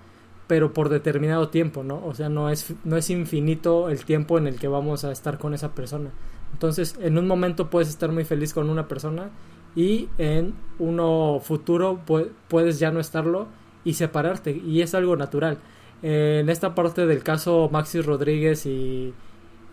pero 0.47 0.73
por 0.73 0.89
determinado 0.89 1.49
tiempo, 1.49 1.83
¿no? 1.83 2.05
O 2.05 2.15
sea, 2.15 2.29
no 2.29 2.51
es, 2.51 2.75
no 2.85 2.97
es 2.97 3.11
infinito 3.11 3.89
el 3.89 4.05
tiempo 4.05 4.39
en 4.39 4.47
el 4.47 4.61
que 4.61 4.69
vamos 4.69 5.05
a 5.05 5.11
estar 5.11 5.39
con 5.39 5.55
esa 5.55 5.75
persona. 5.75 6.11
Entonces, 6.53 6.97
en 7.01 7.19
un 7.19 7.27
momento 7.27 7.71
puedes 7.71 7.89
estar 7.89 8.13
muy 8.13 8.25
feliz 8.25 8.53
con 8.53 8.71
una 8.71 8.87
persona 8.87 9.31
y 9.75 10.09
en 10.19 10.55
uno 10.79 11.41
futuro 11.43 12.01
puedes 12.49 12.79
ya 12.79 12.91
no 12.91 13.01
estarlo 13.01 13.49
y 13.85 13.95
separarte, 13.95 14.53
y 14.53 14.83
es 14.83 14.95
algo 14.95 15.17
natural. 15.17 15.59
en 16.03 16.49
esta 16.49 16.75
parte 16.75 17.07
del 17.07 17.23
caso 17.23 17.69
Maxi 17.73 18.01
Rodríguez 18.01 18.67
y, 18.67 19.15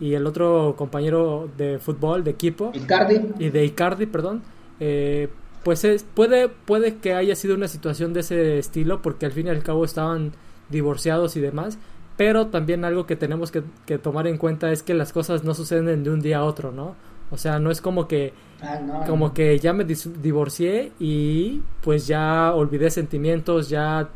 y 0.00 0.14
el 0.14 0.26
otro 0.26 0.74
compañero 0.76 1.48
de 1.56 1.78
fútbol, 1.78 2.24
de 2.24 2.30
equipo, 2.30 2.72
Icardi. 2.74 3.20
y 3.38 3.50
de 3.50 3.64
Icardi, 3.64 4.06
perdón, 4.06 4.42
eh, 4.80 5.28
pues 5.62 5.84
es, 5.84 6.04
puede, 6.04 6.48
puede 6.48 6.96
que 6.96 7.14
haya 7.14 7.36
sido 7.36 7.54
una 7.54 7.68
situación 7.68 8.12
de 8.12 8.20
ese 8.20 8.58
estilo, 8.58 9.02
porque 9.02 9.26
al 9.26 9.32
fin 9.32 9.46
y 9.46 9.50
al 9.50 9.62
cabo 9.62 9.84
estaban 9.84 10.32
divorciados 10.70 11.36
y 11.36 11.40
demás, 11.40 11.78
pero 12.16 12.48
también 12.48 12.84
algo 12.84 13.06
que 13.06 13.16
tenemos 13.16 13.50
que, 13.50 13.62
tomar 13.98 14.26
en 14.26 14.38
cuenta 14.38 14.72
es 14.72 14.82
que 14.82 14.94
las 14.94 15.12
cosas 15.12 15.44
no 15.44 15.54
suceden 15.54 16.04
de 16.04 16.10
un 16.10 16.20
día 16.20 16.38
a 16.38 16.44
otro, 16.44 16.72
¿no? 16.72 16.94
O 17.30 17.38
sea, 17.38 17.58
no 17.58 17.70
es 17.70 17.80
como 17.80 18.08
que, 18.08 18.32
ah, 18.62 19.04
como 19.06 19.32
que 19.34 19.58
ya 19.58 19.72
me 19.72 19.84
divorcié 19.84 20.92
y 20.98 21.62
pues 21.82 22.06
ya 22.06 22.52
olvidé 22.54 22.90
sentimientos, 22.90 23.68
ya, 23.68 24.08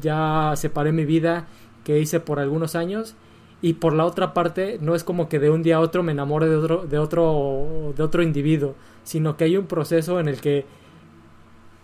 ya 0.00 0.52
separé 0.56 0.92
mi 0.92 1.04
vida 1.04 1.48
que 1.84 1.98
hice 1.98 2.20
por 2.20 2.38
algunos 2.38 2.76
años 2.76 3.14
y 3.62 3.74
por 3.74 3.92
la 3.92 4.04
otra 4.04 4.32
parte 4.32 4.78
no 4.80 4.94
es 4.94 5.04
como 5.04 5.28
que 5.28 5.38
de 5.38 5.50
un 5.50 5.62
día 5.62 5.76
a 5.76 5.80
otro 5.80 6.02
me 6.02 6.12
enamore 6.12 6.48
de 6.48 6.56
otro 6.56 6.86
de 6.86 6.98
otro 6.98 7.92
de 7.94 8.02
otro 8.02 8.22
individuo 8.22 8.74
sino 9.04 9.36
que 9.36 9.44
hay 9.44 9.56
un 9.56 9.66
proceso 9.66 10.18
en 10.18 10.28
el 10.28 10.40
que 10.40 10.64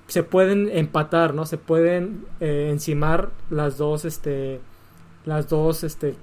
se 0.08 0.22
pueden 0.22 0.68
empatar, 0.72 1.34
¿no? 1.34 1.46
Se 1.46 1.58
pueden 1.58 2.26
eh, 2.40 2.68
encimar 2.70 3.30
las 3.50 3.76
dos, 3.76 4.04
este, 4.04 4.60
las 5.24 5.48
dos, 5.48 5.84
este, 5.84 6.14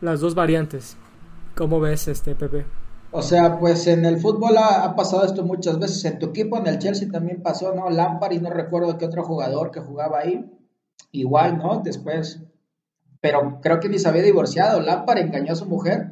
las 0.00 0.20
dos 0.20 0.34
variantes. 0.34 0.96
¿Cómo 1.56 1.80
ves, 1.80 2.08
este, 2.08 2.34
Pepe? 2.34 2.64
O 3.10 3.22
sea, 3.22 3.58
pues 3.58 3.86
en 3.86 4.04
el 4.04 4.18
fútbol 4.18 4.56
ha, 4.58 4.94
pasado 4.96 5.24
esto 5.24 5.44
muchas 5.44 5.78
veces. 5.78 6.04
En 6.04 6.18
tu 6.18 6.26
equipo, 6.26 6.58
en 6.58 6.66
el 6.66 6.78
Chelsea 6.78 7.08
también 7.10 7.42
pasó, 7.42 7.72
¿no? 7.74 7.88
Lampard 7.88 8.32
y 8.32 8.40
no 8.40 8.50
recuerdo 8.50 8.98
qué 8.98 9.06
otro 9.06 9.22
jugador 9.22 9.70
que 9.70 9.80
jugaba 9.80 10.18
ahí. 10.18 10.50
Igual, 11.12 11.58
¿no? 11.58 11.80
Después. 11.84 12.40
Pero 13.20 13.60
creo 13.62 13.78
que 13.78 13.88
ni 13.88 14.00
se 14.00 14.08
había 14.08 14.22
divorciado. 14.22 14.80
Lampard 14.80 15.18
engañó 15.18 15.52
a 15.52 15.56
su 15.56 15.66
mujer 15.66 16.10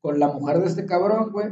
con 0.00 0.20
la 0.20 0.28
mujer 0.28 0.60
de 0.60 0.66
este 0.66 0.86
cabrón, 0.86 1.32
güey. 1.32 1.48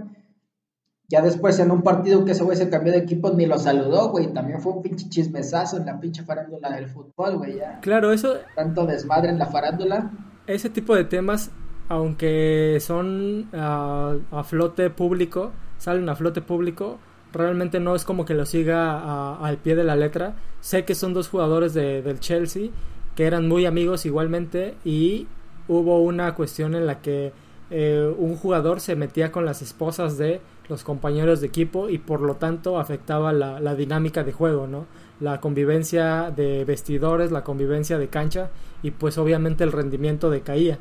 Ya 1.12 1.20
después 1.20 1.59
en 1.59 1.70
un 1.70 1.83
partido 1.83 2.25
que 2.25 2.33
ese 2.33 2.42
güey 2.42 2.57
se 2.57 2.70
cambió 2.70 2.90
de 2.90 3.01
equipo 3.01 3.31
ni 3.33 3.44
lo 3.44 3.59
saludó, 3.59 4.09
güey. 4.09 4.33
También 4.33 4.62
fue 4.62 4.72
un 4.72 4.81
pinche 4.81 5.11
chismesazo 5.11 5.77
en 5.77 5.85
la 5.85 6.01
pinche 6.01 6.22
farándula 6.22 6.70
del 6.70 6.88
fútbol, 6.88 7.37
güey. 7.37 7.59
Claro, 7.83 8.14
eso... 8.14 8.37
Tanto 8.57 8.87
desmadre 8.87 9.29
en 9.29 9.38
la 9.38 9.44
farándula. 9.44 10.11
Ese 10.46 10.70
tipo 10.70 10.96
de 10.96 11.05
temas, 11.05 11.51
aunque 11.90 12.79
son 12.81 13.46
ah, 13.53 14.14
a 14.31 14.42
flote 14.42 14.88
público, 14.88 15.53
salen 15.77 16.09
a 16.09 16.16
flote 16.16 16.40
público, 16.40 16.98
realmente 17.31 17.79
no 17.79 17.94
es 17.94 18.07
como 18.07 18.25
que 18.25 18.33
lo 18.33 18.46
siga 18.46 19.35
al 19.35 19.59
pie 19.59 19.77
de 19.77 19.85
la 19.85 19.96
letra. 19.96 20.37
Sé 20.62 20.87
que 20.87 20.94
son 20.94 21.12
dos 21.12 21.29
jugadores 21.29 21.75
de, 21.75 22.01
del 22.01 22.20
Chelsea 22.20 22.70
que 23.16 23.27
eran 23.27 23.46
muy 23.48 23.66
amigos 23.66 24.07
igualmente 24.07 24.77
y 24.83 25.27
hubo 25.68 26.01
una 26.01 26.35
cuestión 26.35 26.75
en 26.75 26.87
la 26.87 27.03
que 27.03 27.35
eh, 27.70 28.14
un 28.16 28.35
jugador 28.37 28.81
se 28.81 28.96
metía 28.96 29.31
con 29.31 29.44
las 29.44 29.61
esposas 29.61 30.16
de 30.16 30.40
los 30.72 30.85
compañeros 30.85 31.40
de 31.42 31.46
equipo 31.46 31.90
y 31.90 31.98
por 31.98 32.22
lo 32.22 32.37
tanto 32.37 32.78
afectaba 32.78 33.32
la, 33.32 33.74
dinámica 33.74 34.24
de 34.24 34.32
juego, 34.32 34.66
¿no? 34.66 34.87
La 35.20 35.38
convivencia 35.40 36.32
de 36.35 36.64
vestidores, 36.64 37.30
la 37.30 37.44
convivencia 37.44 37.98
de 37.98 38.08
cancha 38.08 38.50
y 38.82 38.90
pues 38.90 39.18
obviamente 39.18 39.62
el 39.64 39.70
rendimiento 39.70 40.30
decaía. 40.30 40.78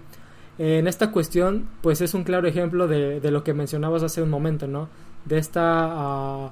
En 0.58 0.88
esta 0.88 1.12
cuestión 1.12 1.68
pues 1.82 2.00
es 2.00 2.14
un 2.14 2.24
claro 2.24 2.48
ejemplo 2.48 2.88
de, 2.88 3.20
lo 3.30 3.44
que 3.44 3.54
mencionabas 3.54 4.02
hace 4.02 4.22
un 4.22 4.30
momento, 4.30 4.68
¿no? 4.68 4.90
De 5.26 5.38
esta... 5.38 5.62
Ah, 5.64 6.52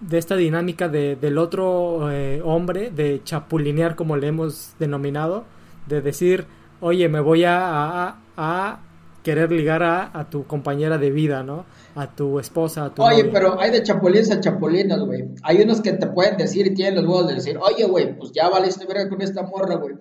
de 0.00 0.16
esta 0.16 0.36
dinámica 0.36 0.88
de, 0.88 1.16
del 1.16 1.38
otro 1.38 2.08
eh, 2.12 2.40
hombre, 2.44 2.92
de 2.92 3.20
chapulinear 3.24 3.96
como 3.96 4.16
le 4.16 4.28
hemos 4.28 4.74
denominado, 4.78 5.44
de 5.88 6.00
decir, 6.00 6.46
oye, 6.80 7.08
me 7.08 7.18
voy 7.18 7.42
a 7.44 8.14
querer 9.28 9.52
ligar 9.52 9.82
a, 9.82 10.30
tu 10.30 10.46
compañera 10.46 10.96
de 10.96 11.10
vida, 11.10 11.42
¿no? 11.42 11.66
A 11.94 12.06
tu 12.06 12.40
esposa, 12.40 12.86
a 12.86 12.94
tu 12.94 13.02
Oye, 13.02 13.24
pero 13.24 13.60
hay 13.60 13.70
de 13.70 13.82
chapulines 13.82 14.30
a 14.30 14.40
chapulines, 14.40 14.98
güey. 15.00 15.28
Hay 15.42 15.60
unos 15.60 15.82
que 15.82 15.92
te 15.92 16.06
pueden 16.06 16.38
decir 16.38 16.66
y 16.66 16.72
tienen 16.72 16.94
los 16.94 17.04
huevos 17.04 17.28
de 17.28 17.34
decir, 17.34 17.58
oye, 17.60 17.84
güey, 17.84 18.18
pues 18.18 18.32
ya 18.32 18.48
valiste 18.48 18.86
verga 18.86 19.06
con 19.10 19.20
esta 19.20 19.42
morra, 19.42 19.74
güey. 19.74 19.96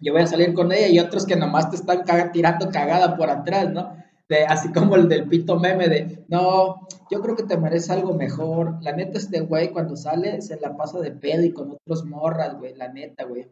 Yo 0.00 0.12
voy 0.12 0.22
a 0.22 0.26
salir 0.26 0.54
con 0.54 0.72
ella 0.72 0.88
y 0.88 0.98
otros 0.98 1.24
que 1.24 1.36
nomás 1.36 1.70
te 1.70 1.76
están 1.76 2.02
tirando 2.32 2.68
cagada 2.70 3.16
por 3.16 3.30
atrás, 3.30 3.70
¿no? 3.70 3.94
De, 4.28 4.42
así 4.42 4.72
como 4.72 4.96
el 4.96 5.08
del 5.08 5.28
pito 5.28 5.56
meme 5.56 5.88
de, 5.88 6.24
no, 6.26 6.88
yo 7.12 7.20
creo 7.20 7.36
que 7.36 7.44
te 7.44 7.56
mereces 7.56 7.90
algo 7.90 8.12
mejor. 8.14 8.82
La 8.82 8.90
neta, 8.90 9.18
este 9.18 9.38
güey 9.42 9.70
cuando 9.70 9.94
sale 9.94 10.42
se 10.42 10.58
la 10.58 10.76
pasa 10.76 10.98
de 10.98 11.12
pedo 11.12 11.44
y 11.44 11.52
con 11.52 11.70
otros 11.70 12.04
morras, 12.06 12.58
güey, 12.58 12.74
la 12.74 12.92
neta, 12.92 13.22
güey. 13.22 13.46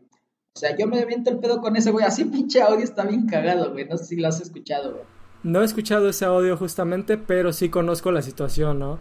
O 0.55 0.59
sea, 0.59 0.77
yo 0.77 0.87
me 0.87 1.01
aviento 1.01 1.31
el 1.31 1.39
pedo 1.39 1.61
con 1.63 1.77
ese 1.77 1.91
güey. 1.91 2.05
Así 2.05 2.25
pinche 2.25 2.61
audio 2.61 2.85
está 2.85 3.05
bien 3.05 3.27
cagado, 3.27 3.73
güey. 3.73 3.89
No 3.89 3.97
sé 3.97 4.05
si 4.05 4.17
lo 4.17 4.29
has 4.29 4.41
escuchado, 4.41 4.93
güey. 4.93 5.05
No 5.43 5.63
he 5.63 5.65
escuchado 5.65 6.09
ese 6.09 6.27
audio 6.27 6.57
justamente, 6.57 7.17
pero 7.17 7.53
sí 7.53 7.69
conozco 7.71 8.13
la 8.13 8.23
situación, 8.23 8.79
¿no? 8.79 8.99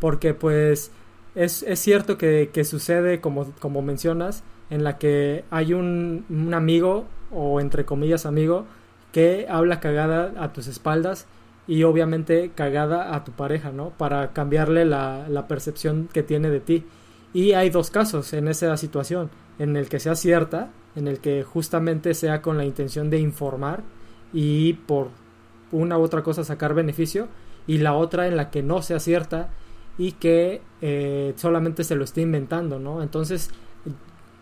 Porque 0.00 0.34
pues 0.34 0.90
es, 1.34 1.62
es 1.62 1.78
cierto 1.78 2.16
que, 2.16 2.50
que, 2.52 2.64
sucede, 2.64 3.20
como, 3.20 3.52
como 3.60 3.82
mencionas, 3.82 4.44
en 4.70 4.82
la 4.82 4.98
que 4.98 5.44
hay 5.50 5.74
un, 5.74 6.24
un 6.30 6.54
amigo, 6.54 7.04
o 7.30 7.60
entre 7.60 7.84
comillas 7.84 8.24
amigo, 8.26 8.66
que 9.12 9.46
habla 9.48 9.80
cagada 9.80 10.32
a 10.42 10.52
tus 10.52 10.66
espaldas 10.66 11.26
y 11.66 11.84
obviamente 11.84 12.50
cagada 12.54 13.14
a 13.14 13.24
tu 13.24 13.32
pareja, 13.32 13.70
¿no? 13.70 13.90
Para 13.90 14.32
cambiarle 14.32 14.84
la, 14.86 15.28
la 15.28 15.46
percepción 15.46 16.08
que 16.12 16.22
tiene 16.22 16.50
de 16.50 16.60
ti. 16.60 16.86
Y 17.34 17.52
hay 17.52 17.68
dos 17.70 17.90
casos 17.90 18.32
en 18.32 18.48
esa 18.48 18.76
situación, 18.78 19.30
en 19.58 19.76
el 19.76 19.88
que 19.88 20.00
sea 20.00 20.16
cierta 20.16 20.70
en 20.96 21.08
el 21.08 21.18
que 21.18 21.42
justamente 21.42 22.14
sea 22.14 22.42
con 22.42 22.56
la 22.56 22.64
intención 22.64 23.10
de 23.10 23.18
informar 23.18 23.82
y 24.32 24.74
por 24.74 25.08
una 25.72 25.98
u 25.98 26.02
otra 26.02 26.22
cosa 26.22 26.44
sacar 26.44 26.74
beneficio 26.74 27.28
y 27.66 27.78
la 27.78 27.94
otra 27.94 28.26
en 28.26 28.36
la 28.36 28.50
que 28.50 28.62
no 28.62 28.82
sea 28.82 29.00
cierta 29.00 29.50
y 29.98 30.12
que 30.12 30.60
eh, 30.80 31.32
solamente 31.36 31.84
se 31.84 31.94
lo 31.94 32.04
esté 32.04 32.20
inventando, 32.20 32.78
¿no? 32.78 33.02
Entonces 33.02 33.50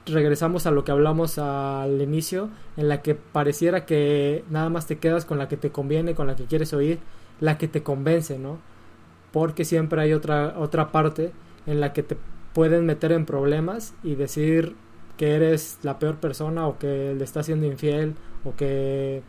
regresamos 0.07 0.67
a 0.67 0.71
lo 0.71 0.85
que 0.85 0.91
hablamos 0.91 1.39
al 1.39 2.01
inicio, 2.01 2.49
en 2.77 2.89
la 2.89 3.03
que 3.03 3.15
pareciera 3.15 3.87
que 3.87 4.45
nada 4.51 4.69
más 4.69 4.87
te 4.87 4.99
quedas 4.99 5.25
con 5.25 5.39
la 5.39 5.49
que 5.49 5.57
te 5.57 5.71
conviene, 5.71 6.15
con 6.15 6.27
la 6.27 6.37
que 6.37 6.45
quieres 6.45 6.73
oír, 6.73 6.99
la 7.41 7.59
que 7.59 7.69
te 7.69 7.83
convence, 7.83 8.39
¿no? 8.39 8.59
Porque 9.31 9.65
siempre 9.65 10.03
hay 10.03 10.13
otra, 10.13 10.55
otra 10.59 10.91
parte 10.91 11.33
en 11.67 11.81
la 11.81 11.93
que 11.93 12.03
te 12.03 12.17
pueden 12.53 12.85
meter 12.87 13.13
en 13.13 13.25
problemas 13.25 13.95
y 14.03 14.15
decir 14.15 14.75
que 15.17 15.35
eres 15.35 15.79
la 15.83 15.99
peor 15.99 16.21
persona 16.21 16.67
o 16.67 16.79
que 16.79 17.15
le 17.15 17.25
estás 17.25 17.47
siendo 17.47 17.67
infiel 17.67 18.15
o 18.45 18.55
que 18.57 19.23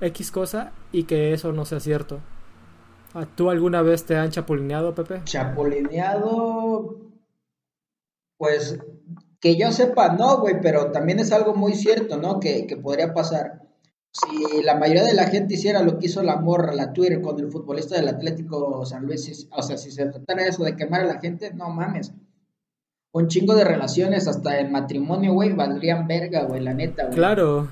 X 0.00 0.30
cosa 0.30 0.72
y 0.92 1.04
que 1.04 1.32
eso 1.32 1.52
no 1.52 1.64
sea 1.64 1.80
cierto. 1.80 2.20
Ah, 3.14 3.26
¿Tú 3.34 3.50
alguna 3.50 3.82
vez 3.82 4.04
te 4.04 4.16
han 4.16 4.30
chapulineado, 4.30 4.94
Pepe? 4.94 5.22
Chapulineado, 5.24 6.96
pues 8.38 8.78
que 9.40 9.56
yo 9.56 9.72
sepa, 9.72 10.12
no, 10.12 10.40
güey, 10.40 10.60
pero 10.60 10.92
también 10.92 11.18
es 11.18 11.32
algo 11.32 11.54
muy 11.54 11.72
cierto, 11.74 12.18
¿no? 12.18 12.38
Que, 12.38 12.66
que, 12.66 12.76
podría 12.76 13.12
pasar. 13.14 13.62
Si 14.12 14.62
la 14.62 14.76
mayoría 14.76 15.04
de 15.04 15.14
la 15.14 15.26
gente 15.26 15.54
hiciera 15.54 15.82
lo 15.82 15.98
que 15.98 16.06
hizo 16.06 16.22
la 16.22 16.36
morra, 16.36 16.74
la 16.74 16.92
Twitter, 16.92 17.22
con 17.22 17.40
el 17.40 17.50
futbolista 17.50 17.96
del 17.96 18.08
Atlético 18.08 18.84
San 18.84 19.06
Luis, 19.06 19.48
o 19.50 19.62
sea, 19.62 19.78
si 19.78 19.90
se 19.90 20.06
tratara 20.06 20.46
eso 20.46 20.64
de 20.64 20.76
quemar 20.76 21.02
a 21.02 21.06
la 21.06 21.20
gente, 21.20 21.52
no 21.54 21.70
mames 21.70 22.12
un 23.12 23.28
chingo 23.28 23.54
de 23.54 23.64
relaciones, 23.64 24.28
hasta 24.28 24.58
el 24.58 24.70
matrimonio, 24.70 25.32
güey, 25.32 25.52
valdrían 25.52 26.06
verga, 26.06 26.44
güey, 26.44 26.60
la 26.60 26.74
neta, 26.74 27.04
güey. 27.04 27.16
Claro. 27.16 27.68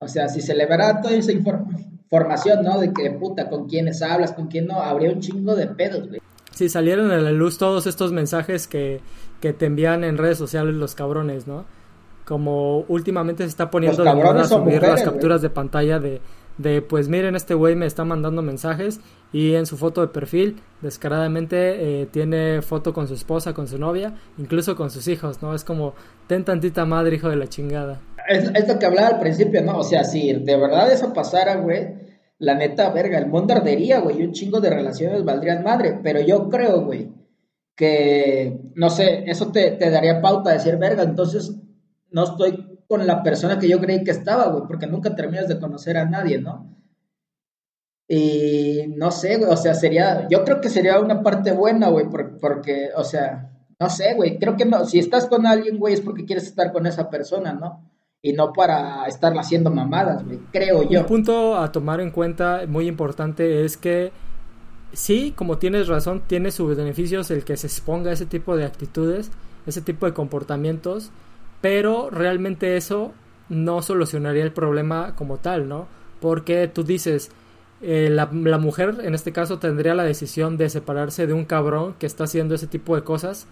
O 0.00 0.08
sea, 0.08 0.28
si 0.28 0.40
se 0.40 0.54
le 0.54 0.66
verá 0.66 1.00
toda 1.00 1.14
esa 1.14 1.32
información, 1.32 2.62
¿no? 2.62 2.80
De 2.80 2.92
que, 2.92 3.10
puta, 3.10 3.48
con 3.50 3.68
quiénes 3.68 4.00
hablas, 4.02 4.32
con 4.32 4.46
quién 4.46 4.66
no, 4.66 4.80
habría 4.80 5.10
un 5.10 5.20
chingo 5.20 5.54
de 5.54 5.66
pedos, 5.66 6.08
güey. 6.08 6.20
Sí, 6.52 6.68
salieron 6.68 7.10
a 7.10 7.18
la 7.18 7.30
luz 7.30 7.58
todos 7.58 7.86
estos 7.86 8.12
mensajes 8.12 8.66
que, 8.66 9.00
que 9.40 9.52
te 9.52 9.66
envían 9.66 10.04
en 10.04 10.18
redes 10.18 10.38
sociales 10.38 10.74
los 10.74 10.94
cabrones, 10.94 11.46
¿no? 11.46 11.66
Como 12.24 12.80
últimamente 12.88 13.44
se 13.44 13.48
está 13.48 13.70
poniendo 13.70 14.02
de 14.02 14.14
moda 14.14 14.44
subir 14.44 14.82
las 14.82 15.02
capturas 15.02 15.40
de 15.40 15.50
pantalla 15.50 15.98
de, 15.98 16.20
de, 16.58 16.82
pues 16.82 17.08
miren, 17.08 17.36
este 17.36 17.54
güey 17.54 17.76
me 17.76 17.86
está 17.86 18.04
mandando 18.04 18.42
mensajes 18.42 19.00
y 19.32 19.54
en 19.54 19.66
su 19.66 19.76
foto 19.76 20.00
de 20.00 20.08
perfil 20.08 20.60
descaradamente 20.82 22.02
eh, 22.02 22.06
tiene 22.06 22.62
foto 22.62 22.92
con 22.92 23.06
su 23.06 23.14
esposa, 23.14 23.54
con 23.54 23.68
su 23.68 23.78
novia, 23.78 24.14
incluso 24.36 24.76
con 24.76 24.90
sus 24.90 25.06
hijos, 25.08 25.40
¿no? 25.40 25.54
Es 25.54 25.64
como, 25.64 25.94
ten 26.26 26.44
tantita 26.44 26.84
madre, 26.84 27.16
hijo 27.16 27.28
de 27.28 27.36
la 27.36 27.46
chingada. 27.46 28.00
Es, 28.28 28.68
lo 28.68 28.78
que 28.78 28.86
hablaba 28.86 29.08
al 29.08 29.20
principio, 29.20 29.62
¿no? 29.62 29.78
O 29.78 29.84
sea, 29.84 30.04
si 30.04 30.32
de 30.32 30.56
verdad 30.56 30.90
eso 30.90 31.12
pasara, 31.12 31.56
güey, 31.56 31.94
la 32.38 32.54
neta, 32.54 32.90
verga, 32.90 33.18
el 33.18 33.28
mundo 33.28 33.54
ardería, 33.54 34.00
güey, 34.00 34.22
un 34.22 34.32
chingo 34.32 34.60
de 34.60 34.70
relaciones 34.70 35.24
valdrían 35.24 35.62
madre, 35.62 35.98
pero 36.02 36.20
yo 36.20 36.48
creo, 36.48 36.82
güey, 36.82 37.08
que, 37.76 38.60
no 38.74 38.90
sé, 38.90 39.24
eso 39.26 39.52
te, 39.52 39.70
te 39.72 39.90
daría 39.90 40.20
pauta 40.20 40.50
de 40.50 40.56
decir, 40.56 40.76
verga, 40.76 41.04
entonces 41.04 41.54
no 42.10 42.24
estoy 42.24 42.77
con 42.88 43.06
la 43.06 43.22
persona 43.22 43.58
que 43.58 43.68
yo 43.68 43.78
creí 43.78 44.02
que 44.02 44.10
estaba, 44.10 44.48
güey, 44.48 44.64
porque 44.66 44.86
nunca 44.86 45.14
terminas 45.14 45.46
de 45.46 45.60
conocer 45.60 45.98
a 45.98 46.06
nadie, 46.06 46.40
¿no? 46.40 46.74
Y 48.08 48.86
no 48.96 49.10
sé, 49.10 49.36
güey, 49.36 49.50
o 49.50 49.56
sea, 49.56 49.74
sería, 49.74 50.26
yo 50.28 50.42
creo 50.42 50.62
que 50.62 50.70
sería 50.70 50.98
una 50.98 51.22
parte 51.22 51.52
buena, 51.52 51.88
güey, 51.90 52.06
porque, 52.40 52.88
o 52.96 53.04
sea, 53.04 53.52
no 53.78 53.90
sé, 53.90 54.14
güey, 54.14 54.38
creo 54.38 54.56
que 54.56 54.64
no, 54.64 54.86
si 54.86 54.98
estás 54.98 55.26
con 55.26 55.46
alguien, 55.46 55.78
güey, 55.78 55.92
es 55.92 56.00
porque 56.00 56.24
quieres 56.24 56.46
estar 56.46 56.72
con 56.72 56.86
esa 56.86 57.10
persona, 57.10 57.52
¿no? 57.52 57.84
Y 58.22 58.32
no 58.32 58.52
para 58.54 59.04
estarla 59.06 59.42
haciendo 59.42 59.70
mamadas, 59.70 60.24
güey, 60.24 60.38
creo 60.50 60.88
yo. 60.88 61.00
Un 61.00 61.06
punto 61.06 61.58
a 61.58 61.70
tomar 61.70 62.00
en 62.00 62.10
cuenta 62.10 62.62
muy 62.66 62.88
importante 62.88 63.66
es 63.66 63.76
que 63.76 64.10
sí, 64.94 65.34
como 65.36 65.58
tienes 65.58 65.88
razón, 65.88 66.22
tiene 66.26 66.50
sus 66.50 66.74
beneficios 66.74 67.30
el 67.30 67.44
que 67.44 67.58
se 67.58 67.66
exponga 67.66 68.10
a 68.10 68.14
ese 68.14 68.24
tipo 68.24 68.56
de 68.56 68.64
actitudes, 68.64 69.30
ese 69.66 69.82
tipo 69.82 70.06
de 70.06 70.14
comportamientos, 70.14 71.10
pero 71.60 72.10
realmente 72.10 72.76
eso 72.76 73.12
no 73.48 73.82
solucionaría 73.82 74.44
el 74.44 74.52
problema 74.52 75.14
como 75.16 75.38
tal, 75.38 75.68
¿no? 75.68 75.88
Porque 76.20 76.68
tú 76.68 76.84
dices, 76.84 77.30
eh, 77.80 78.08
la, 78.10 78.26
mujer 78.26 78.96
en 79.02 79.14
este 79.14 79.32
caso 79.32 79.58
tendría 79.58 79.94
la 79.94 80.04
decisión 80.04 80.56
de 80.56 80.68
separarse 80.68 81.26
de 81.26 81.32
un 81.32 81.44
cabrón 81.44 81.94
que 81.98 82.06
está 82.06 82.24
haciendo 82.24 82.54
ese 82.54 82.66
tipo 82.66 82.96
de 82.96 83.04
cosas 83.04 83.46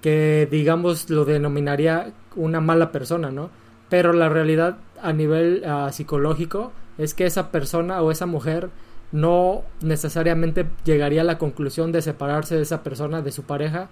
que 0.00 0.46
digamos 0.48 1.10
lo 1.10 1.24
denominaría 1.24 2.12
una 2.36 2.60
mala 2.60 2.92
persona, 2.92 3.30
¿no? 3.32 3.50
Pero 3.88 4.12
la 4.12 4.28
realidad 4.28 4.76
a 5.02 5.12
nivel 5.12 5.64
ah, 5.66 5.90
psicológico 5.92 6.72
es 6.98 7.14
que 7.14 7.26
esa 7.26 7.50
persona 7.50 8.00
o 8.02 8.10
esa 8.12 8.26
mujer 8.26 8.70
no 9.10 9.62
necesariamente 9.80 10.66
llegaría 10.84 11.22
a 11.22 11.24
la 11.24 11.38
conclusión 11.38 11.90
de 11.90 12.02
separarse 12.02 12.56
de 12.56 12.62
esa 12.62 12.82
persona, 12.82 13.22
de 13.22 13.32
su 13.32 13.42
pareja, 13.42 13.88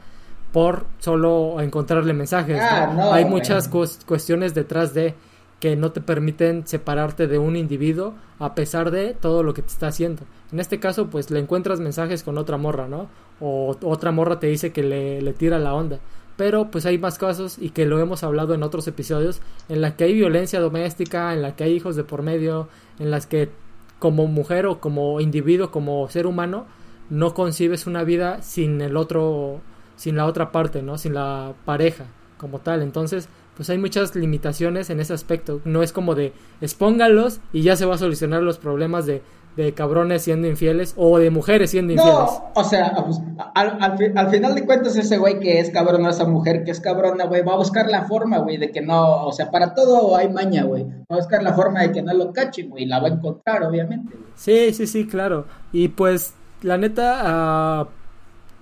por 0.57 0.87
solo 1.01 1.61
encontrarle 1.61 2.15
mensajes. 2.15 2.59
Ah, 2.59 3.11
Hay 3.13 3.27
muchas 3.27 3.69
cuestiones 3.69 4.55
detrás 4.55 4.95
de 4.95 5.15
que 5.61 5.77
no 5.77 5.93
te 5.93 6.01
permiten 6.01 6.67
separarte 6.67 7.27
de 7.27 7.39
un 7.39 7.57
individuo 7.57 8.15
a 8.39 8.55
pesar 8.55 8.91
de 8.91 9.13
todo 9.13 9.43
lo 9.43 9.53
que 9.53 9.61
te 9.61 9.69
está 9.69 9.89
haciendo. 9.89 10.23
En 10.51 10.59
este 10.59 10.81
caso, 10.81 11.09
pues 11.09 11.31
le 11.31 11.41
encuentras 11.41 11.79
mensajes 11.79 12.23
con 12.23 12.39
otra 12.39 12.57
morra, 12.57 12.89
¿no? 12.89 13.11
O 13.39 13.77
otra 13.83 14.13
morra 14.13 14.41
te 14.41 14.47
dice 14.47 14.73
que 14.73 14.83
le, 14.83 15.21
le 15.21 15.35
tira 15.35 15.59
la 15.59 15.75
onda. 15.75 15.99
Pero 16.39 16.71
pues 16.71 16.87
hay 16.87 16.97
más 16.97 17.19
casos 17.19 17.59
y 17.61 17.69
que 17.69 17.85
lo 17.85 18.01
hemos 18.01 18.23
hablado 18.23 18.55
en 18.55 18.63
otros 18.63 18.89
episodios 18.89 19.43
en 19.69 19.83
la 19.83 19.95
que 19.95 20.05
hay 20.05 20.15
violencia 20.15 20.59
doméstica, 20.59 21.35
en 21.35 21.43
la 21.43 21.55
que 21.55 21.65
hay 21.65 21.75
hijos 21.75 21.97
de 21.97 22.05
por 22.05 22.23
medio, 22.23 22.71
en 22.99 23.11
las 23.11 23.27
que 23.27 23.51
como 23.99 24.27
mujer 24.27 24.65
o 24.65 24.81
como 24.81 25.21
individuo, 25.21 25.71
como 25.71 26.09
ser 26.09 26.27
humano, 26.27 26.65
no 27.11 27.35
concibes 27.35 27.87
una 27.87 28.05
vida 28.05 28.41
sin 28.41 28.81
el 28.81 28.97
otro, 28.97 29.61
sin 29.97 30.17
la 30.17 30.27
otra 30.27 30.53
parte, 30.53 30.83
¿no? 30.83 30.99
Sin 30.99 31.15
la 31.15 31.55
pareja 31.65 32.07
como 32.39 32.61
tal. 32.61 32.83
Entonces, 32.83 33.29
pues 33.57 33.71
hay 33.71 33.79
muchas 33.79 34.15
limitaciones 34.15 34.91
en 34.91 35.01
ese 35.01 35.15
aspecto. 35.15 35.61
No 35.65 35.83
es 35.83 35.93
como 35.93 36.15
de 36.15 36.33
expóngalos 36.61 37.41
y 37.53 37.63
ya 37.63 37.77
se 37.77 37.87
va 37.87 37.95
a 37.95 37.99
solucionar 37.99 38.43
los 38.43 38.59
problemas 38.59 39.07
de, 39.07 39.23
de 39.57 39.73
cabrones 39.73 40.23
siendo 40.23 40.47
infieles 40.47 40.93
o 40.97 41.19
de 41.19 41.31
mujeres 41.31 41.71
siendo 41.71 41.95
infieles. 41.95 42.15
No, 42.15 42.53
o 42.55 42.65
sea, 42.65 42.93
pues, 43.05 43.19
al, 43.55 43.79
al, 43.81 44.31
final 44.31 44.55
de 44.55 44.67
cuentas 44.67 44.97
ese 44.97 45.17
güey 45.17 45.41
que 45.41 45.59
es 45.59 45.71
cabrón 45.71 46.05
o 46.05 46.11
esa 46.11 46.27
mujer 46.27 46.63
que 46.65 46.71
es 46.71 46.81
cabrona, 46.81 47.25
güey, 47.25 47.43
va 47.43 47.55
a 47.55 47.57
buscar 47.57 47.89
la 47.89 48.05
forma, 48.05 48.39
güey, 48.39 48.59
de 48.59 48.71
que 48.71 48.83
no, 48.83 49.25
o 49.25 49.33
sea, 49.33 49.51
para 49.51 49.73
todo 49.75 50.15
hay 50.15 50.29
maña, 50.29 50.65
güey. 50.65 50.85
Va 50.85 51.17
a 51.17 51.17
buscar 51.17 51.43
la 51.43 51.55
forma 51.55 51.81
de 51.81 51.93
que 51.93 52.03
no 52.03 52.13
lo 52.13 52.33
cachen, 52.33 52.69
güey, 52.69 52.85
la 52.85 53.01
va 53.01 53.09
a 53.09 53.13
encontrar, 53.13 53.63
obviamente. 53.63 54.15
Sí, 54.35 54.75
sí, 54.75 54.87
sí, 54.87 55.07
claro. 55.07 55.47
Y 55.73 55.89
pues, 55.89 56.35
la 56.61 56.77
neta, 56.77 57.83
uh, 57.83 58.06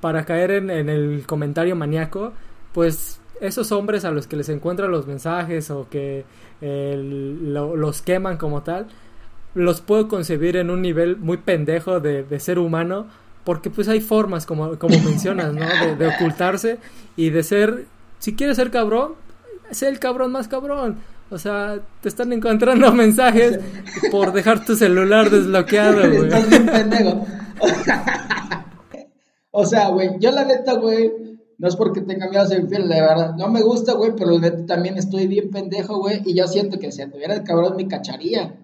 para 0.04 0.26
caer 0.26 0.50
en, 0.50 0.68
el 0.70 1.24
comentario 1.26 1.74
maníaco, 1.76 2.34
pues 2.74 3.20
esos 3.40 3.72
hombres 3.72 4.04
a 4.04 4.10
los 4.10 4.26
que 4.26 4.36
les 4.36 4.50
encuentran 4.50 4.90
los 4.90 5.06
mensajes 5.06 5.70
o 5.70 5.88
que 5.88 6.26
los 6.60 8.02
queman 8.02 8.36
como 8.36 8.62
tal, 8.62 8.86
los 9.54 9.80
puedo 9.80 10.06
concebir 10.06 10.58
en 10.58 10.68
un 10.68 10.82
nivel 10.82 11.16
muy 11.16 11.38
pendejo 11.38 12.00
de, 12.00 12.38
ser 12.38 12.58
humano, 12.58 13.06
porque 13.44 13.70
pues 13.70 13.88
hay 13.88 14.02
formas, 14.02 14.44
como, 14.44 14.78
como 14.78 14.98
mencionas, 14.98 15.54
¿no? 15.54 15.64
De, 15.96 16.06
ocultarse 16.06 16.76
y 17.16 17.30
de 17.30 17.42
ser, 17.42 17.86
si 18.18 18.34
quieres 18.34 18.56
ser 18.56 18.70
cabrón, 18.70 19.12
sé 19.70 19.88
el 19.88 20.00
cabrón 20.00 20.32
más 20.32 20.48
cabrón. 20.48 20.98
O 21.30 21.38
sea, 21.38 21.78
te 22.02 22.10
están 22.10 22.30
encontrando 22.34 22.92
mensajes 22.92 23.58
por 24.10 24.34
dejar 24.34 24.66
tu 24.66 24.76
celular 24.76 25.30
desbloqueado, 25.30 25.96
güey. 26.10 26.24
Estás 26.24 26.50
bien 26.50 26.66
pendejo. 26.66 27.26
O 29.56 29.64
sea, 29.64 29.90
güey, 29.90 30.18
yo 30.18 30.32
la 30.32 30.44
neta, 30.44 30.74
güey, 30.74 31.38
no 31.58 31.68
es 31.68 31.76
porque 31.76 32.00
tenga 32.00 32.28
miedo 32.28 32.42
a 32.42 32.46
ser 32.46 32.60
infiel, 32.60 32.88
la 32.88 33.00
verdad. 33.00 33.34
No 33.36 33.48
me 33.48 33.62
gusta, 33.62 33.92
güey, 33.92 34.10
pero 34.16 34.32
la 34.32 34.40
neta 34.40 34.66
también 34.66 34.98
estoy 34.98 35.28
bien 35.28 35.50
pendejo, 35.50 35.98
güey. 35.98 36.22
Y 36.24 36.34
yo 36.34 36.48
siento 36.48 36.80
que 36.80 36.90
si 36.90 37.02
anduviera 37.02 37.34
de 37.34 37.44
cabrón 37.44 37.76
me 37.76 37.86
cacharía. 37.86 38.58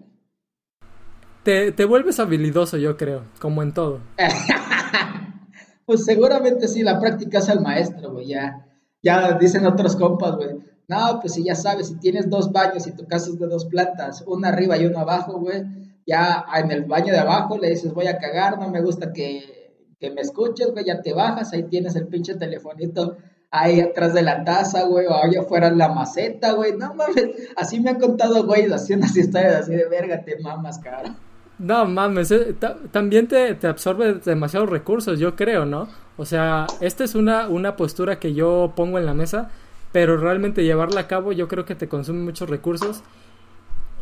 Te, 1.43 1.71
te 1.71 1.85
vuelves 1.85 2.19
habilidoso, 2.19 2.75
yo 2.75 2.97
creo, 2.97 3.23
como 3.39 3.63
en 3.63 3.73
todo. 3.73 4.01
pues 5.85 6.03
seguramente 6.03 6.67
sí, 6.67 6.83
la 6.83 6.99
práctica 6.99 7.39
es 7.39 7.47
al 7.47 7.61
maestro, 7.61 8.11
güey. 8.11 8.27
Ya, 8.27 8.67
ya 9.01 9.37
dicen 9.39 9.65
otros 9.65 9.95
compas, 9.95 10.35
güey. 10.35 10.57
No, 10.89 11.21
pues 11.21 11.35
si 11.35 11.45
ya 11.45 11.55
sabes, 11.55 11.87
si 11.87 11.99
tienes 11.99 12.29
dos 12.29 12.51
baños 12.51 12.85
y 12.85 12.91
tu 12.91 13.07
casa 13.07 13.29
es 13.29 13.39
de 13.39 13.47
dos 13.47 13.63
plantas, 13.67 14.25
una 14.27 14.49
arriba 14.49 14.77
y 14.77 14.87
una 14.87 15.01
abajo, 15.01 15.39
güey, 15.39 15.63
ya 16.05 16.43
en 16.53 16.69
el 16.69 16.83
baño 16.83 17.13
de 17.13 17.19
abajo 17.19 17.57
le 17.57 17.69
dices, 17.69 17.93
voy 17.93 18.07
a 18.07 18.17
cagar, 18.17 18.59
no 18.59 18.69
me 18.69 18.81
gusta 18.81 19.13
que, 19.13 19.60
que 20.01 20.09
me 20.09 20.21
escuches, 20.21 20.71
güey, 20.71 20.83
ya 20.83 21.01
te 21.01 21.13
bajas, 21.13 21.53
ahí 21.53 21.63
tienes 21.63 21.95
el 21.95 22.07
pinche 22.07 22.35
telefonito 22.35 23.17
ahí 23.51 23.81
atrás 23.81 24.13
de 24.13 24.23
la 24.23 24.43
taza, 24.43 24.85
güey, 24.85 25.05
o 25.05 25.13
allá 25.13 25.41
afuera 25.41 25.67
en 25.67 25.77
la 25.77 25.89
maceta, 25.89 26.53
güey, 26.53 26.75
no 26.75 26.93
mames, 26.95 27.51
así 27.55 27.79
me 27.79 27.91
han 27.91 27.99
contado, 27.99 28.45
güey, 28.45 28.71
así 28.71 28.93
unas 28.93 29.15
historias 29.15 29.55
así 29.55 29.75
de 29.75 29.87
verga, 29.87 30.23
te 30.23 30.39
mamas, 30.39 30.79
cabrón. 30.79 31.15
No 31.59 31.85
mames, 31.85 32.31
eh, 32.31 32.55
también 32.91 33.27
te, 33.27 33.53
te, 33.53 33.67
absorbe 33.67 34.15
demasiados 34.15 34.69
recursos, 34.69 35.19
yo 35.19 35.35
creo, 35.35 35.65
¿no? 35.65 35.87
O 36.17 36.25
sea, 36.25 36.65
esta 36.79 37.03
es 37.03 37.13
una, 37.13 37.47
una 37.47 37.75
postura 37.75 38.19
que 38.19 38.33
yo 38.33 38.73
pongo 38.75 38.97
en 38.97 39.05
la 39.05 39.13
mesa, 39.13 39.51
pero 39.91 40.17
realmente 40.17 40.63
llevarla 40.63 41.01
a 41.01 41.07
cabo 41.07 41.31
yo 41.31 41.47
creo 41.47 41.65
que 41.65 41.75
te 41.75 41.87
consume 41.87 42.23
muchos 42.23 42.49
recursos 42.49 43.03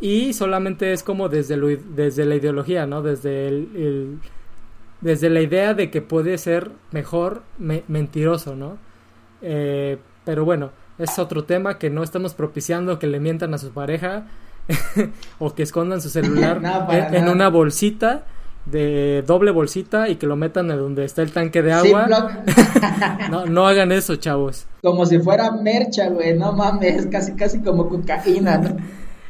y 0.00 0.32
solamente 0.32 0.92
es 0.92 1.02
como 1.02 1.28
desde, 1.28 1.56
lo, 1.56 1.68
desde 1.68 2.24
la 2.24 2.36
ideología, 2.36 2.86
¿no? 2.86 3.02
Desde 3.02 3.48
el, 3.48 4.20
desde 5.00 5.30
la 5.30 5.40
idea 5.40 5.74
de 5.74 5.90
que 5.90 6.02
puede 6.02 6.36
ser 6.38 6.72
mejor 6.90 7.42
mentiroso, 7.58 8.54
¿no? 8.54 8.78
Eh, 9.42 9.98
pero 10.24 10.44
bueno, 10.44 10.70
es 10.98 11.18
otro 11.18 11.44
tema 11.44 11.78
que 11.78 11.90
no 11.90 12.02
estamos 12.02 12.34
propiciando 12.34 12.98
que 12.98 13.06
le 13.06 13.20
mientan 13.20 13.54
a 13.54 13.58
su 13.58 13.70
pareja 13.70 14.26
o 15.38 15.54
que 15.54 15.62
escondan 15.62 16.00
su 16.00 16.10
celular 16.10 16.60
en, 17.12 17.28
una 17.28 17.48
bolsita 17.48 18.24
de 18.66 19.24
doble 19.26 19.50
bolsita 19.50 20.10
y 20.10 20.16
que 20.16 20.26
lo 20.26 20.36
metan 20.36 20.70
en 20.70 20.76
donde 20.76 21.06
está 21.06 21.22
el 21.22 21.32
tanque 21.32 21.62
de 21.62 21.72
agua. 21.72 22.06
no, 23.30 23.46
no 23.46 23.66
hagan 23.66 23.90
eso, 23.90 24.16
chavos. 24.16 24.66
Como 24.82 25.06
si 25.06 25.18
fuera 25.18 25.50
mercha, 25.50 26.10
güey, 26.10 26.36
no 26.36 26.52
mames, 26.52 27.06
casi 27.06 27.32
casi 27.32 27.60
como 27.62 27.88
cocaína, 27.88 28.58
¿no? 28.58 28.76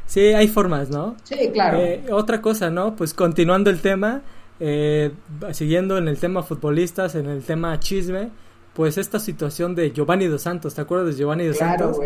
Sí, 0.07 0.21
hay 0.21 0.49
formas, 0.49 0.91
¿no? 0.91 1.15
Sí, 1.23 1.51
claro. 1.53 1.79
Eh, 1.79 2.03
otra 2.11 2.43
cosa, 2.43 2.69
¿no? 2.69 2.97
Pues 2.97 3.15
continuando 3.15 3.71
el 3.71 3.81
tema, 3.81 4.23
eh, 4.61 5.11
siguiendo 5.53 5.97
en 5.97 6.07
el 6.07 6.19
tema 6.19 6.43
futbolistas, 6.43 7.15
en 7.15 7.27
el 7.27 7.43
tema 7.43 7.81
chisme, 7.81 8.29
pues 8.75 8.99
esta 8.99 9.19
situación 9.19 9.75
de 9.75 9.91
Giovanni 9.91 10.27
dos 10.27 10.43
Santos, 10.43 10.75
¿te 10.75 10.83
acuerdas 10.83 11.09
de 11.09 11.15
Giovanni 11.15 11.47
dos 11.47 11.57
Santos? 11.57 11.99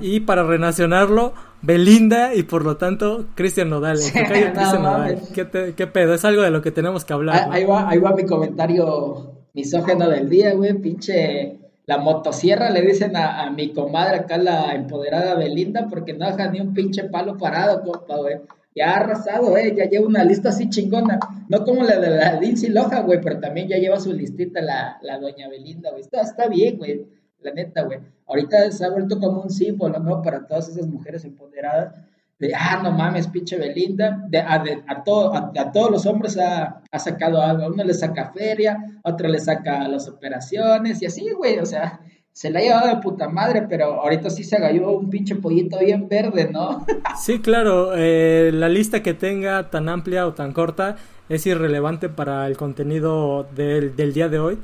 Y 0.00 0.20
para 0.20 0.42
renacionarlo, 0.44 1.32
Belinda 1.62 2.34
y 2.34 2.44
por 2.44 2.64
lo 2.64 2.76
tanto 2.76 3.26
Cristian 3.34 3.70
Nodal. 3.70 3.98
¿Qué, 5.34 5.86
pedo? 5.86 6.14
Es 6.14 6.24
algo 6.24 6.42
de 6.42 6.50
lo 6.50 6.62
que 6.62 6.70
tenemos 6.70 7.04
que 7.04 7.14
hablar. 7.14 7.36
Ah, 7.36 7.48
ahí, 7.52 7.64
va, 7.64 7.88
ahí 7.88 7.98
va 7.98 8.14
mi 8.14 8.26
comentario 8.26 9.32
misógeno 9.54 10.08
del 10.08 10.28
día, 10.28 10.54
güey, 10.54 10.74
pinche 10.74 11.58
la 11.86 11.96
motosierra 11.96 12.68
le 12.68 12.82
dicen 12.82 13.16
a, 13.16 13.50
mi 13.50 13.72
comadre 13.72 14.18
acá, 14.18 14.36
la 14.36 14.74
empoderada 14.74 15.34
Belinda, 15.36 15.86
porque 15.88 16.12
no 16.12 16.26
deja 16.26 16.50
ni 16.50 16.60
un 16.60 16.74
pinche 16.74 17.04
palo 17.04 17.38
parado, 17.38 17.82
compa, 17.82 18.16
güey 18.16 18.36
ya 18.78 18.92
ha 18.92 18.96
arrasado, 18.96 19.56
eh, 19.56 19.74
ya 19.76 19.84
lleva 19.84 20.06
una 20.06 20.24
lista 20.24 20.50
así 20.50 20.70
chingona, 20.70 21.18
no 21.48 21.64
como 21.64 21.82
la 21.82 21.98
de 21.98 22.10
la 22.10 22.40
Lindsay 22.40 22.70
Loja, 22.70 23.00
güey, 23.00 23.20
pero 23.20 23.40
también 23.40 23.68
ya 23.68 23.76
lleva 23.76 23.98
su 23.98 24.12
listita 24.12 24.60
la, 24.60 24.98
la 25.02 25.18
doña 25.18 25.48
Belinda, 25.48 25.90
güey, 25.90 26.02
está, 26.02 26.22
está 26.22 26.48
bien, 26.48 26.78
güey, 26.78 27.06
la 27.40 27.52
neta, 27.52 27.82
güey, 27.82 27.98
ahorita 28.26 28.70
se 28.70 28.84
ha 28.84 28.90
vuelto 28.90 29.18
como 29.18 29.42
un 29.42 29.50
símbolo, 29.50 29.98
¿no? 29.98 30.22
Para 30.22 30.46
todas 30.46 30.68
esas 30.68 30.86
mujeres 30.86 31.24
empoderadas, 31.24 31.94
de, 32.38 32.52
ah, 32.54 32.80
no 32.82 32.92
mames, 32.92 33.26
pinche 33.26 33.58
Belinda, 33.58 34.24
de, 34.28 34.38
a, 34.38 34.62
a, 34.86 35.02
todo, 35.02 35.34
a, 35.34 35.72
todos 35.72 35.90
los 35.90 36.06
hombres 36.06 36.38
ha, 36.38 36.82
ha, 36.88 36.98
sacado 37.00 37.42
algo, 37.42 37.64
a 37.64 37.68
uno 37.68 37.82
le 37.82 37.94
saca 37.94 38.30
feria, 38.32 38.78
a 39.02 39.10
otro 39.10 39.26
le 39.28 39.40
saca 39.40 39.88
las 39.88 40.08
operaciones, 40.08 41.02
y 41.02 41.06
así, 41.06 41.28
güey, 41.36 41.58
o 41.58 41.66
sea, 41.66 42.00
se 42.38 42.50
la 42.50 42.60
ha 42.60 42.62
llevado 42.62 42.86
de 42.86 43.02
puta 43.02 43.28
madre, 43.28 43.66
pero 43.68 44.00
ahorita 44.00 44.30
sí 44.30 44.44
se 44.44 44.54
agalló 44.54 44.92
un 44.92 45.10
pinche 45.10 45.34
pollito 45.34 45.76
bien 45.80 46.08
verde, 46.08 46.48
¿no? 46.48 46.86
sí, 47.20 47.40
claro, 47.40 47.94
eh, 47.96 48.52
la 48.54 48.68
lista 48.68 49.02
que 49.02 49.12
tenga 49.12 49.70
tan 49.70 49.88
amplia 49.88 50.24
o 50.24 50.34
tan 50.34 50.52
corta 50.52 50.94
es 51.28 51.44
irrelevante 51.46 52.08
para 52.08 52.46
el 52.46 52.56
contenido 52.56 53.42
del, 53.56 54.12
día 54.12 54.28
de 54.28 54.38
hoy. 54.38 54.58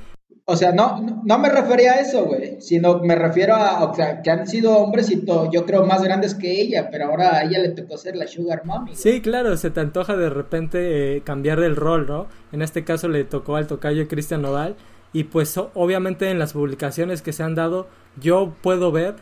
O 0.44 0.54
sea, 0.54 0.70
no, 0.70 1.20
no 1.24 1.38
me 1.40 1.48
refería 1.48 1.94
a 1.94 2.00
eso, 2.00 2.24
güey, 2.26 2.60
sino 2.60 3.00
me 3.00 3.16
refiero 3.16 3.56
a, 3.56 3.82
o 3.82 3.92
sea, 3.92 4.22
que 4.22 4.30
han 4.30 4.46
sido 4.46 4.76
hombres 4.76 5.10
y 5.10 5.24
todo, 5.24 5.50
yo 5.50 5.66
creo 5.66 5.84
más 5.84 6.04
grandes 6.04 6.36
que 6.36 6.60
ella, 6.60 6.90
pero 6.92 7.06
ahora 7.06 7.38
a 7.38 7.42
ella 7.42 7.58
le 7.58 7.70
tocó 7.70 7.98
ser 7.98 8.14
la 8.14 8.28
sugar 8.28 8.64
mommy. 8.64 8.94
Sí, 8.94 9.20
claro, 9.20 9.56
se 9.56 9.70
te 9.70 9.80
antoja 9.80 10.16
de 10.16 10.30
repente 10.30 11.16
eh, 11.16 11.22
cambiar 11.22 11.58
el 11.58 11.74
rol, 11.74 12.06
¿no? 12.06 12.28
En 12.52 12.62
este 12.62 12.84
caso 12.84 13.08
le 13.08 13.24
tocó 13.24 13.56
al 13.56 13.66
tocayo 13.66 14.06
Cristian 14.06 14.42
Nodal 14.42 14.76
y 15.14 15.24
pues 15.24 15.56
obviamente 15.56 16.28
en 16.28 16.38
las 16.38 16.52
publicaciones 16.52 17.22
que 17.22 17.32
se 17.32 17.42
han 17.42 17.54
dado 17.54 17.86
yo 18.20 18.54
puedo 18.60 18.92
ver 18.92 19.14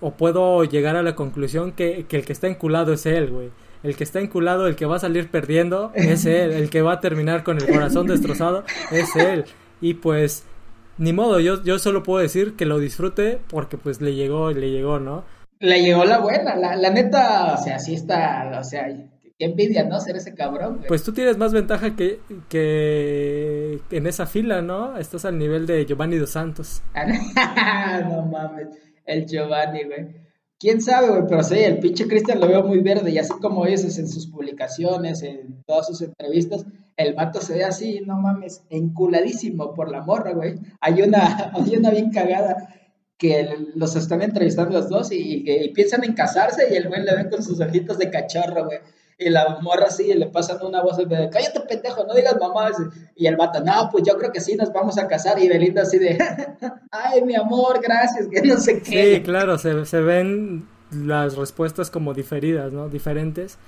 o 0.00 0.12
puedo 0.12 0.64
llegar 0.64 0.96
a 0.96 1.02
la 1.02 1.14
conclusión 1.14 1.72
que, 1.72 2.06
que 2.08 2.16
el 2.16 2.24
que 2.24 2.32
está 2.32 2.48
enculado 2.48 2.92
es 2.92 3.06
él, 3.06 3.30
güey. 3.30 3.50
El 3.82 3.96
que 3.96 4.04
está 4.04 4.20
enculado, 4.20 4.66
el 4.66 4.76
que 4.76 4.86
va 4.86 4.96
a 4.96 4.98
salir 4.98 5.30
perdiendo, 5.30 5.92
es 5.94 6.24
él. 6.26 6.52
El 6.52 6.70
que 6.70 6.82
va 6.82 6.94
a 6.94 7.00
terminar 7.00 7.44
con 7.44 7.58
el 7.58 7.66
corazón 7.66 8.06
destrozado, 8.06 8.64
es 8.90 9.14
él. 9.14 9.44
Y 9.80 9.94
pues, 9.94 10.44
ni 10.98 11.12
modo, 11.12 11.40
yo, 11.40 11.62
yo 11.62 11.78
solo 11.78 12.02
puedo 12.02 12.20
decir 12.20 12.54
que 12.54 12.64
lo 12.64 12.78
disfrute 12.78 13.38
porque 13.48 13.76
pues 13.76 14.00
le 14.00 14.14
llegó, 14.14 14.50
le 14.50 14.70
llegó, 14.70 14.98
¿no? 14.98 15.24
Le 15.60 15.82
llegó 15.82 16.04
la 16.04 16.18
buena, 16.18 16.56
la, 16.56 16.76
la 16.76 16.90
neta, 16.90 17.54
o 17.54 17.62
sea, 17.62 17.78
sí 17.78 17.94
está, 17.94 18.58
o 18.58 18.64
sea, 18.64 18.86
qué 19.38 19.44
envidia, 19.44 19.84
¿no? 19.84 20.00
Ser 20.00 20.16
ese 20.16 20.34
cabrón, 20.34 20.80
Pues 20.86 21.02
tú 21.02 21.12
tienes 21.12 21.36
más 21.38 21.52
ventaja 21.52 21.96
que, 21.96 22.20
que 22.48 23.63
en 23.90 24.06
esa 24.06 24.26
fila, 24.26 24.62
¿no? 24.62 24.96
Estás 24.98 25.24
al 25.24 25.38
nivel 25.38 25.66
de 25.66 25.86
Giovanni 25.86 26.16
dos 26.16 26.30
Santos. 26.30 26.82
no 28.08 28.22
mames, 28.26 28.68
el 29.04 29.26
Giovanni, 29.26 29.84
güey. 29.84 30.24
Quién 30.58 30.80
sabe, 30.80 31.08
güey, 31.08 31.22
pero 31.28 31.42
sí, 31.42 31.58
el 31.58 31.78
pinche 31.78 32.06
Cristian 32.06 32.40
lo 32.40 32.48
veo 32.48 32.62
muy 32.62 32.80
verde 32.80 33.10
y 33.10 33.18
así 33.18 33.32
como 33.40 33.66
dices 33.66 33.98
en 33.98 34.08
sus 34.08 34.26
publicaciones, 34.28 35.22
en 35.22 35.62
todas 35.66 35.86
sus 35.86 36.00
entrevistas, 36.00 36.64
el 36.96 37.14
vato 37.14 37.40
se 37.40 37.54
ve 37.54 37.64
así, 37.64 38.00
no 38.06 38.16
mames, 38.16 38.62
enculadísimo 38.70 39.74
por 39.74 39.90
la 39.90 40.02
morra, 40.02 40.32
güey. 40.32 40.54
Hay 40.80 41.02
una, 41.02 41.52
hay 41.54 41.76
una 41.76 41.90
bien 41.90 42.10
cagada 42.10 42.68
que 43.18 43.48
los 43.74 43.96
están 43.96 44.22
entrevistando 44.22 44.78
los 44.78 44.88
dos 44.88 45.12
y, 45.12 45.44
y, 45.46 45.68
piensan 45.72 46.04
en 46.04 46.14
casarse 46.14 46.68
y 46.70 46.76
el 46.76 46.88
güey 46.88 47.02
le 47.02 47.14
ven 47.14 47.30
con 47.30 47.42
sus 47.42 47.60
ojitos 47.60 47.98
de 47.98 48.10
cachorro, 48.10 48.66
güey. 48.66 48.78
Y 49.18 49.30
la 49.30 49.58
morra 49.60 49.86
así, 49.86 50.12
le 50.12 50.26
pasan 50.26 50.58
una 50.62 50.82
voz 50.82 50.96
de, 50.96 51.30
cállate 51.30 51.60
pendejo, 51.60 52.04
no 52.04 52.14
digas 52.14 52.36
mamá. 52.40 52.70
Y 53.14 53.26
el 53.26 53.36
vato, 53.36 53.60
no, 53.62 53.88
pues 53.92 54.04
yo 54.04 54.16
creo 54.18 54.32
que 54.32 54.40
sí, 54.40 54.56
nos 54.56 54.72
vamos 54.72 54.98
a 54.98 55.06
casar. 55.06 55.38
Y 55.38 55.48
Belinda 55.48 55.82
así 55.82 55.98
de, 55.98 56.18
ay, 56.90 57.22
mi 57.22 57.34
amor, 57.34 57.80
gracias, 57.82 58.26
que 58.28 58.42
no 58.42 58.56
sé 58.58 58.82
qué. 58.82 59.16
Sí, 59.16 59.22
claro, 59.22 59.56
se, 59.58 59.86
se 59.86 60.00
ven 60.00 60.66
las 60.90 61.36
respuestas 61.36 61.90
como 61.90 62.14
diferidas, 62.14 62.72
¿no? 62.72 62.88
Diferentes. 62.88 63.58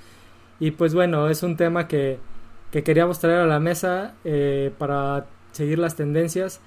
Y 0.58 0.72
pues 0.72 0.94
bueno, 0.94 1.28
es 1.28 1.42
un 1.42 1.56
tema 1.56 1.86
que, 1.86 2.18
que 2.70 2.82
queríamos 2.82 3.18
traer 3.18 3.40
a 3.40 3.46
la 3.46 3.60
mesa 3.60 4.14
eh, 4.24 4.72
para 4.78 5.26
seguir 5.52 5.78
las 5.78 5.96
tendencias. 5.96 6.60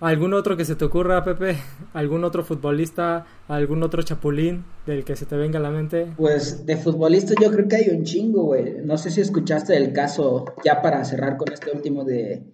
¿Algún 0.00 0.32
otro 0.32 0.56
que 0.56 0.64
se 0.64 0.76
te 0.76 0.84
ocurra, 0.84 1.24
Pepe? 1.24 1.56
¿Algún 1.92 2.22
otro 2.22 2.44
futbolista? 2.44 3.26
¿Algún 3.48 3.82
otro 3.82 4.00
chapulín 4.02 4.64
del 4.86 5.04
que 5.04 5.16
se 5.16 5.26
te 5.26 5.36
venga 5.36 5.58
a 5.58 5.62
la 5.62 5.70
mente? 5.70 6.06
Pues 6.16 6.64
de 6.64 6.76
futbolistas 6.76 7.34
yo 7.42 7.50
creo 7.50 7.66
que 7.66 7.76
hay 7.76 7.88
un 7.88 8.04
chingo, 8.04 8.44
güey. 8.44 8.76
No 8.84 8.96
sé 8.96 9.10
si 9.10 9.20
escuchaste 9.20 9.76
el 9.76 9.92
caso, 9.92 10.44
ya 10.64 10.82
para 10.82 11.04
cerrar 11.04 11.36
con 11.36 11.52
este 11.52 11.72
último, 11.72 12.04
de 12.04 12.44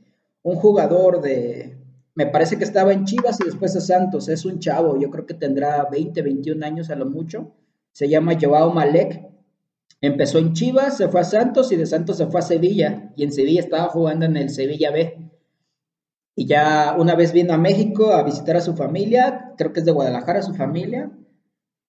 un 0.43 0.57
jugador 0.57 1.21
de... 1.21 1.77
Me 2.15 2.27
parece 2.27 2.57
que 2.57 2.65
estaba 2.65 2.95
en 2.95 3.05
Chivas 3.05 3.39
y 3.41 3.45
después 3.45 3.77
a 3.77 3.81
Santos. 3.83 4.29
Es 4.31 4.47
un 4.47 4.59
chavo, 4.59 4.99
yo 4.99 5.11
creo 5.11 5.27
que 5.27 5.35
tendrá 5.35 5.87
20, 5.91 6.23
21 6.23 6.65
años 6.65 6.89
a 6.89 6.97
lo 6.97 7.05
mucho. 7.05 7.53
Se 7.93 8.09
llama 8.09 8.39
Joao 8.41 8.73
Malek. 8.73 9.21
Empezó 10.01 10.39
en 10.39 10.55
Chivas, 10.55 10.97
se 10.97 11.09
fue 11.09 11.21
a 11.21 11.25
Santos 11.25 11.73
y 11.73 11.77
de 11.77 11.85
Santos 11.85 12.17
se 12.17 12.27
fue 12.27 12.41
a 12.41 12.45
Sevilla. 12.45 13.13
Y 13.17 13.25
en 13.25 13.33
Sevilla 13.33 13.61
estaba 13.61 13.89
jugando 13.89 14.25
en 14.25 14.39
el 14.39 14.49
Sevilla 14.49 14.91
B 14.91 15.25
y 16.37 16.47
ya 16.47 16.97
una 16.99 17.15
vez 17.15 17.33
vino 17.33 17.55
a 17.55 17.59
México 17.59 18.13
a 18.13 18.23
visitar 18.23 18.57
a 18.57 18.61
su 18.61 18.75
familia, 18.75 19.53
creo 19.57 19.73
que 19.73 19.81
es 19.81 19.87
de 19.87 19.93
Guadalajara 19.93 20.43
su 20.43 20.55
familia, 20.55 21.13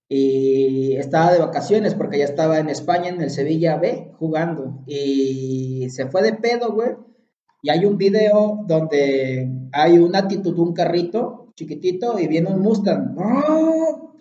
y 0.08 0.96
estaba 0.98 1.32
de 1.32 1.40
vacaciones 1.40 1.96
porque 1.96 2.20
ya 2.20 2.26
estaba 2.26 2.60
en 2.60 2.70
España 2.70 3.10
en 3.10 3.22
el 3.22 3.32
Sevilla 3.32 3.78
B 3.78 4.12
jugando. 4.20 4.84
Y 4.86 5.90
se 5.90 6.08
fue 6.08 6.22
de 6.22 6.34
pedo, 6.34 6.74
güey. 6.74 6.92
Y 7.64 7.72
hay 7.72 7.86
un 7.86 7.98
video 7.98 8.64
donde 8.68 9.50
hay 9.72 9.98
una 9.98 10.20
actitud, 10.20 10.58
un 10.60 10.74
carrito 10.74 11.52
chiquitito 11.56 12.20
y 12.20 12.28
viene 12.28 12.50
un 12.52 12.62
Mustang, 12.62 13.16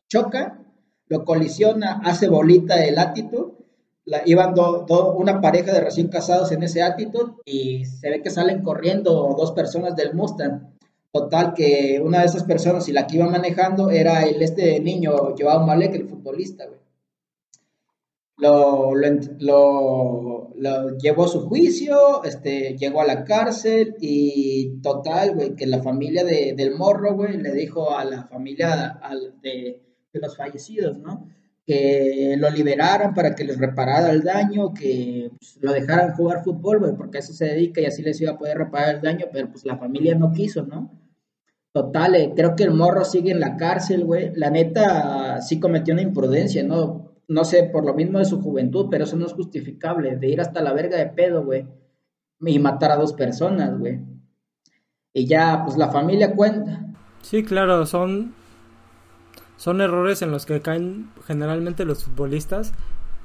choca, 0.09 0.65
lo 1.09 1.25
colisiona, 1.25 2.01
hace 2.05 2.29
bolita 2.29 2.83
el 2.85 2.99
Attitude, 2.99 3.54
iban 4.27 4.55
una 5.17 5.41
pareja 5.41 5.73
de 5.73 5.81
recién 5.81 6.09
casados 6.09 6.53
en 6.53 6.63
ese 6.63 6.83
Attitude 6.83 7.33
y 7.45 7.85
se 7.85 8.11
ve 8.11 8.23
que 8.23 8.31
salen 8.31 8.63
corriendo 8.63 9.35
dos 9.37 9.53
personas 9.53 9.97
del 9.97 10.15
Mustang. 10.15 10.75
Total 11.13 11.55
que 11.55 12.01
una 12.05 12.21
de 12.21 12.27
esas 12.27 12.43
personas 12.45 12.89
y 12.89 12.93
la 12.93 13.07
que 13.07 13.17
iba 13.17 13.27
manejando 13.27 13.91
era 13.91 14.25
el 14.25 14.43
este 14.43 14.81
niño 14.81 15.35
Joao 15.39 15.65
Malek, 15.65 15.95
el 15.95 16.09
futbolista, 16.09 16.67
lo, 18.37 18.93
lo, 19.39 20.99
llevó 20.99 21.25
a 21.25 21.29
su 21.29 21.47
juicio, 21.47 22.25
este, 22.25 22.77
llegó 22.77 23.01
a 23.01 23.07
la 23.07 23.25
cárcel 23.25 23.95
y 24.01 24.81
total, 24.83 25.37
güey, 25.37 25.55
que 25.55 25.67
la 25.67 25.83
familia 25.83 26.25
de, 26.25 26.55
del 26.57 26.75
morro, 26.75 27.15
güey, 27.15 27.37
le 27.37 27.53
dijo 27.53 27.97
a 27.97 28.05
la 28.05 28.25
familia 28.25 29.01
de, 29.41 29.81
de 30.13 30.21
los 30.21 30.37
fallecidos, 30.37 30.99
¿no? 30.99 31.29
Que 31.67 32.37
lo 32.39 32.51
liberaran 32.51 33.15
para 33.15 33.35
que 33.35 33.45
les 33.45 33.59
reparara 33.59 34.11
el 34.11 34.23
daño, 34.23 34.75
que 34.75 35.31
pues, 35.39 35.59
lo 35.61 35.73
dejaran 35.73 36.15
jugar 36.15 36.45
fútbol, 36.45 36.81
güey, 36.81 36.95
porque 36.95 37.19
a 37.19 37.21
eso 37.21 37.33
se 37.33 37.47
dedica 37.47 37.81
y 37.81 37.87
así 37.87 38.03
les 38.03 38.21
iba 38.21 38.33
a 38.33 38.39
poder 38.39 38.59
reparar 38.59 38.97
el 38.97 39.01
daño, 39.01 39.27
pero 39.33 39.51
pues 39.51 39.65
la 39.65 39.79
familia 39.79 40.15
no 40.15 40.33
quiso, 40.33 40.65
¿no? 40.67 40.91
Total, 41.75 42.15
eh, 42.15 42.33
creo 42.37 42.55
que 42.55 42.63
el 42.63 42.73
morro 42.73 43.05
sigue 43.05 43.33
en 43.33 43.41
la 43.41 43.57
cárcel, 43.57 44.05
güey. 44.05 44.33
La 44.37 44.49
neta 44.49 45.41
sí 45.41 45.59
cometió 45.59 45.93
una 45.93 46.03
imprudencia, 46.03 46.63
¿no? 46.63 47.17
No 47.27 47.45
sé, 47.45 47.65
por 47.65 47.85
lo 47.85 47.95
mismo 47.95 48.21
de 48.21 48.27
su 48.27 48.41
juventud, 48.41 48.87
pero 48.89 49.03
eso 49.03 49.17
no 49.17 49.27
es 49.27 49.33
justificable, 49.33 50.17
de 50.17 50.29
ir 50.29 50.41
hasta 50.41 50.63
la 50.63 50.73
verga 50.73 50.97
de 50.97 51.07
pedo, 51.07 51.45
güey. 51.45 51.67
Y 52.41 52.61
matar 52.61 52.93
a 52.93 52.97
dos 52.97 53.13
personas, 53.15 53.77
güey. 53.77 54.01
Y 55.13 55.27
ya, 55.27 55.63
pues 55.65 55.77
la 55.77 55.89
familia 55.89 56.37
cuenta. 56.37 56.85
Sí, 57.23 57.43
claro, 57.43 57.87
son, 57.87 58.35
son 59.57 59.81
errores 59.81 60.23
en 60.23 60.31
los 60.31 60.47
que 60.47 60.61
caen 60.61 61.11
generalmente 61.27 61.85
los 61.85 62.05
futbolistas. 62.05 62.73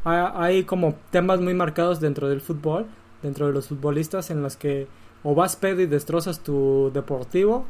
Hay 0.04 0.64
como 0.64 0.96
temas 1.12 1.42
muy 1.42 1.54
marcados 1.54 2.00
dentro 2.00 2.30
del 2.30 2.42
fútbol, 2.42 2.86
dentro 3.22 3.48
de 3.48 3.54
los 3.54 3.68
futbolistas, 3.68 4.30
en 4.30 4.42
los 4.42 4.56
que 4.56 4.88
o 5.24 5.36
vas 5.36 5.56
pedo 5.56 5.82
y 5.82 5.86
destrozas 5.86 6.40
tu 6.40 6.92
deportivo, 6.94 7.66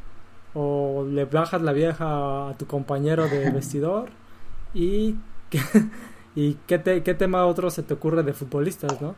o 0.53 1.05
le 1.09 1.25
bajas 1.25 1.61
la 1.61 1.73
vieja 1.73 2.49
a 2.49 2.57
tu 2.57 2.67
compañero 2.67 3.27
de 3.27 3.49
vestidor 3.51 4.09
y 4.73 5.15
y 6.35 6.55
qué, 6.67 7.01
qué 7.03 7.13
tema 7.13 7.45
otro 7.45 7.69
se 7.69 7.83
te 7.83 7.93
ocurre 7.93 8.23
de 8.23 8.33
futbolistas, 8.33 9.01
¿no? 9.01 9.15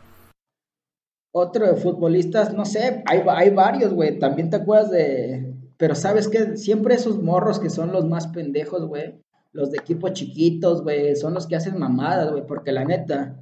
Otro 1.34 1.66
de 1.66 1.76
futbolistas, 1.76 2.54
no 2.54 2.66
sé, 2.66 3.04
hay, 3.06 3.24
hay 3.28 3.50
varios, 3.52 3.94
güey, 3.94 4.20
también 4.20 4.50
te 4.50 4.58
acuerdas 4.58 4.92
de, 4.92 5.54
pero 5.78 5.96
sabes 5.96 6.28
que 6.28 6.58
siempre 6.58 6.96
esos 6.96 7.22
morros 7.22 7.60
que 7.60 7.70
son 7.70 7.94
los 7.94 8.06
más 8.06 8.28
pendejos, 8.28 8.86
güey, 8.86 9.22
los 9.52 9.72
de 9.72 9.78
equipos 9.80 10.14
chiquitos, 10.14 10.84
güey, 10.84 11.16
son 11.16 11.34
los 11.34 11.48
que 11.48 11.56
hacen 11.56 11.78
mamadas, 11.78 12.32
güey, 12.32 12.46
porque 12.46 12.72
la 12.72 12.86
neta, 12.86 13.40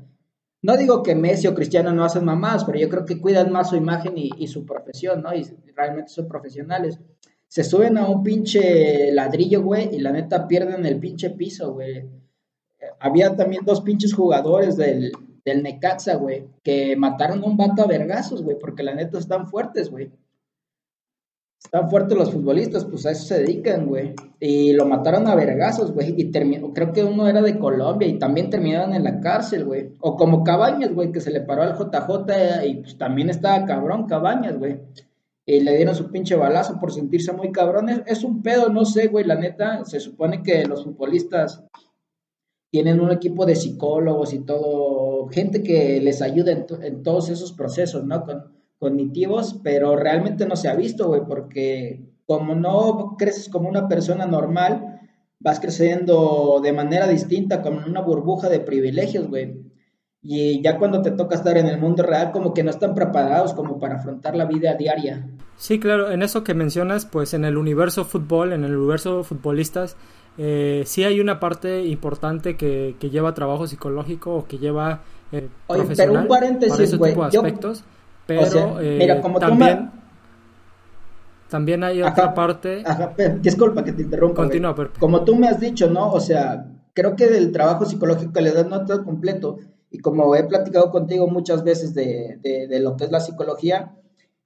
no 0.62 0.78
digo 0.78 1.04
que 1.04 1.16
Messi 1.16 1.48
o 1.48 1.56
Cristiano 1.56 1.92
no 1.94 2.04
hacen 2.04 2.26
mamadas, 2.26 2.66
pero 2.66 2.80
yo 2.80 2.90
creo 2.90 3.06
que 3.06 3.22
cuidan 3.22 3.52
más 3.52 3.70
su 3.70 3.76
imagen 3.76 4.18
y, 4.18 4.32
y 4.38 4.48
su 4.48 4.66
profesión, 4.66 5.22
¿no? 5.22 5.34
Y 5.34 5.46
realmente 5.76 6.12
son 6.12 6.28
profesionales 6.28 7.00
se 7.50 7.64
suben 7.64 7.98
a 7.98 8.08
un 8.08 8.24
pinche 8.24 9.12
ladrillo, 9.12 9.64
güey, 9.64 9.96
y 9.96 10.00
la 10.00 10.12
neta 10.12 10.48
pierden 10.48 10.86
el 10.86 11.00
pinche 11.00 11.32
piso, 11.32 11.74
güey. 11.74 12.08
Había 13.00 13.36
también 13.36 13.66
dos 13.66 13.82
pinches 13.82 14.14
jugadores 14.14 14.78
del, 14.78 15.12
del 15.44 15.64
Necaxa, 15.64 16.16
güey, 16.16 16.46
que 16.64 16.96
mataron 16.96 17.44
a 17.44 17.48
un 17.48 17.58
vato 17.58 17.82
a 17.82 17.88
vergazos, 17.88 18.44
güey, 18.44 18.58
porque 18.60 18.84
la 18.84 18.94
neta 18.94 19.18
están 19.18 19.48
fuertes, 19.48 19.90
güey. 19.90 20.12
Están 21.64 21.90
fuertes 21.90 22.18
los 22.18 22.32
futbolistas, 22.32 22.86
pues 22.86 23.06
a 23.06 23.12
eso 23.12 23.26
se 23.26 23.40
dedican, 23.40 23.86
güey. 23.86 24.14
Y 24.40 24.74
lo 24.74 24.86
mataron 24.86 25.28
a 25.28 25.36
vergazos, 25.36 25.92
güey. 25.92 26.16
Y 26.18 26.32
creo 26.32 26.94
que 26.94 27.04
uno 27.04 27.28
era 27.28 27.42
de 27.42 27.60
Colombia 27.60 28.08
y 28.08 28.18
también 28.18 28.50
terminaron 28.50 28.94
en 28.94 29.04
la 29.04 29.20
cárcel, 29.20 29.66
güey. 29.66 29.92
O 30.00 30.16
como 30.16 30.44
Cabañas, 30.44 30.94
güey, 30.94 31.12
que 31.12 31.20
se 31.22 31.32
le 31.32 31.42
paró 31.42 31.64
al 31.64 31.78
JJ 31.78 32.66
y 32.66 32.76
pues 32.76 32.98
también 32.98 33.30
estaba 33.30 33.66
cabrón 33.66 34.08
Cabañas, 34.08 34.58
güey 34.58 34.80
y 35.50 35.62
le 35.62 35.76
dieron 35.76 35.96
su 35.96 36.12
pinche 36.12 36.36
balazo 36.36 36.80
por 36.80 36.94
sentirse 36.94 37.34
muy 37.34 37.52
cabrones. 37.52 38.04
Es 38.06 38.24
un 38.24 38.44
pedo, 38.44 38.70
no 38.70 38.86
sé, 38.86 39.08
güey, 39.08 39.26
la 39.26 39.34
neta, 39.34 39.84
se 39.84 40.00
supone 40.00 40.44
que 40.44 40.64
los 40.66 40.84
futbolistas 40.84 41.64
tienen 42.72 43.00
un 43.00 43.12
equipo 43.12 43.48
de 43.48 43.56
psicólogos 43.56 44.32
y 44.34 44.42
todo, 44.42 45.28
gente 45.30 45.64
que 45.64 46.00
les 46.02 46.22
ayuda 46.22 46.52
en, 46.52 47.02
todos 47.02 47.30
esos 47.30 47.52
procesos, 47.54 48.06
¿no? 48.06 48.24
Con, 48.26 48.59
cognitivos, 48.80 49.60
pero 49.64 49.96
realmente 49.96 50.46
no 50.46 50.56
se 50.56 50.70
ha 50.70 50.76
visto, 50.76 51.08
güey, 51.08 51.22
porque 51.28 52.02
como 52.26 52.56
no 52.56 53.16
creces 53.18 53.50
como 53.50 53.70
una 53.70 53.88
persona 53.88 54.26
normal, 54.26 55.00
vas 55.40 55.60
creciendo 55.60 56.60
de 56.64 56.74
manera 56.74 57.08
distinta, 57.08 57.62
como 57.62 57.82
en 57.82 57.90
una 57.90 58.02
burbuja 58.02 58.50
de 58.50 58.60
privilegios, 58.60 59.28
güey. 59.28 59.70
Y 60.22 60.62
ya 60.62 60.78
cuando 60.78 61.02
te 61.02 61.12
toca 61.12 61.36
estar 61.36 61.58
en 61.58 61.68
el 61.68 61.80
mundo 61.80 62.04
real, 62.04 62.32
como 62.32 62.54
que 62.54 62.64
no 62.64 62.72
están 62.72 62.94
preparados 62.94 63.54
como 63.54 63.80
para 63.80 63.96
afrontar 63.96 64.36
la 64.36 64.46
vida 64.46 64.74
diaria. 64.74 65.30
Sí, 65.56 65.80
claro, 65.80 66.12
en 66.12 66.22
eso 66.22 66.44
que 66.44 66.54
mencionas, 66.54 67.06
pues 67.06 67.34
en 67.34 67.46
el 67.46 67.58
universo 67.58 68.06
fútbol, 68.06 68.54
en 68.54 68.64
el 68.64 68.76
universo 68.76 69.24
futbolistas, 69.24 69.96
eh, 70.38 70.84
sí 70.86 71.04
hay 71.04 71.20
una 71.20 71.40
parte 71.40 71.86
importante 71.86 72.56
que, 72.56 72.96
que 73.00 73.10
lleva 73.10 73.34
trabajo 73.34 73.68
psicológico 73.68 74.36
o 74.36 74.46
que 74.46 74.58
lleva 74.58 75.04
eh, 75.32 75.48
Oye, 75.68 75.84
pero 75.96 76.14
un 76.14 76.28
paréntesis, 76.28 76.98
güey. 76.98 77.14
aspectos, 77.22 77.84
pero 78.38 78.80
eh, 78.80 78.98
mira, 78.98 79.22
como 79.22 79.40
también, 79.40 79.92
también 81.50 81.84
hay 81.84 82.02
otra 82.02 82.34
parte. 82.34 82.84
Ajá, 82.86 83.14
disculpa 83.42 83.84
que 83.84 83.92
te 83.92 84.04
interrumpa. 84.04 84.44
Continúa, 84.44 84.76
Como 85.00 85.24
tú 85.24 85.36
me 85.36 85.48
has 85.48 85.60
dicho, 85.60 85.90
¿no? 85.90 86.12
O 86.12 86.20
sea, 86.20 86.68
creo 86.94 87.16
que 87.16 87.28
del 87.28 87.52
trabajo 87.52 87.86
psicológico 87.86 88.32
que 88.32 88.42
le 88.42 88.52
das 88.52 88.68
no 88.68 88.86
todo 88.86 89.04
completo. 89.04 89.58
Y 89.92 90.00
como 90.00 90.36
he 90.36 90.44
platicado 90.44 90.92
contigo 90.92 91.28
muchas 91.28 91.64
veces 91.64 91.96
de, 91.96 92.38
de, 92.44 92.68
de 92.68 92.80
lo 92.80 92.96
que 92.96 93.06
es 93.06 93.12
la 93.12 93.20
psicología, 93.20 93.96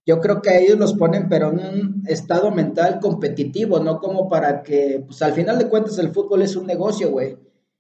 yo 0.06 0.20
creo 0.20 0.42
que 0.42 0.58
ellos 0.58 0.78
los 0.78 0.94
ponen, 0.94 1.28
pero 1.30 1.50
en 1.52 1.60
un 1.60 2.04
estado 2.08 2.52
mental 2.52 3.00
competitivo, 3.02 3.80
no 3.80 4.00
como 4.00 4.30
para 4.30 4.64
que, 4.64 5.04
pues 5.06 5.22
al 5.22 5.34
final 5.34 5.58
de 5.58 5.68
cuentas 5.68 5.98
el 6.00 6.12
fútbol 6.12 6.42
es 6.42 6.56
un 6.56 6.68
negocio, 6.68 7.12
güey. 7.12 7.38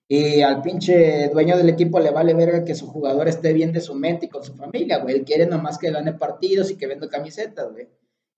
Y 0.08 0.42
al 0.42 0.62
pinche 0.62 1.30
dueño 1.30 1.58
del 1.58 1.70
equipo 1.70 2.00
le 2.00 2.12
vale 2.12 2.34
verga 2.34 2.66
que 2.66 2.76
su 2.76 2.88
jugador 2.88 3.28
esté 3.28 3.54
bien 3.54 3.72
de 3.72 3.82
su 3.82 3.96
mente 3.96 4.26
y 4.26 4.30
con 4.30 4.44
su 4.44 4.54
familia, 4.54 5.00
güey. 5.00 5.16
Él 5.16 5.24
quiere 5.24 5.46
nomás 5.46 5.78
que 5.78 5.92
gane 5.92 6.14
partidos 6.14 6.70
y 6.72 6.78
que 6.78 6.88
venda 6.88 7.08
camisetas, 7.08 7.72
güey. 7.72 7.88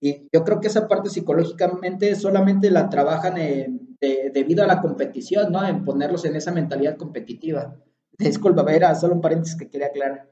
Y 0.00 0.28
yo 0.32 0.44
creo 0.44 0.60
que 0.60 0.68
esa 0.68 0.86
parte 0.86 1.10
psicológicamente 1.10 2.14
solamente 2.14 2.70
la 2.70 2.88
trabajan 2.88 3.34
debido 4.00 4.62
a 4.62 4.66
la 4.66 4.80
competición, 4.80 5.52
¿no? 5.52 5.66
En 5.66 5.84
ponerlos 5.84 6.24
en 6.24 6.36
esa 6.36 6.52
mentalidad 6.52 6.96
competitiva. 6.96 7.76
Disculpa, 8.18 8.70
era 8.72 8.94
solo 8.94 9.14
un 9.14 9.20
paréntesis 9.20 9.56
que 9.56 9.68
quería 9.68 9.88
aclarar. 9.88 10.30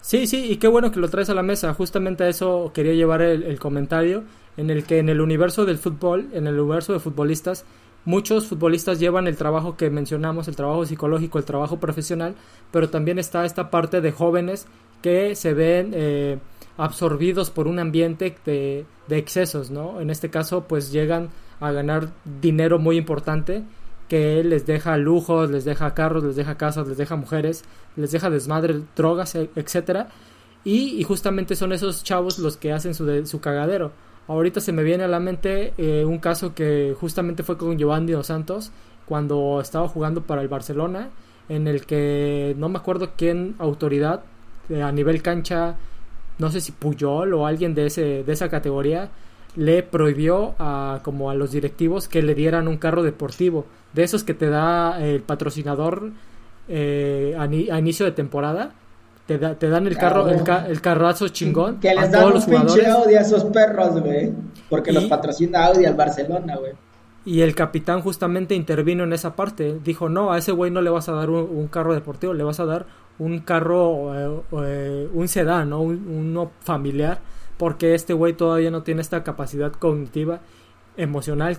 Sí, 0.00 0.26
sí, 0.26 0.50
y 0.50 0.56
qué 0.56 0.68
bueno 0.68 0.90
que 0.90 1.00
lo 1.00 1.08
traes 1.08 1.30
a 1.30 1.34
la 1.34 1.42
mesa. 1.42 1.72
Justamente 1.72 2.24
a 2.24 2.28
eso 2.28 2.72
quería 2.74 2.92
llevar 2.92 3.22
el, 3.22 3.58
comentario, 3.58 4.24
en 4.58 4.68
el 4.68 4.84
que 4.84 4.98
en 4.98 5.08
el 5.08 5.22
universo 5.22 5.64
del 5.64 5.78
fútbol, 5.78 6.28
en 6.34 6.46
el 6.46 6.60
universo 6.60 6.92
de 6.92 6.98
futbolistas, 6.98 7.64
muchos 8.04 8.46
futbolistas 8.46 8.98
llevan 8.98 9.26
el 9.26 9.36
trabajo 9.36 9.76
que 9.76 9.90
mencionamos, 9.90 10.48
el 10.48 10.56
trabajo 10.56 10.86
psicológico, 10.86 11.38
el 11.38 11.44
trabajo 11.44 11.80
profesional, 11.80 12.34
pero 12.70 12.90
también 12.90 13.18
está 13.18 13.44
esta 13.44 13.70
parte 13.70 14.00
de 14.00 14.12
jóvenes 14.12 14.66
que 15.02 15.34
se 15.34 15.54
ven 15.54 15.92
eh, 15.94 16.38
absorbidos 16.76 17.50
por 17.50 17.66
un 17.66 17.78
ambiente 17.78 18.36
de, 18.44 18.86
de 19.08 19.18
excesos, 19.18 19.70
¿no? 19.70 20.00
En 20.00 20.10
este 20.10 20.30
caso, 20.30 20.64
pues 20.68 20.92
llegan 20.92 21.30
a 21.60 21.72
ganar 21.72 22.10
dinero 22.40 22.78
muy 22.78 22.96
importante 22.96 23.64
que 24.08 24.44
les 24.44 24.66
deja 24.66 24.96
lujos, 24.96 25.50
les 25.50 25.64
deja 25.64 25.94
carros, 25.94 26.24
les 26.24 26.36
deja 26.36 26.56
casas, 26.56 26.86
les 26.86 26.96
deja 26.96 27.16
mujeres, 27.16 27.64
les 27.96 28.10
deja 28.12 28.30
desmadre, 28.30 28.82
drogas, 28.96 29.34
e, 29.34 29.50
etcétera. 29.56 30.08
Y, 30.64 31.02
justamente 31.04 31.56
son 31.56 31.72
esos 31.72 32.04
chavos 32.04 32.38
los 32.38 32.56
que 32.56 32.72
hacen 32.72 32.94
su, 32.94 33.26
su 33.26 33.40
cagadero. 33.40 33.92
Ahorita 34.26 34.60
se 34.60 34.72
me 34.72 34.82
viene 34.82 35.04
a 35.04 35.08
la 35.08 35.20
mente 35.20 35.74
eh, 35.76 36.04
un 36.04 36.18
caso 36.18 36.54
que 36.54 36.94
justamente 36.98 37.42
fue 37.42 37.58
con 37.58 37.78
Giovanni 37.78 38.12
Dos 38.12 38.28
Santos 38.28 38.72
cuando 39.06 39.60
estaba 39.60 39.86
jugando 39.88 40.22
para 40.22 40.40
el 40.40 40.48
Barcelona, 40.48 41.10
en 41.48 41.68
el 41.68 41.84
que 41.84 42.54
no 42.56 42.68
me 42.70 42.78
acuerdo 42.78 43.12
quién 43.16 43.54
autoridad 43.58 44.22
eh, 44.70 44.82
a 44.82 44.90
nivel 44.92 45.20
cancha, 45.20 45.76
no 46.38 46.50
sé 46.50 46.60
si 46.60 46.72
Puyol 46.72 47.34
o 47.34 47.46
alguien 47.46 47.74
de 47.74 47.86
ese 47.86 48.24
de 48.24 48.32
esa 48.32 48.48
categoría 48.48 49.10
le 49.56 49.82
prohibió 49.82 50.54
a 50.58 51.00
como 51.04 51.30
a 51.30 51.34
los 51.34 51.52
directivos 51.52 52.08
que 52.08 52.22
le 52.22 52.34
dieran 52.34 52.66
un 52.66 52.78
carro 52.78 53.02
deportivo 53.02 53.66
de 53.92 54.02
esos 54.02 54.24
que 54.24 54.34
te 54.34 54.48
da 54.48 55.04
el 55.04 55.22
patrocinador 55.22 56.10
eh, 56.68 57.36
a, 57.38 57.46
inicio 57.78 58.06
de 58.06 58.12
temporada 58.12 58.72
te, 59.26 59.38
te 59.38 59.68
dan 59.68 59.86
el 59.86 59.96
carro 59.96 60.28
el, 60.28 60.80
carrazo 60.80 61.28
chingón 61.28 61.80
que 61.80 61.94
les 61.94 62.10
dan 62.10 62.32
un 62.32 62.44
pinche 62.44 62.86
Audi 62.86 63.14
a 63.14 63.20
esos 63.20 63.44
perros 63.44 64.00
güey 64.00 64.32
porque 64.68 64.92
los 64.92 65.04
patrocina 65.04 65.66
Audi 65.66 65.84
al 65.86 65.94
Barcelona 65.94 66.56
güey. 66.56 66.72
Y 67.26 67.40
el 67.40 67.54
capitán 67.54 68.02
justamente 68.02 68.54
intervino 68.54 69.04
en 69.04 69.14
esa 69.14 69.34
parte 69.34 69.78
dijo 69.82 70.08
no 70.08 70.32
a 70.32 70.38
ese 70.38 70.52
güey 70.52 70.70
no 70.70 70.82
le 70.82 70.90
vas 70.90 71.08
a 71.08 71.12
dar 71.12 71.30
un, 71.30 71.68
carro 71.68 71.94
deportivo 71.94 72.34
le 72.34 72.44
vas 72.44 72.60
a 72.60 72.66
dar 72.66 72.86
un 73.18 73.38
carro 73.38 74.14
eh, 74.14 74.42
eh, 74.64 75.08
un 75.12 75.28
sedán 75.28 75.70
¿no? 75.70 75.80
un, 75.80 76.06
uno 76.06 76.50
familiar 76.60 77.20
porque 77.56 77.94
este 77.94 78.12
güey 78.12 78.34
todavía 78.34 78.70
no 78.70 78.82
tiene 78.82 79.00
esta 79.00 79.22
capacidad 79.22 79.72
cognitiva, 79.72 80.40
emocional 80.96 81.56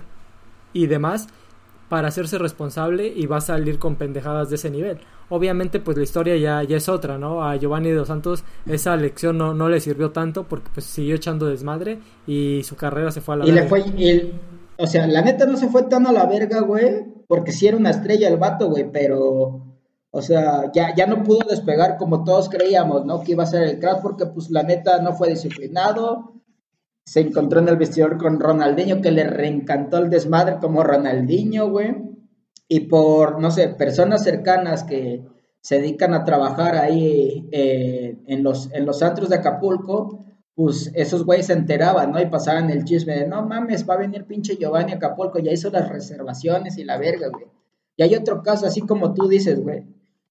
y 0.72 0.86
demás 0.86 1.28
para 1.88 2.08
hacerse 2.08 2.38
responsable 2.38 3.06
y 3.06 3.26
va 3.26 3.38
a 3.38 3.40
salir 3.40 3.78
con 3.78 3.96
pendejadas 3.96 4.50
de 4.50 4.56
ese 4.56 4.70
nivel. 4.70 4.98
Obviamente 5.28 5.80
pues 5.80 5.96
la 5.96 6.04
historia 6.04 6.36
ya, 6.36 6.62
ya 6.62 6.76
es 6.76 6.88
otra, 6.88 7.18
¿no? 7.18 7.44
A 7.44 7.56
Giovanni 7.56 7.90
Dos 7.90 8.08
Santos 8.08 8.44
esa 8.66 8.96
lección 8.96 9.38
no, 9.38 9.54
no 9.54 9.68
le 9.68 9.80
sirvió 9.80 10.10
tanto 10.10 10.44
porque 10.44 10.70
pues 10.72 10.86
siguió 10.86 11.16
echando 11.16 11.46
desmadre 11.46 11.98
y 12.26 12.62
su 12.64 12.76
carrera 12.76 13.10
se 13.10 13.20
fue 13.20 13.34
a 13.34 13.38
la 13.38 13.46
y 13.46 13.52
Le 13.52 13.62
fue, 13.64 13.84
o 14.78 14.86
sea, 14.86 15.06
la 15.06 15.22
neta 15.22 15.46
no 15.46 15.56
se 15.56 15.68
fue 15.68 15.84
tan 15.84 16.06
a 16.06 16.12
la 16.12 16.26
verga, 16.26 16.60
güey, 16.60 17.04
porque 17.26 17.52
sí 17.52 17.66
era 17.66 17.76
una 17.76 17.90
estrella 17.90 18.28
el 18.28 18.36
vato, 18.36 18.68
güey, 18.68 18.90
pero... 18.90 19.62
O 20.12 20.22
sea, 20.22 20.72
ya, 20.72 20.94
ya 20.94 21.06
no 21.06 21.22
pudo 21.22 21.40
despegar 21.46 21.98
como 21.98 22.24
todos 22.24 22.48
creíamos, 22.48 23.04
¿no? 23.04 23.22
Que 23.22 23.32
iba 23.32 23.42
a 23.42 23.46
ser 23.46 23.64
el 23.64 23.78
crack 23.78 24.00
porque 24.00 24.24
pues 24.24 24.50
la 24.50 24.62
neta 24.62 25.02
no 25.02 25.12
fue 25.12 25.28
disciplinado, 25.28 26.35
se 27.06 27.20
encontró 27.20 27.60
en 27.60 27.68
el 27.68 27.76
vestidor 27.76 28.18
con 28.18 28.40
Ronaldinho, 28.40 29.00
que 29.00 29.12
le 29.12 29.24
reencantó 29.24 29.98
el 29.98 30.10
desmadre 30.10 30.58
como 30.60 30.82
Ronaldinho, 30.82 31.70
güey. 31.70 31.94
Y 32.66 32.80
por, 32.80 33.40
no 33.40 33.52
sé, 33.52 33.68
personas 33.68 34.24
cercanas 34.24 34.82
que 34.82 35.24
se 35.60 35.76
dedican 35.80 36.14
a 36.14 36.24
trabajar 36.24 36.76
ahí 36.76 37.48
eh, 37.52 38.18
en, 38.26 38.42
los, 38.42 38.72
en 38.72 38.84
los 38.84 39.02
antros 39.04 39.28
de 39.28 39.36
Acapulco, 39.36 40.24
pues 40.56 40.90
esos 40.94 41.24
güeyes 41.24 41.46
se 41.46 41.52
enteraban, 41.52 42.10
¿no? 42.10 42.20
Y 42.20 42.26
pasaban 42.26 42.70
el 42.70 42.84
chisme 42.84 43.14
de, 43.14 43.28
no 43.28 43.46
mames, 43.46 43.88
va 43.88 43.94
a 43.94 43.98
venir 43.98 44.24
pinche 44.24 44.56
Giovanni 44.56 44.92
Acapulco, 44.92 45.38
ya 45.38 45.52
hizo 45.52 45.70
las 45.70 45.88
reservaciones 45.88 46.76
y 46.76 46.82
la 46.82 46.98
verga, 46.98 47.28
güey. 47.28 47.46
Y 47.96 48.02
hay 48.02 48.16
otro 48.16 48.42
caso, 48.42 48.66
así 48.66 48.80
como 48.80 49.14
tú 49.14 49.28
dices, 49.28 49.60
güey. 49.60 49.84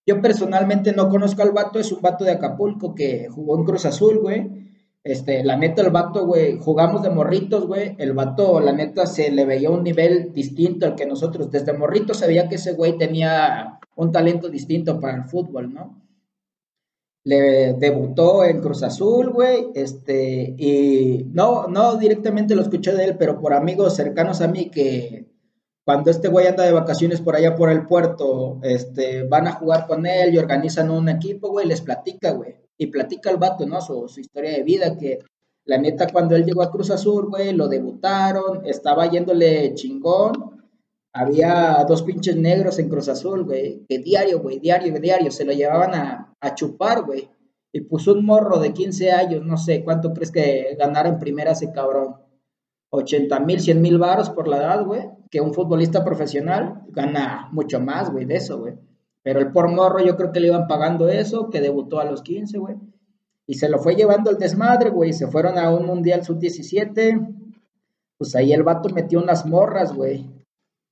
Yo 0.06 0.22
personalmente 0.22 0.92
no 0.92 1.08
conozco 1.08 1.42
al 1.42 1.52
vato, 1.52 1.80
es 1.80 1.92
un 1.94 2.02
vato 2.02 2.26
de 2.26 2.32
Acapulco 2.32 2.94
que 2.94 3.30
jugó 3.30 3.58
en 3.58 3.64
Cruz 3.64 3.86
Azul, 3.86 4.20
güey 4.20 4.65
este, 5.06 5.44
la 5.44 5.56
neta, 5.56 5.84
el 5.84 5.92
vato, 5.92 6.26
güey, 6.26 6.58
jugamos 6.58 7.04
de 7.04 7.12
morritos, 7.12 7.68
güey. 7.68 7.96
El 8.00 8.14
vato, 8.14 8.60
la 8.60 8.74
neta, 8.74 9.06
se 9.06 9.30
le 9.32 9.46
veía 9.46 9.70
un 9.70 9.84
nivel 9.84 10.34
distinto 10.34 10.88
al 10.88 10.96
que 10.96 11.06
nosotros. 11.06 11.52
Desde 11.52 11.74
morritos 11.74 12.18
se 12.18 12.26
veía 12.26 12.50
que 12.50 12.56
ese 12.56 12.74
güey 12.74 12.98
tenía 12.98 13.80
un 13.96 14.12
talento 14.12 14.50
distinto 14.50 15.00
para 15.00 15.18
el 15.18 15.26
fútbol, 15.26 15.72
¿no? 15.72 16.02
Le 17.24 17.74
debutó 17.74 18.46
en 18.46 18.62
Cruz 18.62 18.82
Azul, 18.82 19.30
güey, 19.30 19.68
este, 19.76 20.56
y 20.58 21.28
no, 21.32 21.68
no 21.68 21.98
directamente 21.98 22.56
lo 22.56 22.64
escuché 22.64 22.92
de 22.94 23.06
él, 23.06 23.18
pero 23.18 23.40
por 23.40 23.54
amigos 23.54 23.96
cercanos 23.96 24.42
a 24.42 24.48
mí 24.48 24.72
que 24.72 25.28
cuando 25.84 26.10
este 26.10 26.30
güey 26.30 26.48
anda 26.48 26.64
de 26.64 26.72
vacaciones 26.72 27.22
por 27.22 27.36
allá 27.36 27.56
por 27.56 27.70
el 27.70 27.86
puerto, 27.86 28.60
este, 28.64 29.24
van 29.24 29.48
a 29.48 29.54
jugar 29.54 29.86
con 29.86 30.08
él 30.08 30.34
y 30.34 30.40
organizan 30.40 30.90
un 30.90 31.10
equipo, 31.10 31.50
güey, 31.50 31.68
les 31.68 31.82
platica, 31.82 32.32
güey 32.32 32.65
y 32.78 32.88
platica 32.88 33.30
el 33.30 33.38
vato, 33.38 33.66
¿no? 33.66 33.82
Su, 33.82 34.06
historia 34.20 34.52
de 34.52 34.64
vida, 34.64 34.98
que 34.98 35.20
la 35.66 35.78
neta 35.78 36.08
cuando 36.08 36.36
él 36.36 36.46
llegó 36.46 36.62
a 36.62 36.72
Cruz 36.72 36.92
Azul, 36.92 37.28
güey, 37.30 37.54
lo 37.54 37.68
debutaron, 37.68 38.66
estaba 38.66 39.10
yéndole 39.10 39.74
chingón, 39.74 40.64
había 41.14 41.86
dos 41.88 42.04
pinches 42.04 42.36
negros 42.36 42.78
en 42.80 42.90
Cruz 42.90 43.08
Azul, 43.08 43.46
güey, 43.46 43.86
que 43.88 44.00
diario, 44.00 44.40
güey, 44.40 44.60
diario, 44.60 45.00
diario, 45.00 45.32
se 45.32 45.46
lo 45.46 45.54
llevaban 45.54 45.96
a, 45.96 46.34
a 46.40 46.56
chupar, 46.56 47.04
güey, 47.04 47.30
y 47.72 47.82
puso 47.82 48.14
un 48.14 48.26
morro 48.26 48.60
de 48.60 48.74
15 48.74 49.12
años, 49.12 49.46
no 49.46 49.58
sé, 49.58 49.84
¿cuánto 49.84 50.14
crees 50.14 50.32
que 50.32 50.76
ganaron 50.78 51.20
primera 51.20 51.52
ese 51.52 51.72
cabrón? 51.72 52.16
80 52.90 53.40
mil, 53.42 53.60
100 53.60 53.82
mil 53.82 53.98
varos 53.98 54.30
por 54.30 54.48
la 54.48 54.58
edad, 54.58 54.86
güey, 54.86 55.10
que 55.30 55.42
un 55.42 55.54
futbolista 55.54 56.04
profesional 56.04 56.84
gana 56.90 57.50
mucho 57.52 57.80
más, 57.80 58.12
güey, 58.12 58.26
de 58.26 58.36
eso, 58.36 58.60
güey. 58.60 58.76
Pero 59.26 59.40
el 59.40 59.52
por 59.52 59.72
morro 59.72 60.06
yo 60.06 60.16
creo 60.16 60.32
que 60.32 60.40
le 60.40 60.50
iban 60.50 60.68
pagando 60.68 61.10
eso, 61.10 61.50
que 61.50 61.60
debutó 61.60 62.00
a 62.00 62.06
los 62.06 62.22
15, 62.22 62.60
güey. 62.60 62.76
Y 63.48 63.56
se 63.56 63.70
lo 63.70 63.80
fue 63.80 63.96
llevando 63.96 64.30
el 64.30 64.38
desmadre, 64.38 64.92
güey. 64.92 65.14
Se 65.14 65.26
fueron 65.26 65.58
a 65.58 65.72
un 65.72 65.88
Mundial 65.88 66.24
Sub-17. 66.24 67.28
Pues 68.20 68.36
ahí 68.36 68.54
el 68.54 68.62
vato 68.62 68.88
metió 68.90 69.20
unas 69.20 69.48
morras, 69.48 69.96
güey. 69.96 70.30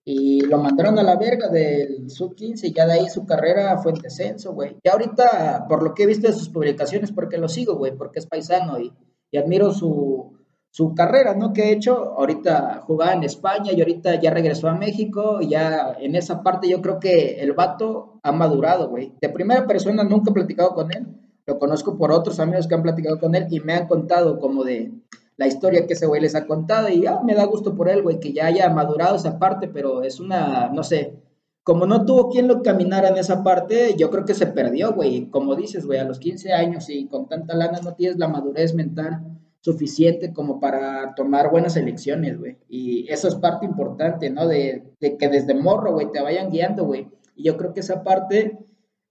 Y 0.04 0.42
lo 0.42 0.58
mandaron 0.58 0.98
a 0.98 1.04
la 1.04 1.16
verga 1.16 1.48
del 1.50 2.10
Sub-15 2.10 2.64
y 2.64 2.74
ya 2.74 2.88
de 2.88 2.94
ahí 2.94 3.08
su 3.08 3.24
carrera 3.28 3.78
fue 3.78 3.92
en 3.92 4.00
descenso, 4.00 4.52
güey. 4.52 4.78
Y 4.82 4.90
ahorita, 4.90 5.68
por 5.70 5.84
lo 5.84 5.94
que 5.94 6.02
he 6.02 6.08
visto 6.08 6.26
de 6.26 6.34
sus 6.34 6.50
publicaciones, 6.50 7.12
porque 7.12 7.38
lo 7.38 7.48
sigo, 7.48 7.76
güey, 7.76 7.96
porque 7.96 8.18
es 8.18 8.26
paisano 8.26 8.80
y, 8.80 8.92
y 9.30 9.38
admiro 9.38 9.72
su, 9.72 10.33
su 10.74 10.96
carrera, 10.96 11.36
¿no? 11.36 11.54
Que 11.54 11.62
ha 11.62 11.70
hecho, 11.70 12.16
ahorita 12.18 12.82
jugaba 12.88 13.14
en 13.14 13.24
España 13.24 13.72
y 13.72 13.80
ahorita 13.80 14.20
ya 14.20 14.32
regresó 14.32 14.68
a 14.70 14.74
México, 14.74 15.38
y 15.40 15.50
ya 15.50 15.96
en 16.00 16.16
esa 16.16 16.42
parte 16.42 16.68
yo 16.68 16.82
creo 16.82 17.00
que 17.00 17.40
el 17.42 17.54
vato 17.54 18.20
ha 18.24 18.32
madurado, 18.32 18.90
güey. 18.90 19.14
De 19.22 19.30
primera 19.30 19.68
persona 19.68 20.04
nunca 20.04 20.32
he 20.32 20.34
platicado 20.34 20.74
con 20.74 20.92
él, 20.92 21.06
lo 21.46 21.60
conozco 21.60 21.96
por 21.96 22.12
otros 22.12 22.40
amigos 22.40 22.66
que 22.66 22.74
han 22.74 22.82
platicado 22.82 23.20
con 23.20 23.36
él 23.36 23.46
y 23.52 23.60
me 23.60 23.74
han 23.74 23.88
contado 23.88 24.40
como 24.40 24.64
de 24.64 24.92
la 25.38 25.46
historia 25.46 25.86
que 25.86 25.94
ese 25.94 26.08
güey 26.08 26.22
les 26.22 26.34
ha 26.34 26.48
contado 26.48 26.90
y 26.90 27.02
ya 27.02 27.20
me 27.20 27.36
da 27.36 27.46
gusto 27.46 27.76
por 27.76 27.88
él, 27.88 28.02
güey, 28.02 28.20
que 28.20 28.34
ya 28.34 28.48
haya 28.48 28.68
madurado 28.72 29.16
esa 29.16 29.38
parte, 29.38 29.68
pero 29.68 30.02
es 30.02 30.20
una, 30.20 30.70
no 30.70 30.82
sé, 30.82 31.20
como 31.62 31.86
no 31.86 32.04
tuvo 32.04 32.32
quien 32.32 32.48
lo 32.48 32.64
caminara 32.64 33.10
en 33.10 33.18
esa 33.18 33.44
parte, 33.44 33.94
yo 33.96 34.10
creo 34.10 34.26
que 34.26 34.34
se 34.34 34.48
perdió, 34.48 34.94
güey. 34.94 35.30
Como 35.30 35.56
dices, 35.56 35.86
güey, 35.86 36.00
a 36.00 36.04
los 36.04 36.18
15 36.18 36.52
años 36.52 36.90
y 36.90 37.06
con 37.06 37.28
tanta 37.28 37.56
lana 37.56 37.80
no 37.84 37.94
tienes 37.94 38.18
la 38.18 38.28
madurez 38.28 38.74
mental 38.74 39.33
suficiente 39.64 40.34
como 40.34 40.60
para 40.60 41.16
tomar 41.16 41.50
buenas 41.50 41.78
elecciones, 41.78 42.38
güey. 42.38 42.58
Y 42.68 43.10
eso 43.10 43.30
es 43.30 43.36
parte 43.36 43.66
importante, 43.66 44.30
¿no? 44.30 44.46
De, 44.46 44.84
que 45.00 45.30
desde 45.30 45.54
morro, 45.54 45.94
güey, 45.94 46.12
te 46.12 46.22
vayan 46.22 46.52
guiando, 46.52 46.84
güey. 46.84 47.08
Y 47.34 47.46
yo 47.46 47.56
creo 47.56 47.74
que 47.74 47.80
esa 47.80 48.04
parte 48.04 48.58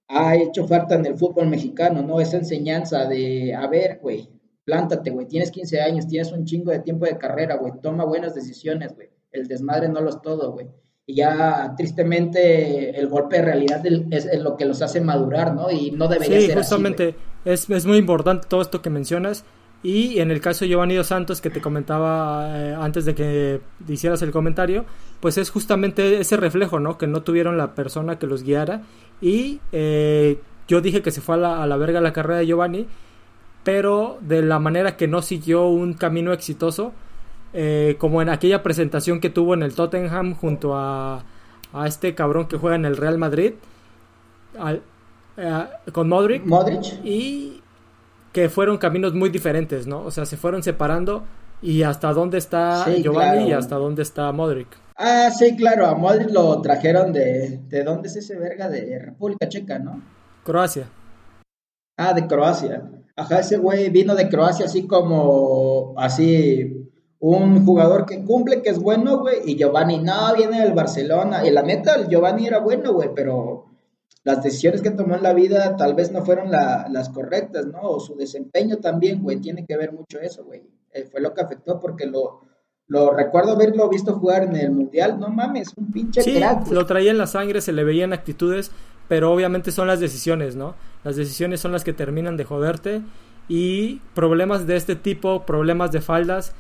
ha 0.09 0.37
hecho 0.37 0.69
falta 0.69 0.95
en 0.95 1.07
el 1.07 1.17
fútbol 1.17 1.49
mexicano, 1.49 2.03
¿no? 2.03 2.21
Esa 2.21 2.37
enseñanza 2.37 3.07
de, 3.07 3.55
a 3.55 3.67
ver, 3.67 3.99
güey, 4.03 4.29
plántate, 4.65 5.11
güey, 5.11 5.27
tienes 5.27 5.51
15 5.51 5.81
años, 5.81 6.07
tienes 6.07 6.31
un 6.33 6.45
chingo 6.45 6.71
de 6.71 6.81
tiempo 6.81 7.07
de 7.07 7.17
carrera, 7.17 7.57
güey, 7.57 7.73
toma 7.83 8.05
buenas 8.05 8.35
decisiones, 8.35 8.95
güey. 8.95 9.09
El 9.31 9.49
desmadre 9.49 9.89
no 9.89 10.03
lo 10.03 10.11
es 10.11 10.21
todo, 10.21 10.53
güey. 10.53 10.67
Y 11.07 11.15
ya, 11.15 11.73
tristemente, 11.79 13.01
el 13.01 13.09
golpe 13.09 13.37
de 13.37 13.43
realidad 13.43 13.83
es, 13.87 14.39
lo 14.39 14.59
que 14.59 14.67
los 14.67 14.83
hace 14.83 15.01
madurar, 15.01 15.55
¿no? 15.55 15.71
Y 15.71 15.93
no 15.93 16.09
debería 16.09 16.41
sí, 16.41 16.53
justamente, 16.53 17.15
es, 17.47 17.71
es 17.71 17.87
muy 17.87 17.97
importante 17.97 18.47
todo 18.47 18.61
esto 18.61 18.83
que 18.83 18.91
mencionas 18.91 19.47
y 19.83 20.21
en 20.21 20.31
el 20.31 20.41
caso 20.41 20.65
de 20.65 20.69
Giovanni 20.69 20.95
Dos 20.95 21.09
Santos, 21.09 21.41
que 21.41 21.51
te 21.51 21.61
comentaba 21.61 22.57
eh, 22.57 22.75
antes 22.75 23.05
de 23.05 23.15
que 23.17 23.61
hicieras 23.89 24.23
el 24.23 24.31
comentario, 24.31 24.85
pues 25.21 25.39
es 25.39 25.51
justamente 25.51 26.21
ese 26.21 26.37
reflejo, 26.37 26.79
¿no? 26.79 26.99
Que 26.99 27.09
no 27.09 27.23
tuvieron 27.23 27.59
la 27.59 27.75
persona 27.75 28.19
que 28.19 28.29
los 28.29 28.45
guiara. 28.45 28.83
Y 29.21 29.61
eh, 29.73 30.39
yo 30.69 30.81
dije 30.81 31.03
que 31.03 31.11
se 31.11 31.21
fue 31.21 31.35
a 31.35 31.39
la, 31.39 31.63
a 31.63 31.67
la 31.67 31.77
verga 31.77 32.01
la 32.01 32.13
carrera 32.13 32.39
de 32.39 32.47
Giovanni, 32.47 32.87
pero 33.65 34.19
de 34.21 34.43
la 34.43 34.61
manera 34.61 34.97
que 34.97 35.09
no 35.09 35.21
siguió 35.21 35.67
un 35.67 35.95
camino 35.95 36.33
exitoso, 36.33 36.93
eh, 37.53 37.97
como 37.99 38.23
en 38.23 38.29
aquella 38.29 38.63
presentación 38.63 39.19
que 39.21 39.31
tuvo 39.31 39.55
en 39.55 39.65
el 39.65 39.75
Tottenham 39.75 40.35
junto 40.37 40.77
a, 40.77 41.25
a 41.73 41.87
este 41.89 42.15
cabrón 42.15 42.47
que 42.47 42.57
juega 42.57 42.77
en 42.77 42.85
el 42.85 42.97
Real 42.97 43.19
Madrid, 43.19 43.55
con 45.93 46.09
Modric. 46.09 46.45
Modric. 46.45 47.05
Y 47.05 47.62
que 48.33 48.49
fueron 48.49 48.79
caminos 48.79 49.15
muy 49.15 49.31
diferentes, 49.31 49.87
¿no? 49.87 50.03
O 50.05 50.11
sea, 50.11 50.27
se 50.27 50.37
fueron 50.37 50.63
separando 50.63 51.25
y 51.61 51.83
hasta 51.83 52.13
dónde 52.13 52.39
está 52.39 52.87
Giovanni 52.91 53.49
y 53.49 53.53
hasta 53.53 53.77
dónde 53.77 54.03
está 54.03 54.33
Modric. 54.33 54.69
Ah, 54.97 55.31
sí, 55.31 55.57
claro, 55.57 55.87
a 55.87 55.95
Modric 55.95 56.31
lo 56.31 56.61
trajeron 56.61 57.13
de... 57.13 57.61
¿De 57.69 57.85
dónde 57.85 58.09
es 58.09 58.17
ese 58.17 58.37
verga? 58.37 58.69
De 58.69 58.99
República 58.99 59.49
Checa, 59.49 59.79
¿no? 59.79 60.03
Croacia. 60.45 60.89
Ah, 61.97 62.13
de 62.13 62.27
Croacia. 62.27 62.83
Ajá, 63.17 63.41
ese 63.41 63.59
güey 63.59 63.91
vino 63.91 64.15
de 64.15 64.29
Croacia 64.29 64.67
así 64.67 64.87
como... 64.87 65.95
Así... 65.97 66.89
Un 67.25 67.65
jugador 67.65 68.05
que 68.05 68.25
cumple, 68.25 68.63
que 68.63 68.71
es 68.71 68.81
bueno, 68.81 69.21
güey. 69.21 69.37
Y 69.47 69.55
Giovanni, 69.57 69.99
no, 69.99 70.35
viene 70.35 70.61
del 70.61 70.73
Barcelona. 70.73 71.47
Y 71.47 71.53
la 71.53 71.63
neta, 71.63 71.95
el 71.95 72.09
Giovanni 72.09 72.49
era 72.49 72.59
bueno, 72.59 72.93
güey, 72.93 73.11
pero 73.15 73.72
las 74.25 74.43
decisiones 74.43 74.83
que 74.83 74.91
tomó 74.91 75.17
en 75.17 75.23
la 75.23 75.33
vida 75.33 75.77
tal 75.77 75.95
vez 75.95 76.13
no 76.13 76.25
fueron 76.25 76.51
las 76.51 77.09
correctas, 77.11 77.67
¿no? 77.67 77.81
O 77.83 78.01
su 78.01 78.15
desempeño 78.15 78.79
también, 78.79 79.23
güey, 79.23 79.41
tiene 79.41 79.67
que 79.67 79.77
ver 79.77 79.93
mucho 79.93 80.21
eso, 80.21 80.45
güey. 80.45 80.63
Eh, 80.93 81.05
fue 81.11 81.21
lo 81.21 81.35
que 81.35 81.41
afectó 81.41 81.81
porque 81.81 82.07
lo, 82.07 82.43
lo 82.87 83.13
recuerdo 83.13 83.53
haberlo 83.53 83.89
visto 83.89 84.15
jugar 84.15 84.45
en 84.45 84.57
el 84.57 84.71
Mundial, 84.71 85.19
no 85.19 85.29
mames, 85.29 85.73
un 85.77 85.91
pinche 85.91 86.23
sí, 86.23 86.39
lo 86.71 86.87
traía 86.87 87.11
en 87.11 87.19
la 87.19 87.27
sangre, 87.27 87.61
se 87.61 87.73
le 87.73 87.85
veían 87.85 88.13
actitudes, 88.13 88.71
pero 89.09 89.33
obviamente 89.33 89.73
son 89.73 89.87
las 89.87 89.99
decisiones, 89.99 90.57
¿no? 90.57 90.75
Las 91.03 91.17
decisiones 91.17 91.61
son 91.61 91.73
las 91.73 91.85
que 91.85 91.93
terminan 91.93 92.37
de 92.37 92.45
joderte 92.45 93.03
y 93.49 94.01
problemas 94.15 94.67
de 94.67 94.77
este 94.77 94.95
tipo, 94.95 95.45
problemas 95.45 95.91
de 95.91 96.01
faldas, 96.01 96.53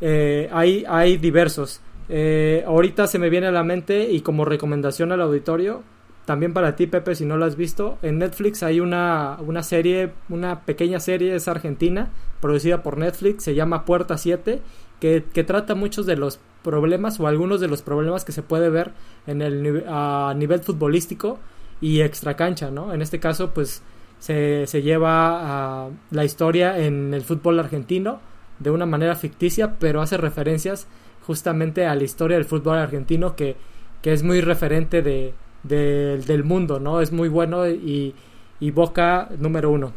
eh, 0.00 0.48
hay, 0.52 0.84
hay 0.88 1.16
diversos. 1.16 1.80
Eh, 2.08 2.64
ahorita 2.66 3.06
se 3.06 3.18
me 3.18 3.30
viene 3.30 3.46
a 3.46 3.52
la 3.52 3.62
mente 3.62 4.10
y 4.10 4.20
como 4.20 4.44
recomendación 4.44 5.12
al 5.12 5.20
auditorio, 5.20 5.82
también 6.30 6.52
para 6.52 6.76
ti, 6.76 6.86
Pepe, 6.86 7.16
si 7.16 7.26
no 7.26 7.36
lo 7.36 7.44
has 7.44 7.56
visto, 7.56 7.98
en 8.02 8.20
Netflix 8.20 8.62
hay 8.62 8.78
una, 8.78 9.36
una 9.40 9.64
serie, 9.64 10.12
una 10.28 10.60
pequeña 10.60 11.00
serie, 11.00 11.34
es 11.34 11.48
argentina, 11.48 12.10
producida 12.40 12.84
por 12.84 12.98
Netflix, 12.98 13.42
se 13.42 13.56
llama 13.56 13.84
Puerta 13.84 14.16
7, 14.16 14.62
que, 15.00 15.24
que 15.34 15.42
trata 15.42 15.74
muchos 15.74 16.06
de 16.06 16.14
los 16.14 16.38
problemas 16.62 17.18
o 17.18 17.26
algunos 17.26 17.60
de 17.60 17.66
los 17.66 17.82
problemas 17.82 18.24
que 18.24 18.30
se 18.30 18.44
puede 18.44 18.70
ver 18.70 18.92
en 19.26 19.42
el, 19.42 19.84
a 19.88 20.32
nivel 20.36 20.60
futbolístico 20.60 21.40
y 21.80 22.00
extra 22.02 22.36
cancha, 22.36 22.70
¿no? 22.70 22.94
En 22.94 23.02
este 23.02 23.18
caso, 23.18 23.50
pues 23.50 23.82
se, 24.20 24.68
se 24.68 24.82
lleva 24.82 25.86
a 25.86 25.90
la 26.12 26.24
historia 26.24 26.78
en 26.78 27.12
el 27.12 27.22
fútbol 27.22 27.58
argentino 27.58 28.20
de 28.60 28.70
una 28.70 28.86
manera 28.86 29.16
ficticia, 29.16 29.80
pero 29.80 30.00
hace 30.00 30.16
referencias 30.16 30.86
justamente 31.26 31.86
a 31.86 31.96
la 31.96 32.04
historia 32.04 32.36
del 32.36 32.46
fútbol 32.46 32.78
argentino 32.78 33.34
que 33.34 33.56
que 34.02 34.12
es 34.12 34.22
muy 34.22 34.40
referente 34.40 35.02
de, 35.02 35.34
del 35.62 36.44
mundo, 36.44 36.80
¿no? 36.80 37.00
Es 37.00 37.12
muy 37.12 37.28
bueno 37.28 37.68
y, 37.68 38.14
y 38.60 38.70
Boca 38.70 39.28
número 39.38 39.70
uno. 39.70 39.92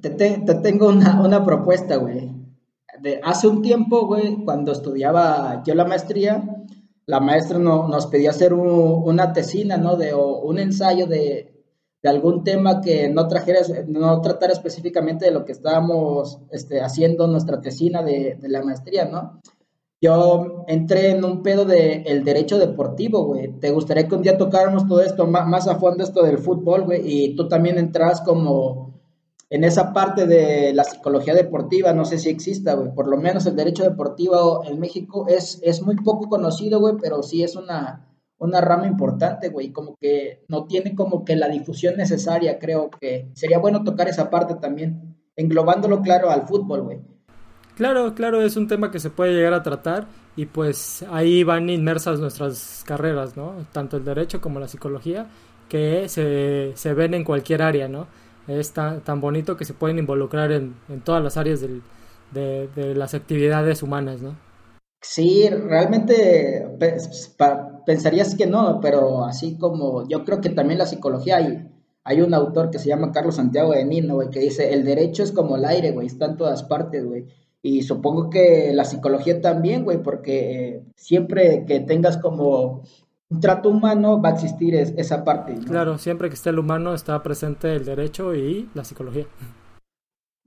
Te, 0.00 0.10
tengo 0.62 0.88
una, 0.88 1.20
una 1.20 1.44
propuesta, 1.44 1.96
güey. 1.96 2.30
De 3.00 3.20
hace 3.22 3.46
un 3.46 3.62
tiempo, 3.62 4.06
güey, 4.06 4.44
cuando 4.44 4.72
estudiaba 4.72 5.62
yo 5.64 5.74
la 5.74 5.84
maestría, 5.84 6.44
la 7.06 7.20
maestra 7.20 7.58
no, 7.58 7.88
nos 7.88 8.06
pedía 8.06 8.30
hacer 8.30 8.52
una 8.52 9.32
tesina, 9.32 9.76
¿no? 9.76 9.96
De, 9.96 10.12
o 10.12 10.40
un 10.42 10.58
ensayo 10.58 11.06
de, 11.06 11.58
de 12.02 12.08
algún 12.08 12.44
tema 12.44 12.80
que 12.80 13.08
no 13.08 13.26
trajera, 13.28 13.60
no 13.86 14.20
tratara 14.20 14.52
específicamente 14.52 15.24
de 15.24 15.30
lo 15.30 15.44
que 15.44 15.52
estábamos 15.52 16.40
este, 16.50 16.80
haciendo 16.80 17.26
nuestra 17.26 17.60
tesina 17.60 18.02
de, 18.02 18.36
de, 18.40 18.48
la 18.48 18.62
maestría, 18.62 19.06
¿no? 19.06 19.40
Yo 20.00 20.64
entré 20.68 21.10
en 21.10 21.24
un 21.24 21.42
pedo 21.42 21.64
de 21.64 22.02
el 22.02 22.22
derecho 22.22 22.58
deportivo, 22.58 23.24
güey. 23.24 23.48
¿Te 23.58 23.72
gustaría 23.72 24.06
que 24.06 24.14
un 24.14 24.22
día 24.22 24.38
tocáramos 24.38 24.86
todo 24.86 25.00
esto 25.00 25.26
más, 25.26 25.66
a 25.66 25.76
fondo, 25.80 26.04
esto 26.04 26.22
del 26.22 26.38
fútbol, 26.38 26.84
güey? 26.84 27.02
Y 27.04 27.34
tú 27.34 27.48
también 27.48 27.78
entras 27.78 28.20
como 28.20 28.94
en 29.50 29.64
esa 29.64 29.92
parte 29.92 30.26
de 30.26 30.72
la 30.72 30.84
psicología 30.84 31.34
deportiva, 31.34 31.92
no 31.94 32.04
sé 32.04 32.18
si 32.18 32.28
exista, 32.28 32.74
güey. 32.74 32.94
Por 32.94 33.08
lo 33.08 33.16
menos 33.16 33.46
el 33.46 33.56
derecho 33.56 33.82
deportivo 33.82 34.64
en 34.64 34.78
México 34.78 35.26
es, 35.28 35.58
es 35.62 35.82
muy 35.82 35.96
poco 35.96 36.28
conocido, 36.28 36.78
güey, 36.78 36.94
pero 37.00 37.24
sí 37.24 37.42
es 37.42 37.56
una, 37.56 38.08
una 38.38 38.60
rama 38.60 38.86
importante, 38.86 39.48
güey. 39.48 39.72
Como 39.72 39.96
que 40.00 40.44
no 40.48 40.66
tiene 40.66 40.94
como 40.94 41.24
que 41.24 41.34
la 41.34 41.48
difusión 41.48 41.96
necesaria, 41.96 42.60
creo 42.60 42.88
que 42.90 43.30
sería 43.34 43.58
bueno 43.58 43.82
tocar 43.82 44.06
esa 44.08 44.30
parte 44.30 44.54
también, 44.54 45.16
englobándolo, 45.34 46.02
claro, 46.02 46.30
al 46.30 46.46
fútbol, 46.46 46.82
güey. 46.82 47.17
Claro, 47.78 48.12
claro, 48.12 48.42
es 48.42 48.56
un 48.56 48.66
tema 48.66 48.90
que 48.90 48.98
se 48.98 49.08
puede 49.08 49.34
llegar 49.34 49.54
a 49.54 49.62
tratar 49.62 50.08
y 50.34 50.46
pues 50.46 51.04
ahí 51.12 51.44
van 51.44 51.70
inmersas 51.70 52.18
nuestras 52.18 52.82
carreras, 52.84 53.36
¿no? 53.36 53.54
Tanto 53.70 53.96
el 53.96 54.04
derecho 54.04 54.40
como 54.40 54.58
la 54.58 54.66
psicología, 54.66 55.28
que 55.68 56.08
se, 56.08 56.72
se 56.74 56.92
ven 56.92 57.14
en 57.14 57.22
cualquier 57.22 57.62
área, 57.62 57.86
¿no? 57.86 58.08
Es 58.48 58.72
tan, 58.72 59.02
tan 59.02 59.20
bonito 59.20 59.56
que 59.56 59.64
se 59.64 59.74
pueden 59.74 60.00
involucrar 60.00 60.50
en, 60.50 60.74
en 60.88 61.02
todas 61.02 61.22
las 61.22 61.36
áreas 61.36 61.60
de, 61.60 62.68
de, 62.74 62.94
las 62.96 63.14
actividades 63.14 63.80
humanas, 63.84 64.22
¿no? 64.22 64.34
Sí, 65.00 65.48
realmente 65.48 66.66
pensarías 67.86 68.34
que 68.34 68.48
no, 68.48 68.80
pero 68.80 69.24
así 69.24 69.56
como 69.56 70.08
yo 70.08 70.24
creo 70.24 70.40
que 70.40 70.50
también 70.50 70.80
la 70.80 70.86
psicología 70.86 71.36
hay, 71.36 71.70
hay 72.02 72.22
un 72.22 72.34
autor 72.34 72.70
que 72.70 72.80
se 72.80 72.88
llama 72.88 73.12
Carlos 73.12 73.36
Santiago 73.36 73.70
de 73.70 73.84
Nino, 73.84 74.16
güey, 74.16 74.30
que 74.30 74.40
dice, 74.40 74.74
el 74.74 74.84
derecho 74.84 75.22
es 75.22 75.30
como 75.30 75.54
el 75.54 75.64
aire, 75.64 75.92
güey, 75.92 76.08
está 76.08 76.26
en 76.26 76.36
todas 76.36 76.64
partes, 76.64 77.04
güey. 77.06 77.28
Y 77.62 77.82
supongo 77.82 78.30
que 78.30 78.70
la 78.72 78.84
psicología 78.84 79.40
también, 79.40 79.84
güey, 79.84 80.02
porque 80.02 80.82
siempre 80.94 81.64
que 81.66 81.80
tengas 81.80 82.16
como 82.18 82.82
un 83.30 83.40
trato 83.40 83.68
humano 83.68 84.20
va 84.22 84.30
a 84.30 84.32
existir 84.32 84.74
esa 84.74 85.24
parte. 85.24 85.54
Claro, 85.66 85.98
siempre 85.98 86.28
que 86.28 86.34
esté 86.34 86.50
el 86.50 86.58
humano 86.58 86.94
está 86.94 87.22
presente 87.22 87.74
el 87.74 87.84
derecho 87.84 88.34
y 88.34 88.68
la 88.74 88.84
psicología. 88.84 89.26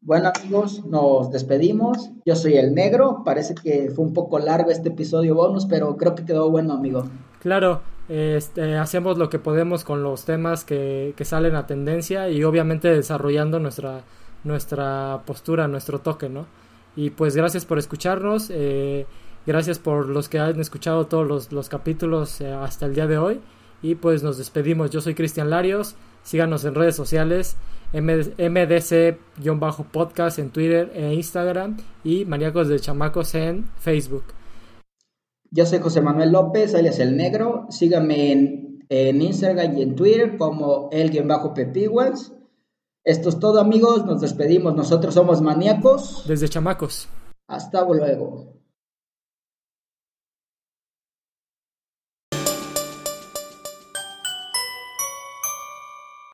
Bueno 0.04 0.32
amigos, 0.36 0.84
nos 0.86 1.30
despedimos. 1.30 2.10
Yo 2.26 2.36
soy 2.36 2.58
el 2.58 2.74
negro. 2.74 3.22
Parece 3.24 3.54
que 3.54 3.92
fue 3.92 4.04
un 4.04 4.14
poco 4.14 4.40
largo 4.40 4.72
este 4.72 4.90
episodio 4.90 5.36
bonus, 5.36 5.68
pero 5.68 5.96
creo 5.96 6.16
que 6.16 6.26
quedó 6.26 6.50
bueno, 6.50 6.74
amigo. 6.74 7.04
Claro, 7.40 7.82
este, 8.10 8.78
hacemos 8.78 9.20
lo 9.20 9.30
que 9.30 9.38
podemos 9.38 9.84
con 9.84 10.02
los 10.02 10.26
temas 10.26 10.66
que, 10.66 11.14
que 11.16 11.26
salen 11.26 11.56
a 11.56 11.68
tendencia 11.68 12.30
y 12.30 12.44
obviamente 12.44 12.88
desarrollando 12.88 13.60
nuestra, 13.60 14.02
nuestra 14.44 15.22
postura, 15.28 15.68
nuestro 15.68 16.00
toque, 16.00 16.30
¿no? 16.30 16.48
Y 16.96 17.10
pues 17.12 17.36
gracias 17.36 17.66
por 17.66 17.78
escucharnos, 17.80 18.50
eh, 18.50 19.06
gracias 19.46 19.78
por 19.80 20.08
los 20.08 20.30
que 20.30 20.40
han 20.40 20.60
escuchado 20.60 21.08
todos 21.08 21.52
los, 21.52 21.70
capítulos 21.70 22.42
eh, 22.42 22.52
hasta 22.52 22.86
el 22.86 22.96
día 22.96 23.08
de 23.08 23.18
hoy. 23.18 23.40
Y 23.82 23.96
pues 23.96 24.24
nos 24.24 24.38
despedimos. 24.38 24.92
Yo 24.92 25.02
soy 25.02 25.16
Cristian 25.16 25.50
Larios, 25.50 25.96
síganos 26.24 26.64
en 26.66 26.76
redes 26.76 26.96
sociales, 26.96 27.58
MDC-podcast 27.94 30.40
en 30.40 30.50
Twitter 30.52 30.92
e 30.94 31.14
Instagram 31.14 31.78
y 32.04 32.26
Maníacos 32.26 32.68
de 32.68 32.80
Chamacos 32.80 33.34
en 33.36 33.66
Facebook. 33.80 34.26
Yo 35.50 35.66
soy 35.66 35.80
José 35.80 36.02
Manuel 36.02 36.32
López, 36.32 36.76
alias 36.76 37.00
El 37.00 37.18
Negro. 37.18 37.66
Síganme 37.70 38.32
en, 38.32 38.86
en 38.88 39.22
Instagram 39.22 39.78
y 39.78 39.82
en 39.82 39.96
Twitter 39.96 40.38
como 40.38 40.90
el-pepiguas. 40.92 42.34
Esto 43.04 43.30
es 43.30 43.40
todo 43.40 43.60
amigos, 43.60 44.06
nos 44.06 44.22
despedimos. 44.22 44.76
Nosotros 44.76 45.16
somos 45.16 45.42
maníacos. 45.42 46.24
Desde 46.28 46.48
chamacos. 46.48 47.08
Hasta 47.48 47.84
luego. 47.84 48.61